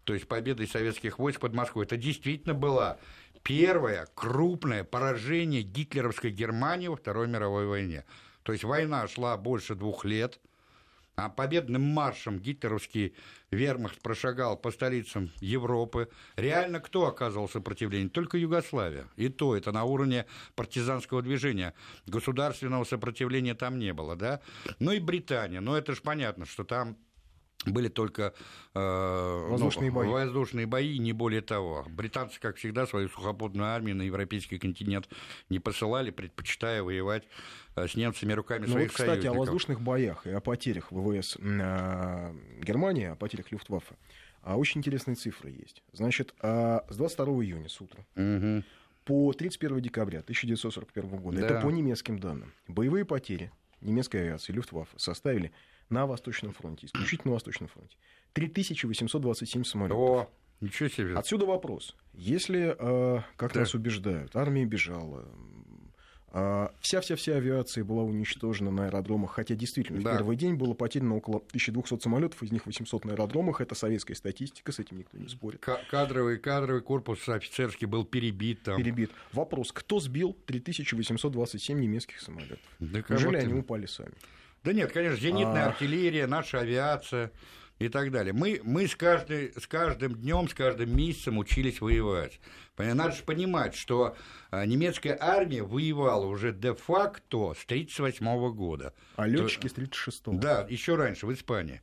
то 0.09 0.15
есть 0.15 0.27
победой 0.27 0.65
советских 0.65 1.19
войск 1.19 1.39
под 1.39 1.53
Москвой. 1.53 1.85
Это 1.85 1.95
действительно 1.95 2.55
была 2.55 2.97
первое 3.43 4.07
крупное 4.15 4.83
поражение 4.83 5.61
гитлеровской 5.61 6.31
Германии 6.31 6.87
во 6.87 6.95
Второй 6.95 7.27
мировой 7.27 7.67
войне. 7.67 8.05
То 8.43 8.51
есть 8.51 8.63
война 8.63 9.07
шла 9.07 9.37
больше 9.37 9.75
двух 9.75 10.05
лет, 10.05 10.39
а 11.15 11.29
победным 11.29 11.81
маршем 11.81 12.39
гитлеровский 12.39 13.13
вермахт 13.51 14.01
прошагал 14.01 14.55
по 14.55 14.71
столицам 14.71 15.31
Европы. 15.41 16.09
Реально 16.37 16.79
кто 16.79 17.07
оказывал 17.07 17.49
сопротивление? 17.49 18.09
Только 18.09 18.37
Югославия. 18.37 19.05
И 19.17 19.27
то 19.29 19.55
это 19.55 19.71
на 19.71 19.83
уровне 19.83 20.25
партизанского 20.55 21.21
движения. 21.21 21.73
Государственного 22.05 22.85
сопротивления 22.85 23.53
там 23.53 23.79
не 23.79 23.93
было, 23.93 24.15
да? 24.15 24.39
Ну 24.79 24.91
и 24.91 24.99
Британия. 24.99 25.59
Ну 25.59 25.75
это 25.75 25.93
же 25.93 26.01
понятно, 26.01 26.45
что 26.45 26.63
там 26.63 26.97
были 27.65 27.89
только 27.89 28.33
э, 28.73 29.47
воздушные, 29.49 29.91
ну, 29.91 29.97
бои. 29.97 30.07
воздушные 30.07 30.65
бои, 30.65 30.97
не 30.97 31.11
более 31.11 31.41
того. 31.41 31.85
Британцы, 31.89 32.39
как 32.39 32.55
всегда, 32.55 32.87
свою 32.87 33.09
сухопутную 33.09 33.67
армию 33.67 33.97
на 33.97 34.03
европейский 34.03 34.57
континент 34.57 35.09
не 35.49 35.59
посылали, 35.59 36.11
предпочитая 36.11 36.83
воевать 36.83 37.23
э, 37.75 37.87
с 37.87 37.95
немцами 37.95 38.31
руками 38.31 38.65
ну, 38.65 38.73
своих 38.73 38.87
вот, 38.87 38.91
кстати, 38.93 39.09
союзников. 39.09 39.35
о 39.35 39.39
воздушных 39.39 39.81
боях 39.81 40.25
и 40.25 40.31
о 40.31 40.39
потерях 40.39 40.91
ВВС 40.91 41.37
э, 41.37 42.33
Германии, 42.61 43.05
о 43.05 43.15
потерях 43.15 43.51
Люфтваффе. 43.51 43.95
А 44.41 44.57
очень 44.57 44.79
интересные 44.79 45.15
цифры 45.15 45.49
есть. 45.49 45.83
Значит, 45.91 46.33
а 46.39 46.85
с 46.89 46.95
22 46.95 47.25
июня 47.43 47.67
с 47.67 47.81
утра 47.81 48.05
угу. 48.15 48.63
по 49.03 49.33
31 49.33 49.81
декабря 49.81 50.19
1941 50.19 51.09
года, 51.17 51.41
да. 51.41 51.45
это 51.45 51.61
по 51.61 51.69
немецким 51.69 52.19
данным, 52.19 52.53
боевые 52.69 53.03
потери 53.03 53.51
немецкой 53.81 54.21
авиации 54.21 54.53
Люфтваффе 54.53 54.97
составили 54.97 55.51
на 55.89 56.05
Восточном 56.05 56.53
фронте, 56.53 56.87
исключительно 56.87 57.31
на 57.31 57.33
Восточном 57.35 57.67
фронте. 57.69 57.95
3827 58.33 59.63
самолетов. 59.63 59.97
О, 59.97 60.29
ничего 60.61 60.89
себе. 60.89 61.15
Отсюда 61.15 61.45
вопрос. 61.45 61.95
Если, 62.13 62.75
э, 62.77 63.21
как 63.37 63.53
да. 63.53 63.61
нас 63.61 63.73
убеждают, 63.73 64.35
армия 64.35 64.65
бежала, 64.65 65.25
А, 66.31 66.71
вся-вся-вся 66.79 67.37
авиация 67.37 67.83
была 67.83 68.03
уничтожена 68.03 68.69
на 68.69 68.85
аэродромах, 68.85 69.31
хотя 69.31 69.55
действительно 69.55 69.99
да. 70.01 70.11
в 70.11 70.17
первый 70.17 70.35
день 70.35 70.53
было 70.55 70.75
потеряно 70.75 71.15
около 71.15 71.37
1200 71.37 71.99
самолетов, 72.03 72.43
из 72.43 72.51
них 72.51 72.67
800 72.67 73.03
на 73.05 73.13
аэродромах. 73.13 73.61
Это 73.61 73.73
советская 73.73 74.15
статистика, 74.15 74.71
с 74.71 74.77
этим 74.77 74.99
никто 74.99 75.17
не 75.17 75.27
спорит. 75.27 75.59
К- 75.59 75.81
кадровый, 75.89 76.37
кадровый 76.37 76.83
корпус 76.83 77.27
офицерский 77.27 77.87
был 77.87 78.05
перебит 78.05 78.61
там. 78.61 78.77
Перебит. 78.77 79.09
Вопрос, 79.33 79.71
кто 79.71 79.99
сбил 79.99 80.37
3827 80.45 81.79
немецких 81.79 82.21
самолетов? 82.21 82.59
Да 82.77 83.03
Неужели 83.09 83.37
они 83.37 83.53
упали 83.53 83.87
сами? 83.87 84.13
Да 84.63 84.73
нет, 84.73 84.91
конечно, 84.91 85.17
зенитная 85.17 85.65
а... 85.65 85.69
артиллерия, 85.69 86.27
наша 86.27 86.59
авиация 86.59 87.31
и 87.79 87.87
так 87.87 88.11
далее. 88.11 88.33
Мы, 88.33 88.59
мы 88.63 88.87
с, 88.87 88.95
каждый, 88.95 89.53
с 89.57 89.65
каждым 89.65 90.15
днем, 90.15 90.49
с 90.49 90.53
каждым 90.53 90.95
месяцем 90.95 91.37
учились 91.37 91.81
воевать. 91.81 92.39
Надо 92.77 93.11
же 93.11 93.23
понимать, 93.23 93.75
что 93.75 94.15
а, 94.51 94.65
немецкая 94.65 95.17
армия 95.19 95.63
воевала 95.63 96.25
уже 96.25 96.53
де-факто 96.53 97.53
с 97.53 97.65
1938 97.65 98.53
года. 98.53 98.93
А 99.17 99.27
летчики 99.27 99.67
с 99.67 99.73
1936 99.73 100.39
Да, 100.39 100.65
еще 100.69 100.95
раньше, 100.95 101.25
в 101.25 101.33
Испании. 101.33 101.81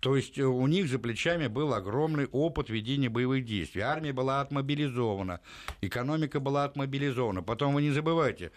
То 0.00 0.16
есть 0.16 0.38
э, 0.38 0.44
у 0.44 0.66
них 0.66 0.88
за 0.88 0.98
плечами 0.98 1.48
был 1.48 1.74
огромный 1.74 2.26
опыт 2.26 2.70
ведения 2.70 3.08
боевых 3.08 3.44
действий. 3.44 3.82
Армия 3.82 4.12
была 4.12 4.40
отмобилизована, 4.40 5.40
экономика 5.80 6.40
была 6.40 6.64
отмобилизована. 6.64 7.42
Потом 7.42 7.74
вы 7.74 7.82
не 7.82 7.90
забывайте, 7.90 8.52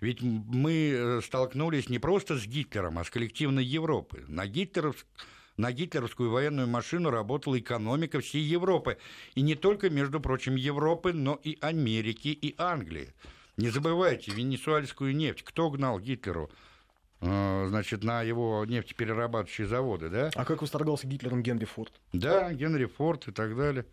ведь 0.00 0.22
мы 0.22 0.72
э, 0.72 1.20
столкнулись 1.22 1.88
не 1.88 1.98
просто 1.98 2.38
с 2.38 2.46
Гитлером, 2.46 2.98
а 2.98 3.04
с 3.04 3.10
коллективной 3.10 3.64
Европой. 3.64 4.24
На 4.28 4.46
Гитлеровск 4.46 5.06
на 5.56 5.72
гитлеровскую 5.72 6.30
военную 6.30 6.68
машину 6.68 7.10
работала 7.10 7.58
экономика 7.58 8.20
всей 8.20 8.42
Европы. 8.42 8.98
И 9.34 9.40
не 9.40 9.54
только, 9.54 9.88
между 9.88 10.20
прочим, 10.20 10.54
Европы, 10.54 11.14
но 11.14 11.40
и 11.42 11.56
Америки 11.62 12.28
и 12.28 12.54
Англии. 12.58 13.14
Не 13.56 13.70
забывайте, 13.70 14.32
венесуэльскую 14.32 15.16
нефть. 15.16 15.42
Кто 15.42 15.70
гнал 15.70 15.98
Гитлеру? 15.98 16.50
Э, 17.26 17.66
значит, 17.68 18.04
на 18.04 18.22
его 18.22 18.64
нефтеперерабатывающие 18.64 19.66
заводы, 19.66 20.08
да? 20.08 20.30
А 20.34 20.44
как 20.44 20.62
восторгался 20.62 21.06
Гитлером 21.06 21.42
Генри 21.42 21.64
Форд? 21.64 21.92
Да, 22.12 22.52
Генри 22.52 22.86
Форд 22.86 23.28
и 23.28 23.32
так 23.32 23.56
далее. 23.56 23.86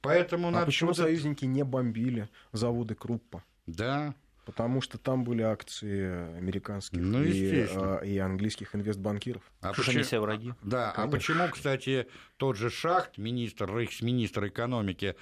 Поэтому 0.00 0.48
а 0.48 0.50
надо 0.50 0.66
почему 0.66 0.94
союзники 0.94 1.44
не 1.44 1.64
бомбили 1.64 2.28
заводы 2.52 2.94
Круппа? 2.94 3.42
Да, 3.66 4.14
Потому 4.46 4.80
что 4.80 4.96
там 4.96 5.24
были 5.24 5.42
акции 5.42 6.36
американских 6.38 7.00
ну, 7.00 7.20
и, 7.20 7.66
а, 7.68 7.98
и 7.98 8.16
английских 8.18 8.76
инвестбанкиров. 8.76 9.42
А 9.60 9.72
почему, 9.72 9.96
они 9.96 10.02
все 10.04 10.20
враги? 10.20 10.54
Да, 10.62 10.90
а 10.90 10.94
Конечно. 10.94 11.02
а 11.02 11.18
почему, 11.18 11.48
кстати, 11.48 12.06
тот 12.36 12.56
же 12.56 12.70
Шахт, 12.70 13.18
министр, 13.18 13.76
рейхсминистр 13.76 14.46
экономики, 14.46 15.16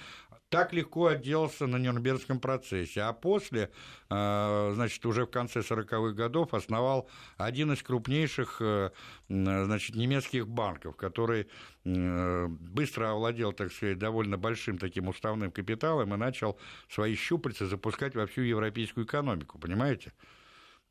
так 0.55 0.71
легко 0.71 1.07
отделался 1.07 1.67
на 1.67 1.75
Нюрнбергском 1.75 2.39
процессе, 2.39 3.01
а 3.01 3.11
после, 3.11 3.71
э, 4.09 4.71
значит, 4.73 5.05
уже 5.05 5.25
в 5.25 5.29
конце 5.29 5.59
40-х 5.59 6.13
годов 6.13 6.53
основал 6.53 7.09
один 7.35 7.73
из 7.73 7.83
крупнейших 7.83 8.61
э, 8.61 8.91
значит, 9.27 9.97
немецких 9.97 10.47
банков, 10.47 10.95
который 10.95 11.49
э, 11.83 12.47
быстро 12.47 13.11
овладел, 13.11 13.51
так 13.51 13.73
сказать, 13.73 13.97
довольно 13.97 14.37
большим 14.37 14.77
таким 14.77 15.09
уставным 15.09 15.51
капиталом 15.51 16.13
и 16.13 16.17
начал 16.17 16.57
свои 16.87 17.15
щупальца 17.15 17.67
запускать 17.67 18.15
во 18.15 18.25
всю 18.25 18.39
европейскую 18.39 19.05
экономику, 19.05 19.59
понимаете? 19.59 20.13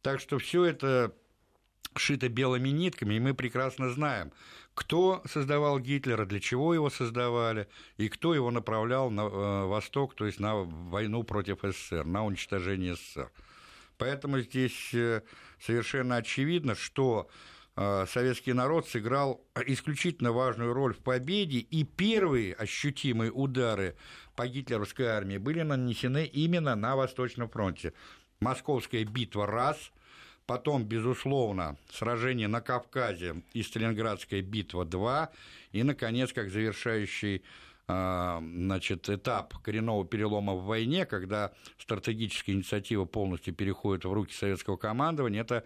Так 0.03 0.21
что 0.21 0.39
все 0.39 0.67
это 0.67 1.15
шито 1.97 2.29
белыми 2.29 2.71
нитками, 2.71 3.15
и 3.15 3.21
мы 3.21 3.35
прекрасно 3.35 3.91
знаем, 3.91 4.33
кто 4.75 5.23
создавал 5.27 5.79
Гитлера, 5.79 6.27
для 6.27 6.41
чего 6.41 6.75
его 6.75 6.91
создавали, 6.91 7.69
и 7.97 8.09
кто 8.09 8.35
его 8.35 8.51
направлял 8.51 9.11
на 9.11 9.23
э, 9.23 9.65
восток, 9.67 10.15
то 10.15 10.27
есть 10.27 10.41
на 10.41 10.57
войну 10.57 11.23
против 11.23 11.59
СССР, 11.63 12.05
на 12.05 12.25
уничтожение 12.25 12.97
СССР. 12.97 13.31
Поэтому 13.99 14.41
здесь 14.41 14.93
э, 14.93 15.23
совершенно 15.61 16.17
очевидно, 16.17 16.75
что 16.75 17.29
э, 17.77 18.07
советский 18.09 18.53
народ 18.53 18.89
сыграл 18.89 19.45
исключительно 19.67 20.33
важную 20.33 20.73
роль 20.73 20.95
в 20.95 20.99
победе, 20.99 21.59
и 21.59 21.85
первые 21.85 22.55
ощутимые 22.55 23.31
удары 23.31 23.97
по 24.35 24.49
гитлеровской 24.49 25.07
армии 25.07 25.39
были 25.39 25.63
нанесены 25.63 26.27
именно 26.27 26.75
на 26.75 26.97
Восточном 26.97 27.49
фронте. 27.49 27.93
Московская 28.41 29.05
битва– 29.05 29.47
раз– 29.47 29.93
Потом, 30.47 30.85
безусловно, 30.85 31.77
сражение 31.91 32.49
на 32.49 32.61
Кавказе 32.61 33.43
и 33.55 33.63
Сталинградская 33.63 34.43
битва 34.43 34.85
2. 34.85 35.31
И, 35.73 35.83
наконец, 35.83 36.33
как 36.33 36.51
завершающий 36.51 37.43
а, 37.87 38.43
значит, 38.43 39.11
этап 39.11 39.59
коренного 39.63 40.07
перелома 40.07 40.55
в 40.55 40.65
войне, 40.65 41.05
когда 41.05 41.53
стратегическая 41.79 42.53
инициатива 42.53 43.05
полностью 43.05 43.55
переходит 43.55 44.05
в 44.05 44.13
руки 44.13 44.35
советского 44.35 44.77
командования, 44.77 45.43
это 45.43 45.65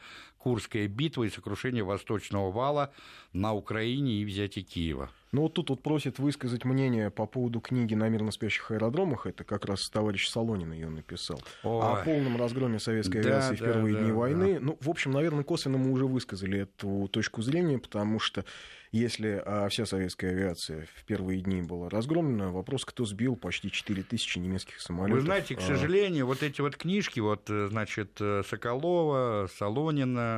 Курская 0.48 0.88
битва 0.88 1.24
и 1.24 1.28
сокрушение 1.28 1.84
Восточного 1.84 2.50
вала 2.50 2.90
на 3.34 3.52
Украине 3.52 4.14
и 4.14 4.24
взятие 4.24 4.64
Киева. 4.64 5.10
Ну 5.30 5.42
вот 5.42 5.52
тут 5.52 5.68
вот 5.68 5.82
просит 5.82 6.18
высказать 6.18 6.64
мнение 6.64 7.10
по 7.10 7.26
поводу 7.26 7.60
книги 7.60 7.94
«На 7.94 8.08
мирно 8.08 8.32
спящих 8.32 8.70
аэродромах». 8.70 9.26
Это 9.26 9.44
как 9.44 9.66
раз 9.66 9.90
товарищ 9.90 10.26
Солонин 10.26 10.72
ее 10.72 10.88
написал. 10.88 11.42
Ой. 11.64 11.82
О 11.82 12.02
полном 12.02 12.38
разгроме 12.38 12.78
советской 12.78 13.20
авиации 13.20 13.56
да, 13.56 13.56
в 13.56 13.58
первые 13.58 13.94
да, 13.94 14.00
дни 14.00 14.08
да, 14.08 14.14
войны. 14.14 14.54
Да. 14.54 14.60
Ну, 14.62 14.78
в 14.80 14.88
общем, 14.88 15.10
наверное, 15.10 15.44
косвенно 15.44 15.76
мы 15.76 15.92
уже 15.92 16.06
высказали 16.06 16.60
эту 16.60 17.08
точку 17.12 17.42
зрения, 17.42 17.78
потому 17.78 18.18
что 18.20 18.46
если 18.90 19.42
а, 19.44 19.68
вся 19.68 19.84
советская 19.84 20.30
авиация 20.30 20.86
в 20.96 21.04
первые 21.04 21.42
дни 21.42 21.60
была 21.60 21.90
разгромлена, 21.90 22.50
вопрос, 22.50 22.86
кто 22.86 23.04
сбил 23.04 23.36
почти 23.36 23.70
4 23.70 24.02
тысячи 24.02 24.38
немецких 24.38 24.80
самолетов. 24.80 25.18
Вы 25.18 25.26
знаете, 25.26 25.56
к 25.56 25.58
а, 25.58 25.62
сожалению, 25.62 26.26
вот 26.26 26.42
эти 26.42 26.62
вот 26.62 26.76
книжки, 26.76 27.20
вот, 27.20 27.50
э, 27.50 27.68
значит, 27.68 28.16
э, 28.20 28.42
Соколова, 28.48 29.50
Солонина, 29.58 30.37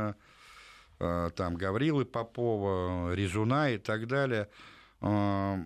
э, 0.99 1.31
там 1.37 1.57
Гаврилы 1.57 2.05
Попова, 2.05 3.15
Резуна 3.15 3.71
и 3.71 3.79
так 3.79 4.07
далее– 4.07 4.49
а, 5.03 5.59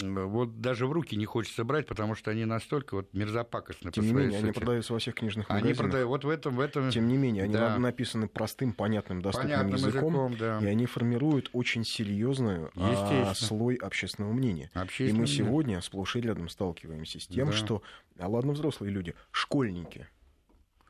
вот 0.00 0.60
даже 0.60 0.86
в 0.86 0.92
руки 0.92 1.16
не 1.16 1.24
хочется 1.24 1.64
брать, 1.64 1.86
потому 1.86 2.14
что 2.14 2.30
они 2.30 2.44
настолько 2.44 2.94
вот 2.94 3.12
мерзопакостны. 3.12 3.90
Тем 3.90 4.06
не 4.06 4.12
менее, 4.12 4.38
они 4.38 4.52
продаются 4.52 4.92
во 4.92 5.00
всех 5.00 5.16
книжных 5.16 5.48
магазинах. 5.48 5.70
Они 5.70 5.76
продают, 5.76 6.08
вот 6.08 6.24
в 6.24 6.28
этом, 6.28 6.56
в 6.56 6.60
этом... 6.60 6.90
Тем 6.90 7.08
не 7.08 7.16
менее, 7.16 7.44
они 7.44 7.52
да. 7.52 7.76
написаны 7.78 8.28
простым, 8.28 8.72
понятным, 8.72 9.22
доступным 9.22 9.50
понятным 9.50 9.76
языком, 9.76 10.30
языком 10.30 10.36
да. 10.38 10.60
и 10.60 10.66
они 10.66 10.86
формируют 10.86 11.50
очень 11.52 11.84
серьезную 11.84 12.70
а, 12.76 13.34
слой 13.34 13.74
общественного 13.74 14.32
мнения. 14.32 14.70
Общественное 14.72 15.10
и 15.10 15.12
мы 15.14 15.22
мнение. 15.22 15.36
сегодня 15.36 15.80
сплошь 15.80 16.14
и 16.14 16.20
рядом 16.20 16.48
сталкиваемся 16.48 17.18
с 17.18 17.26
тем, 17.26 17.48
да. 17.48 17.52
что, 17.52 17.82
а 18.20 18.28
ладно, 18.28 18.52
взрослые 18.52 18.92
люди, 18.92 19.16
школьники, 19.32 20.06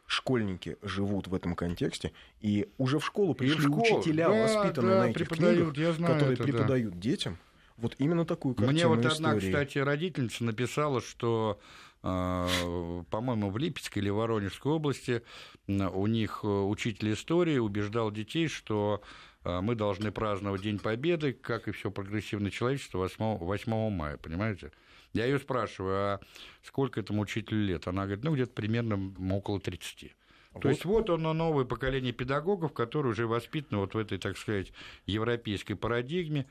школьники 0.06 0.76
живут 0.82 1.28
в 1.28 1.34
этом 1.34 1.54
контексте, 1.54 2.12
и 2.40 2.68
уже 2.78 2.98
в 2.98 3.04
школу 3.04 3.34
пришли 3.34 3.62
школу. 3.62 3.82
учителя, 3.82 4.28
да, 4.28 4.42
воспитанные 4.42 4.94
да, 4.94 5.02
на 5.02 5.10
этих 5.10 5.28
книгах, 5.28 5.96
которые 5.96 6.34
это, 6.34 6.42
преподают 6.42 6.94
да. 6.94 7.00
детям, 7.00 7.38
вот 7.76 7.94
именно 7.98 8.24
такую 8.24 8.54
картину 8.54 8.72
Мне 8.72 8.86
вот 8.86 9.04
истории. 9.04 9.36
одна, 9.36 9.38
кстати, 9.38 9.78
родительница 9.78 10.44
написала, 10.44 11.00
что 11.00 11.60
а, 12.02 13.02
по-моему, 13.10 13.50
в 13.50 13.58
Липецкой 13.58 14.00
или 14.02 14.10
Воронежской 14.10 14.70
области 14.70 15.22
у 15.66 16.06
них 16.06 16.40
э, 16.44 16.46
учитель 16.46 17.12
истории 17.12 17.58
убеждал 17.58 18.12
детей, 18.12 18.46
что 18.46 19.02
а, 19.42 19.60
мы 19.60 19.74
должны 19.74 20.12
праздновать 20.12 20.62
День 20.62 20.78
Победы, 20.78 21.32
как 21.32 21.66
и 21.66 21.72
все 21.72 21.90
прогрессивное 21.90 22.52
человечество, 22.52 22.98
8, 22.98 23.38
8 23.38 23.90
мая, 23.90 24.16
понимаете? 24.18 24.70
Я 25.16 25.26
ее 25.26 25.38
спрашиваю, 25.38 25.96
а 25.96 26.20
сколько 26.62 27.00
этому 27.00 27.22
учителю 27.22 27.64
лет? 27.64 27.88
Она 27.88 28.04
говорит, 28.04 28.24
ну, 28.24 28.34
где-то 28.34 28.52
примерно 28.52 29.12
около 29.34 29.60
30. 29.60 30.14
Вот. 30.52 30.62
То 30.62 30.68
есть 30.68 30.84
вот 30.84 31.10
оно 31.10 31.32
новое 31.32 31.64
поколение 31.64 32.12
педагогов, 32.12 32.72
которые 32.72 33.12
уже 33.12 33.26
воспитаны 33.26 33.80
вот 33.80 33.94
в 33.94 33.98
этой, 33.98 34.18
так 34.18 34.38
сказать, 34.38 34.72
европейской 35.06 35.74
парадигме, 35.74 36.46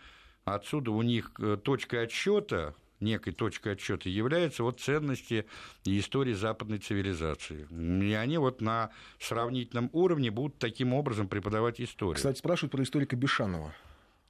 Отсюда 0.45 0.91
у 0.91 1.01
них 1.01 1.31
э, 1.39 1.57
точка 1.61 2.01
отсчета 2.01 2.75
некой 3.01 3.33
точкой 3.33 3.73
отсчета 3.73 4.09
является 4.09 4.63
вот 4.63 4.79
ценности 4.79 5.45
и 5.83 5.99
истории 5.99 6.33
западной 6.33 6.77
цивилизации. 6.77 7.67
И 7.69 8.13
они 8.13 8.37
вот 8.37 8.61
на 8.61 8.91
сравнительном 9.19 9.89
уровне 9.91 10.31
будут 10.31 10.57
таким 10.59 10.93
образом 10.93 11.27
преподавать 11.27 11.81
историю. 11.81 12.15
Кстати, 12.15 12.37
спрашивают 12.37 12.71
про 12.71 12.83
историка 12.83 13.15
Бешанова. 13.15 13.73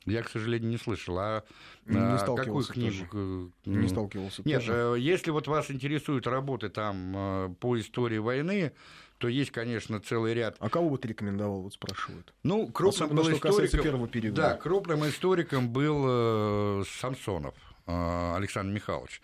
Я, 0.05 0.21
к 0.21 0.29
сожалению, 0.29 0.69
не 0.69 0.77
слышал. 0.77 1.17
А, 1.17 1.43
не 1.85 1.97
а 1.97 2.17
какую 2.17 2.63
книгу? 2.63 3.05
Тоже. 3.11 3.51
Не 3.65 3.87
сталкивался. 3.87 4.43
Нет, 4.45 4.61
тоже. 4.61 4.73
Э, 4.73 4.99
если 4.99 5.31
вот 5.31 5.47
вас 5.47 5.71
интересуют 5.71 6.27
работы 6.27 6.69
там 6.69 7.13
э, 7.15 7.55
по 7.59 7.79
истории 7.79 8.19
войны, 8.19 8.73
то 9.17 9.27
есть, 9.27 9.51
конечно, 9.51 9.99
целый 9.99 10.33
ряд. 10.33 10.57
А 10.59 10.69
кого 10.69 10.91
бы 10.91 10.97
ты 10.99 11.07
рекомендовал, 11.07 11.61
вот 11.61 11.73
спрашивают? 11.73 12.33
Ну, 12.43 12.67
крупным 12.67 13.07
Особенно, 13.07 13.23
был 13.23 13.33
историком, 13.33 13.81
первого 13.81 14.07
периода. 14.07 14.41
Да, 14.41 14.53
крупным 14.55 15.07
историком 15.07 15.69
был 15.69 16.03
э, 16.07 16.83
Самсонов 16.99 17.55
Александр 17.87 18.73
Михайлович. 18.73 19.21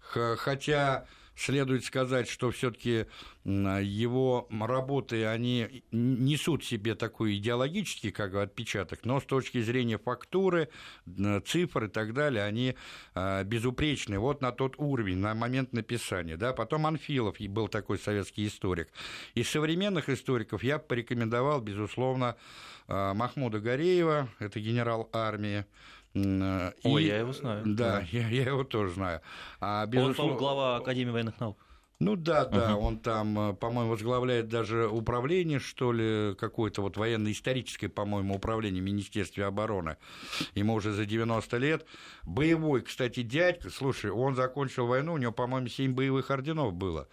Хотя 0.00 1.06
следует 1.36 1.84
сказать, 1.84 2.28
что 2.28 2.50
все-таки 2.50 3.06
его 3.44 4.48
работы, 4.50 5.26
они 5.26 5.84
несут 5.90 6.64
себе 6.64 6.94
такой 6.94 7.36
идеологический 7.36 8.10
как 8.10 8.32
бы, 8.32 8.42
отпечаток, 8.42 9.04
но 9.04 9.20
с 9.20 9.24
точки 9.24 9.60
зрения 9.60 9.98
фактуры, 9.98 10.68
цифр 11.46 11.84
и 11.84 11.88
так 11.88 12.14
далее, 12.14 12.44
они 12.44 12.74
а, 13.14 13.44
безупречны. 13.44 14.18
Вот 14.18 14.40
на 14.40 14.52
тот 14.52 14.74
уровень, 14.78 15.18
на 15.18 15.34
момент 15.34 15.72
написания. 15.72 16.36
Да? 16.36 16.52
Потом 16.52 16.86
Анфилов 16.86 17.36
был 17.40 17.68
такой 17.68 17.98
советский 17.98 18.46
историк. 18.46 18.88
Из 19.34 19.48
современных 19.48 20.08
историков 20.08 20.62
я 20.62 20.78
порекомендовал, 20.78 21.60
безусловно, 21.60 22.36
а, 22.86 23.14
Махмуда 23.14 23.60
Гореева, 23.60 24.28
это 24.38 24.60
генерал 24.60 25.08
армии, 25.12 25.64
Ой, 26.14 27.02
и, 27.02 27.06
я 27.06 27.18
его 27.18 27.32
знаю. 27.32 27.62
Да, 27.66 28.00
да. 28.00 28.06
Я, 28.12 28.28
я 28.28 28.44
его 28.44 28.64
тоже 28.64 28.94
знаю. 28.94 29.20
А, 29.60 29.84
безусловно... 29.86 30.34
Он, 30.34 30.38
глава 30.38 30.76
Академии 30.76 31.10
военных 31.10 31.40
наук. 31.40 31.58
Ну 32.00 32.16
да, 32.16 32.44
да, 32.44 32.76
угу. 32.76 32.86
он 32.86 32.98
там, 32.98 33.38
э, 33.38 33.54
по-моему, 33.54 33.92
возглавляет 33.92 34.48
даже 34.48 34.88
управление, 34.88 35.60
что 35.60 35.92
ли, 35.92 36.34
какое-то 36.34 36.82
вот 36.82 36.96
военно-историческое, 36.96 37.88
по-моему, 37.88 38.34
управление 38.34 38.82
в 38.82 38.84
Министерстве 38.84 39.44
обороны. 39.44 39.96
Ему 40.54 40.74
уже 40.74 40.92
за 40.92 41.06
90 41.06 41.56
лет. 41.58 41.86
Боевой, 42.24 42.82
кстати, 42.82 43.22
дядька, 43.22 43.70
слушай, 43.70 44.10
он 44.10 44.34
закончил 44.34 44.86
войну, 44.86 45.14
у 45.14 45.18
него, 45.18 45.32
по-моему, 45.32 45.68
7 45.68 45.94
боевых 45.94 46.30
орденов 46.30 46.74
было 46.74 47.08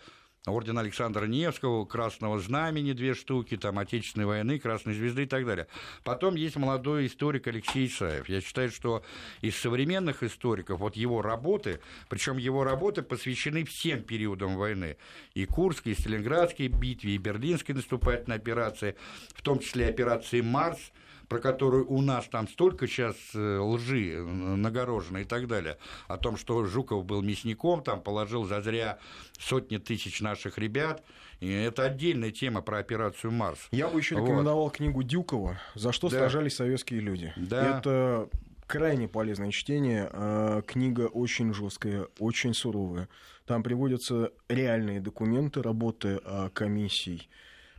орден 0.48 0.80
Александра 0.80 1.26
Невского, 1.26 1.86
Красного 1.86 2.40
Знамени 2.40 2.94
две 2.94 3.14
штуки, 3.14 3.58
там 3.58 3.78
Отечественной 3.78 4.26
войны, 4.26 4.60
Красной 4.60 4.94
Звезды 4.94 5.24
и 5.24 5.26
так 5.28 5.46
далее. 5.46 5.68
Потом 6.04 6.36
есть 6.36 6.56
молодой 6.56 7.06
историк 7.06 7.48
Алексей 7.48 7.86
Исаев. 7.86 8.28
Я 8.28 8.42
считаю, 8.42 8.72
что 8.72 9.04
из 9.42 9.56
современных 9.56 10.24
историков, 10.24 10.80
вот 10.80 10.96
его 10.96 11.22
работы, 11.22 11.80
причем 12.10 12.38
его 12.38 12.64
работы 12.64 13.04
посвящены 13.04 13.66
всем 13.66 14.02
периодам 14.02 14.58
войны. 14.58 14.98
И 15.36 15.46
Курской, 15.46 15.92
и 15.92 15.96
Сталинградской 15.96 16.70
битве, 16.70 17.16
и 17.16 17.18
Берлинской 17.20 17.76
наступательной 17.76 18.38
операции, 18.38 18.96
в 19.36 19.44
том 19.44 19.60
числе 19.60 19.88
операции 19.88 20.42
«Марс», 20.42 20.92
про 21.32 21.40
которую 21.40 21.90
у 21.90 22.02
нас 22.02 22.28
там 22.28 22.46
столько 22.50 22.88
сейчас 22.88 23.16
э, 23.34 23.58
лжи 23.58 24.16
э, 24.16 24.22
нагорожено 24.22 25.20
и 25.20 25.24
так 25.24 25.48
далее, 25.48 25.78
о 26.10 26.18
том, 26.18 26.36
что 26.36 26.66
Жуков 26.66 27.06
был 27.06 27.22
мясником, 27.22 27.82
там 27.84 28.02
положил 28.02 28.44
зазря 28.44 29.00
сотни 29.40 29.78
тысяч 29.78 30.20
наших 30.20 30.58
ребят, 30.58 31.06
и 31.40 31.50
это 31.50 31.86
отдельная 31.86 32.32
тема 32.32 32.62
про 32.62 32.80
операцию 32.80 33.32
«Марс». 33.32 33.70
Я 33.72 33.88
бы 33.88 34.00
еще 34.00 34.16
рекомендовал 34.16 34.66
вот. 34.66 34.74
книгу 34.74 35.04
Дюкова 35.04 35.58
«За 35.74 35.94
что 35.94 36.10
да. 36.10 36.18
сражались 36.18 36.58
советские 36.58 37.00
люди». 37.00 37.32
Да. 37.38 37.78
Это 37.78 38.28
крайне 38.68 39.08
полезное 39.08 39.52
чтение. 39.52 40.10
А, 40.12 40.62
книга 40.64 41.08
очень 41.08 41.54
жесткая, 41.54 42.08
очень 42.20 42.54
суровая. 42.54 43.08
Там 43.46 43.64
приводятся 43.64 44.34
реальные 44.50 45.00
документы 45.00 45.62
работы 45.62 46.20
а, 46.26 46.50
комиссий 46.50 47.30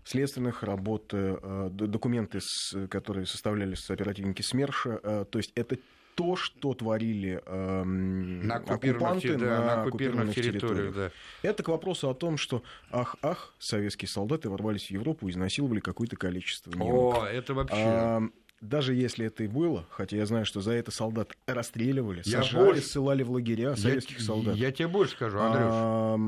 следственных 0.04 0.62
работ, 0.62 1.10
э, 1.12 1.68
документы, 1.70 2.40
которые 2.88 3.26
составлялись 3.26 3.88
оперативники 3.90 4.42
СМЕРШа. 4.42 5.00
Э, 5.02 5.24
то 5.30 5.38
есть 5.38 5.52
это 5.54 5.78
то, 6.14 6.36
что 6.36 6.74
творили 6.74 7.42
э, 7.44 7.82
на 7.84 8.56
оккупанты 8.56 9.36
да, 9.36 9.46
на, 9.46 9.64
на 9.64 9.82
оккупированных 9.82 10.34
территориях. 10.34 10.94
Да. 10.94 11.10
Это 11.42 11.62
к 11.62 11.68
вопросу 11.68 12.10
о 12.10 12.14
том, 12.14 12.36
что 12.36 12.62
ах-ах, 12.90 13.54
советские 13.58 14.08
солдаты 14.08 14.50
ворвались 14.50 14.88
в 14.88 14.90
Европу 14.90 15.28
и 15.28 15.30
изнасиловали 15.30 15.80
какое-то 15.80 16.16
количество 16.16 16.70
немок. 16.70 17.22
О, 17.22 17.26
это 17.26 17.54
вообще... 17.54 17.76
А, 17.76 18.22
даже 18.60 18.94
если 18.94 19.26
это 19.26 19.42
и 19.42 19.48
было, 19.48 19.86
хотя 19.90 20.16
я 20.16 20.26
знаю, 20.26 20.44
что 20.46 20.60
за 20.60 20.72
это 20.72 20.92
солдат 20.92 21.32
расстреливали, 21.46 22.22
я 22.24 22.42
сажали, 22.42 22.64
больше... 22.64 22.82
ссылали 22.82 23.22
в 23.24 23.32
лагеря 23.32 23.74
советских 23.74 24.20
я, 24.20 24.24
солдат. 24.24 24.56
Я 24.56 24.70
тебе 24.70 24.88
больше 24.88 25.14
скажу, 25.14 25.38
Андрюш. 25.38 25.64
А, 25.66 26.18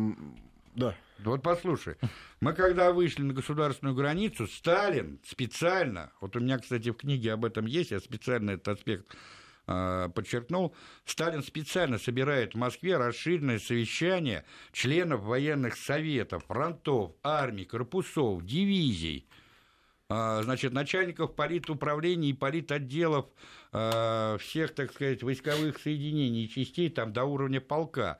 да. 0.75 0.95
Вот 1.19 1.43
послушай, 1.43 1.97
мы 2.41 2.53
когда 2.55 2.93
вышли 2.93 3.23
на 3.23 3.33
государственную 3.33 3.95
границу, 3.95 4.47
Сталин 4.47 5.21
специально, 5.25 6.13
вот 6.21 6.37
у 6.37 6.41
меня, 6.41 6.59
кстати, 6.59 6.91
в 6.91 6.95
книге 6.95 7.33
об 7.33 7.45
этом 7.45 7.67
есть, 7.67 7.93
я 7.93 8.01
специально 8.01 8.53
этот 8.53 8.69
аспект 8.69 9.17
э, 9.67 10.09
подчеркнул, 10.13 10.75
Сталин 11.05 11.43
специально 11.43 11.99
собирает 11.99 12.55
в 12.55 12.59
Москве 12.59 12.97
расширенное 12.97 13.61
совещание 13.61 14.45
членов 14.73 15.23
военных 15.23 15.77
советов, 15.77 16.45
фронтов, 16.47 17.13
армий, 17.23 17.65
корпусов, 17.65 18.45
дивизий, 18.45 19.29
э, 20.11 20.41
значит, 20.43 20.73
начальников 20.73 21.37
политуправлений 21.37 22.31
и 22.31 22.35
политотделов 22.35 23.27
э, 23.73 24.37
всех, 24.41 24.75
так 24.75 24.93
сказать, 24.93 25.23
войсковых 25.23 25.79
соединений 25.79 26.47
и 26.47 26.51
частей 26.51 26.91
там 26.91 27.13
до 27.13 27.25
уровня 27.25 27.61
полка. 27.61 28.19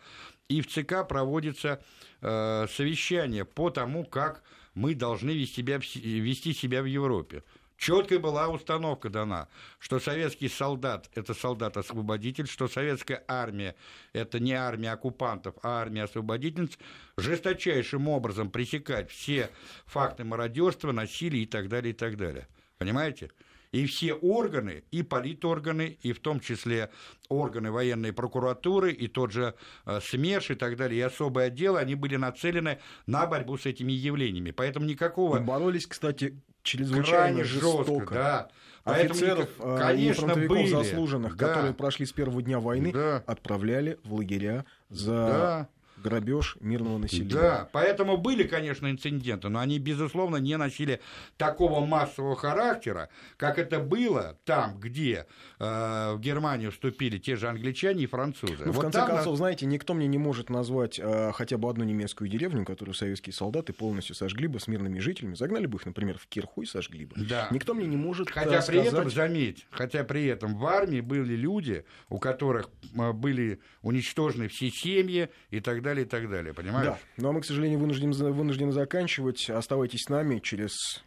И 0.49 0.61
в 0.61 0.69
ЦК 0.69 1.07
проводится 1.09 1.83
э, 2.21 2.67
совещание 2.71 3.45
по 3.45 3.71
тому, 3.71 4.05
как 4.05 4.43
мы 4.75 4.95
должны 4.95 5.31
вести 5.31 5.63
вести 5.63 6.53
себя 6.53 6.83
в 6.83 6.87
Европе. 6.87 7.43
Четкая 7.77 8.19
была 8.19 8.49
установка 8.49 9.11
дана, 9.11 9.49
что 9.79 9.99
советский 9.99 10.49
солдат– 10.49 11.11
это 11.15 11.35
солдат-освободитель, 11.35 12.47
что 12.47 12.69
советская 12.69 13.25
армия– 13.27 13.75
это 14.13 14.39
не 14.39 14.53
армия 14.53 14.93
оккупантов, 14.93 15.57
а 15.63 15.81
армия 15.81 16.05
освободительниц, 16.05 16.79
жесточайшим 17.17 18.09
образом 18.09 18.51
пресекать 18.51 19.11
все 19.11 19.51
факты 19.87 20.25
мародерства, 20.25 20.93
насилия 20.93 21.43
и 21.43 21.47
так 21.47 21.69
далее, 21.69 21.93
и 21.93 21.97
так 21.97 22.17
далее. 22.17 22.47
Понимаете? 22.79 23.31
И 23.75 23.87
все 23.87 24.15
органы, 24.15 24.85
и 24.93 25.03
политорганы, 25.03 25.99
и 26.01 26.13
в 26.13 26.21
том 26.21 26.39
числе 26.39 26.91
органы 27.29 27.73
военной 27.73 28.13
прокуратуры, 28.13 28.93
и 28.93 29.09
тот 29.09 29.33
же 29.33 29.55
э, 29.85 29.99
СМЕРШ 30.01 30.53
и 30.53 30.55
так 30.55 30.77
далее, 30.77 31.01
и 31.01 31.03
особые 31.03 31.49
отделы, 31.49 31.81
они 31.81 31.97
были 31.97 32.15
нацелены 32.15 32.79
на 33.07 33.27
борьбу 33.27 33.59
с 33.59 33.67
этими 33.67 33.93
явлениями. 33.93 34.53
Поэтому 34.53 34.87
никакого... 34.87 35.39
И 35.39 35.41
боролись, 35.41 35.89
кстати, 35.89 36.41
чрезвычайно 36.63 37.43
жестоко. 37.43 37.85
жестко, 37.85 38.15
да. 38.15 38.49
Офицеров 38.85 39.49
Поэтому, 39.59 39.79
конечно, 39.79 40.35
были. 40.37 40.69
заслуженных, 40.69 41.37
да. 41.37 41.49
которые 41.49 41.75
прошли 41.75 42.07
с 42.07 42.13
первого 42.13 42.43
дня 42.43 42.61
войны, 42.61 42.93
да. 42.93 43.25
отправляли 43.27 43.99
в 44.05 44.15
лагеря 44.15 44.67
за 44.89 45.11
да 45.11 45.69
грабеж 46.05 46.57
мирного 46.61 46.99
населения. 46.99 47.33
Да, 47.33 47.69
поэтому 47.73 48.19
были, 48.19 48.45
конечно, 48.45 48.91
инциденты, 48.91 49.49
но 49.49 49.59
они, 49.59 49.79
безусловно, 49.79 50.37
не 50.37 50.57
носили 50.57 51.01
такого 51.39 51.85
массового 51.85 52.37
характера, 52.37 53.09
как 53.39 53.59
это 53.59 53.81
было 53.81 54.39
там, 54.45 54.79
где 54.79 55.27
э, 55.59 56.13
в 56.15 56.21
Германию 56.21 56.71
вступили 56.71 57.19
те 57.19 57.37
же 57.37 57.49
англичане 57.49 58.05
и 58.05 58.07
французы. 58.07 58.65
Ну, 58.67 58.73
в 58.73 58.75
вот 58.77 58.83
конце 58.83 59.07
концов, 59.07 59.33
на... 59.33 59.37
знаете, 59.37 59.65
никто 59.65 59.95
мне 59.95 60.07
не 60.07 60.19
может 60.19 60.51
назвать 60.51 61.01
э, 61.03 61.33
хотя 61.33 61.57
бы 61.57 61.71
одну 61.71 61.85
немецкую 61.85 62.29
деревню, 62.29 62.67
которую 62.67 62.95
советские 62.95 63.33
солдаты 63.33 63.73
полностью 63.73 64.15
сожгли 64.15 64.47
бы 64.47 64.61
с 64.61 64.69
мирными 64.69 64.99
жителями, 64.99 65.35
загнали 65.35 65.65
бы 65.65 65.79
их, 65.79 65.87
например, 65.87 66.19
в 66.19 66.27
Кирху 66.27 66.63
и 66.63 66.67
сожгли 66.67 67.07
бы. 67.07 67.17
Да. 67.17 67.49
Никто 67.51 67.73
мне 67.73 67.87
не 67.87 67.97
может 67.97 68.29
Хотя 68.29 68.61
сказать... 68.61 68.67
при 68.67 68.81
этом, 68.81 69.11
заметь, 69.11 69.67
хотя 69.71 70.05
при 70.05 70.27
этом 70.27 70.57
в 70.57 70.67
армии 70.67 71.01
были 71.01 71.35
люди, 71.35 71.87
у 72.11 72.19
которых 72.19 72.69
э, 72.95 73.13
были 73.13 73.61
уничтожены 73.81 74.49
все 74.49 74.71
семьи 74.71 75.31
и 75.51 75.61
так 75.61 75.81
далее 75.81 75.94
далее, 75.95 76.07
и 76.07 76.09
так 76.09 76.29
далее, 76.29 76.55
понимаешь? 76.55 76.87
Да, 76.87 76.99
но 77.17 77.33
мы, 77.33 77.41
к 77.41 77.45
сожалению, 77.45 77.79
вынуждены, 77.79 78.33
вынуждены 78.33 78.73
заканчивать. 78.73 79.49
Оставайтесь 79.49 80.03
с 80.05 80.09
нами 80.09 80.39
через 80.41 81.03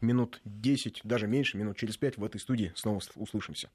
минут 0.00 0.40
10, 0.44 1.00
даже 1.04 1.26
меньше, 1.26 1.56
минут 1.56 1.76
через 1.76 1.96
5 1.96 2.18
в 2.18 2.24
этой 2.24 2.40
студии 2.40 2.72
снова 2.74 3.00
услышимся. 3.16 3.70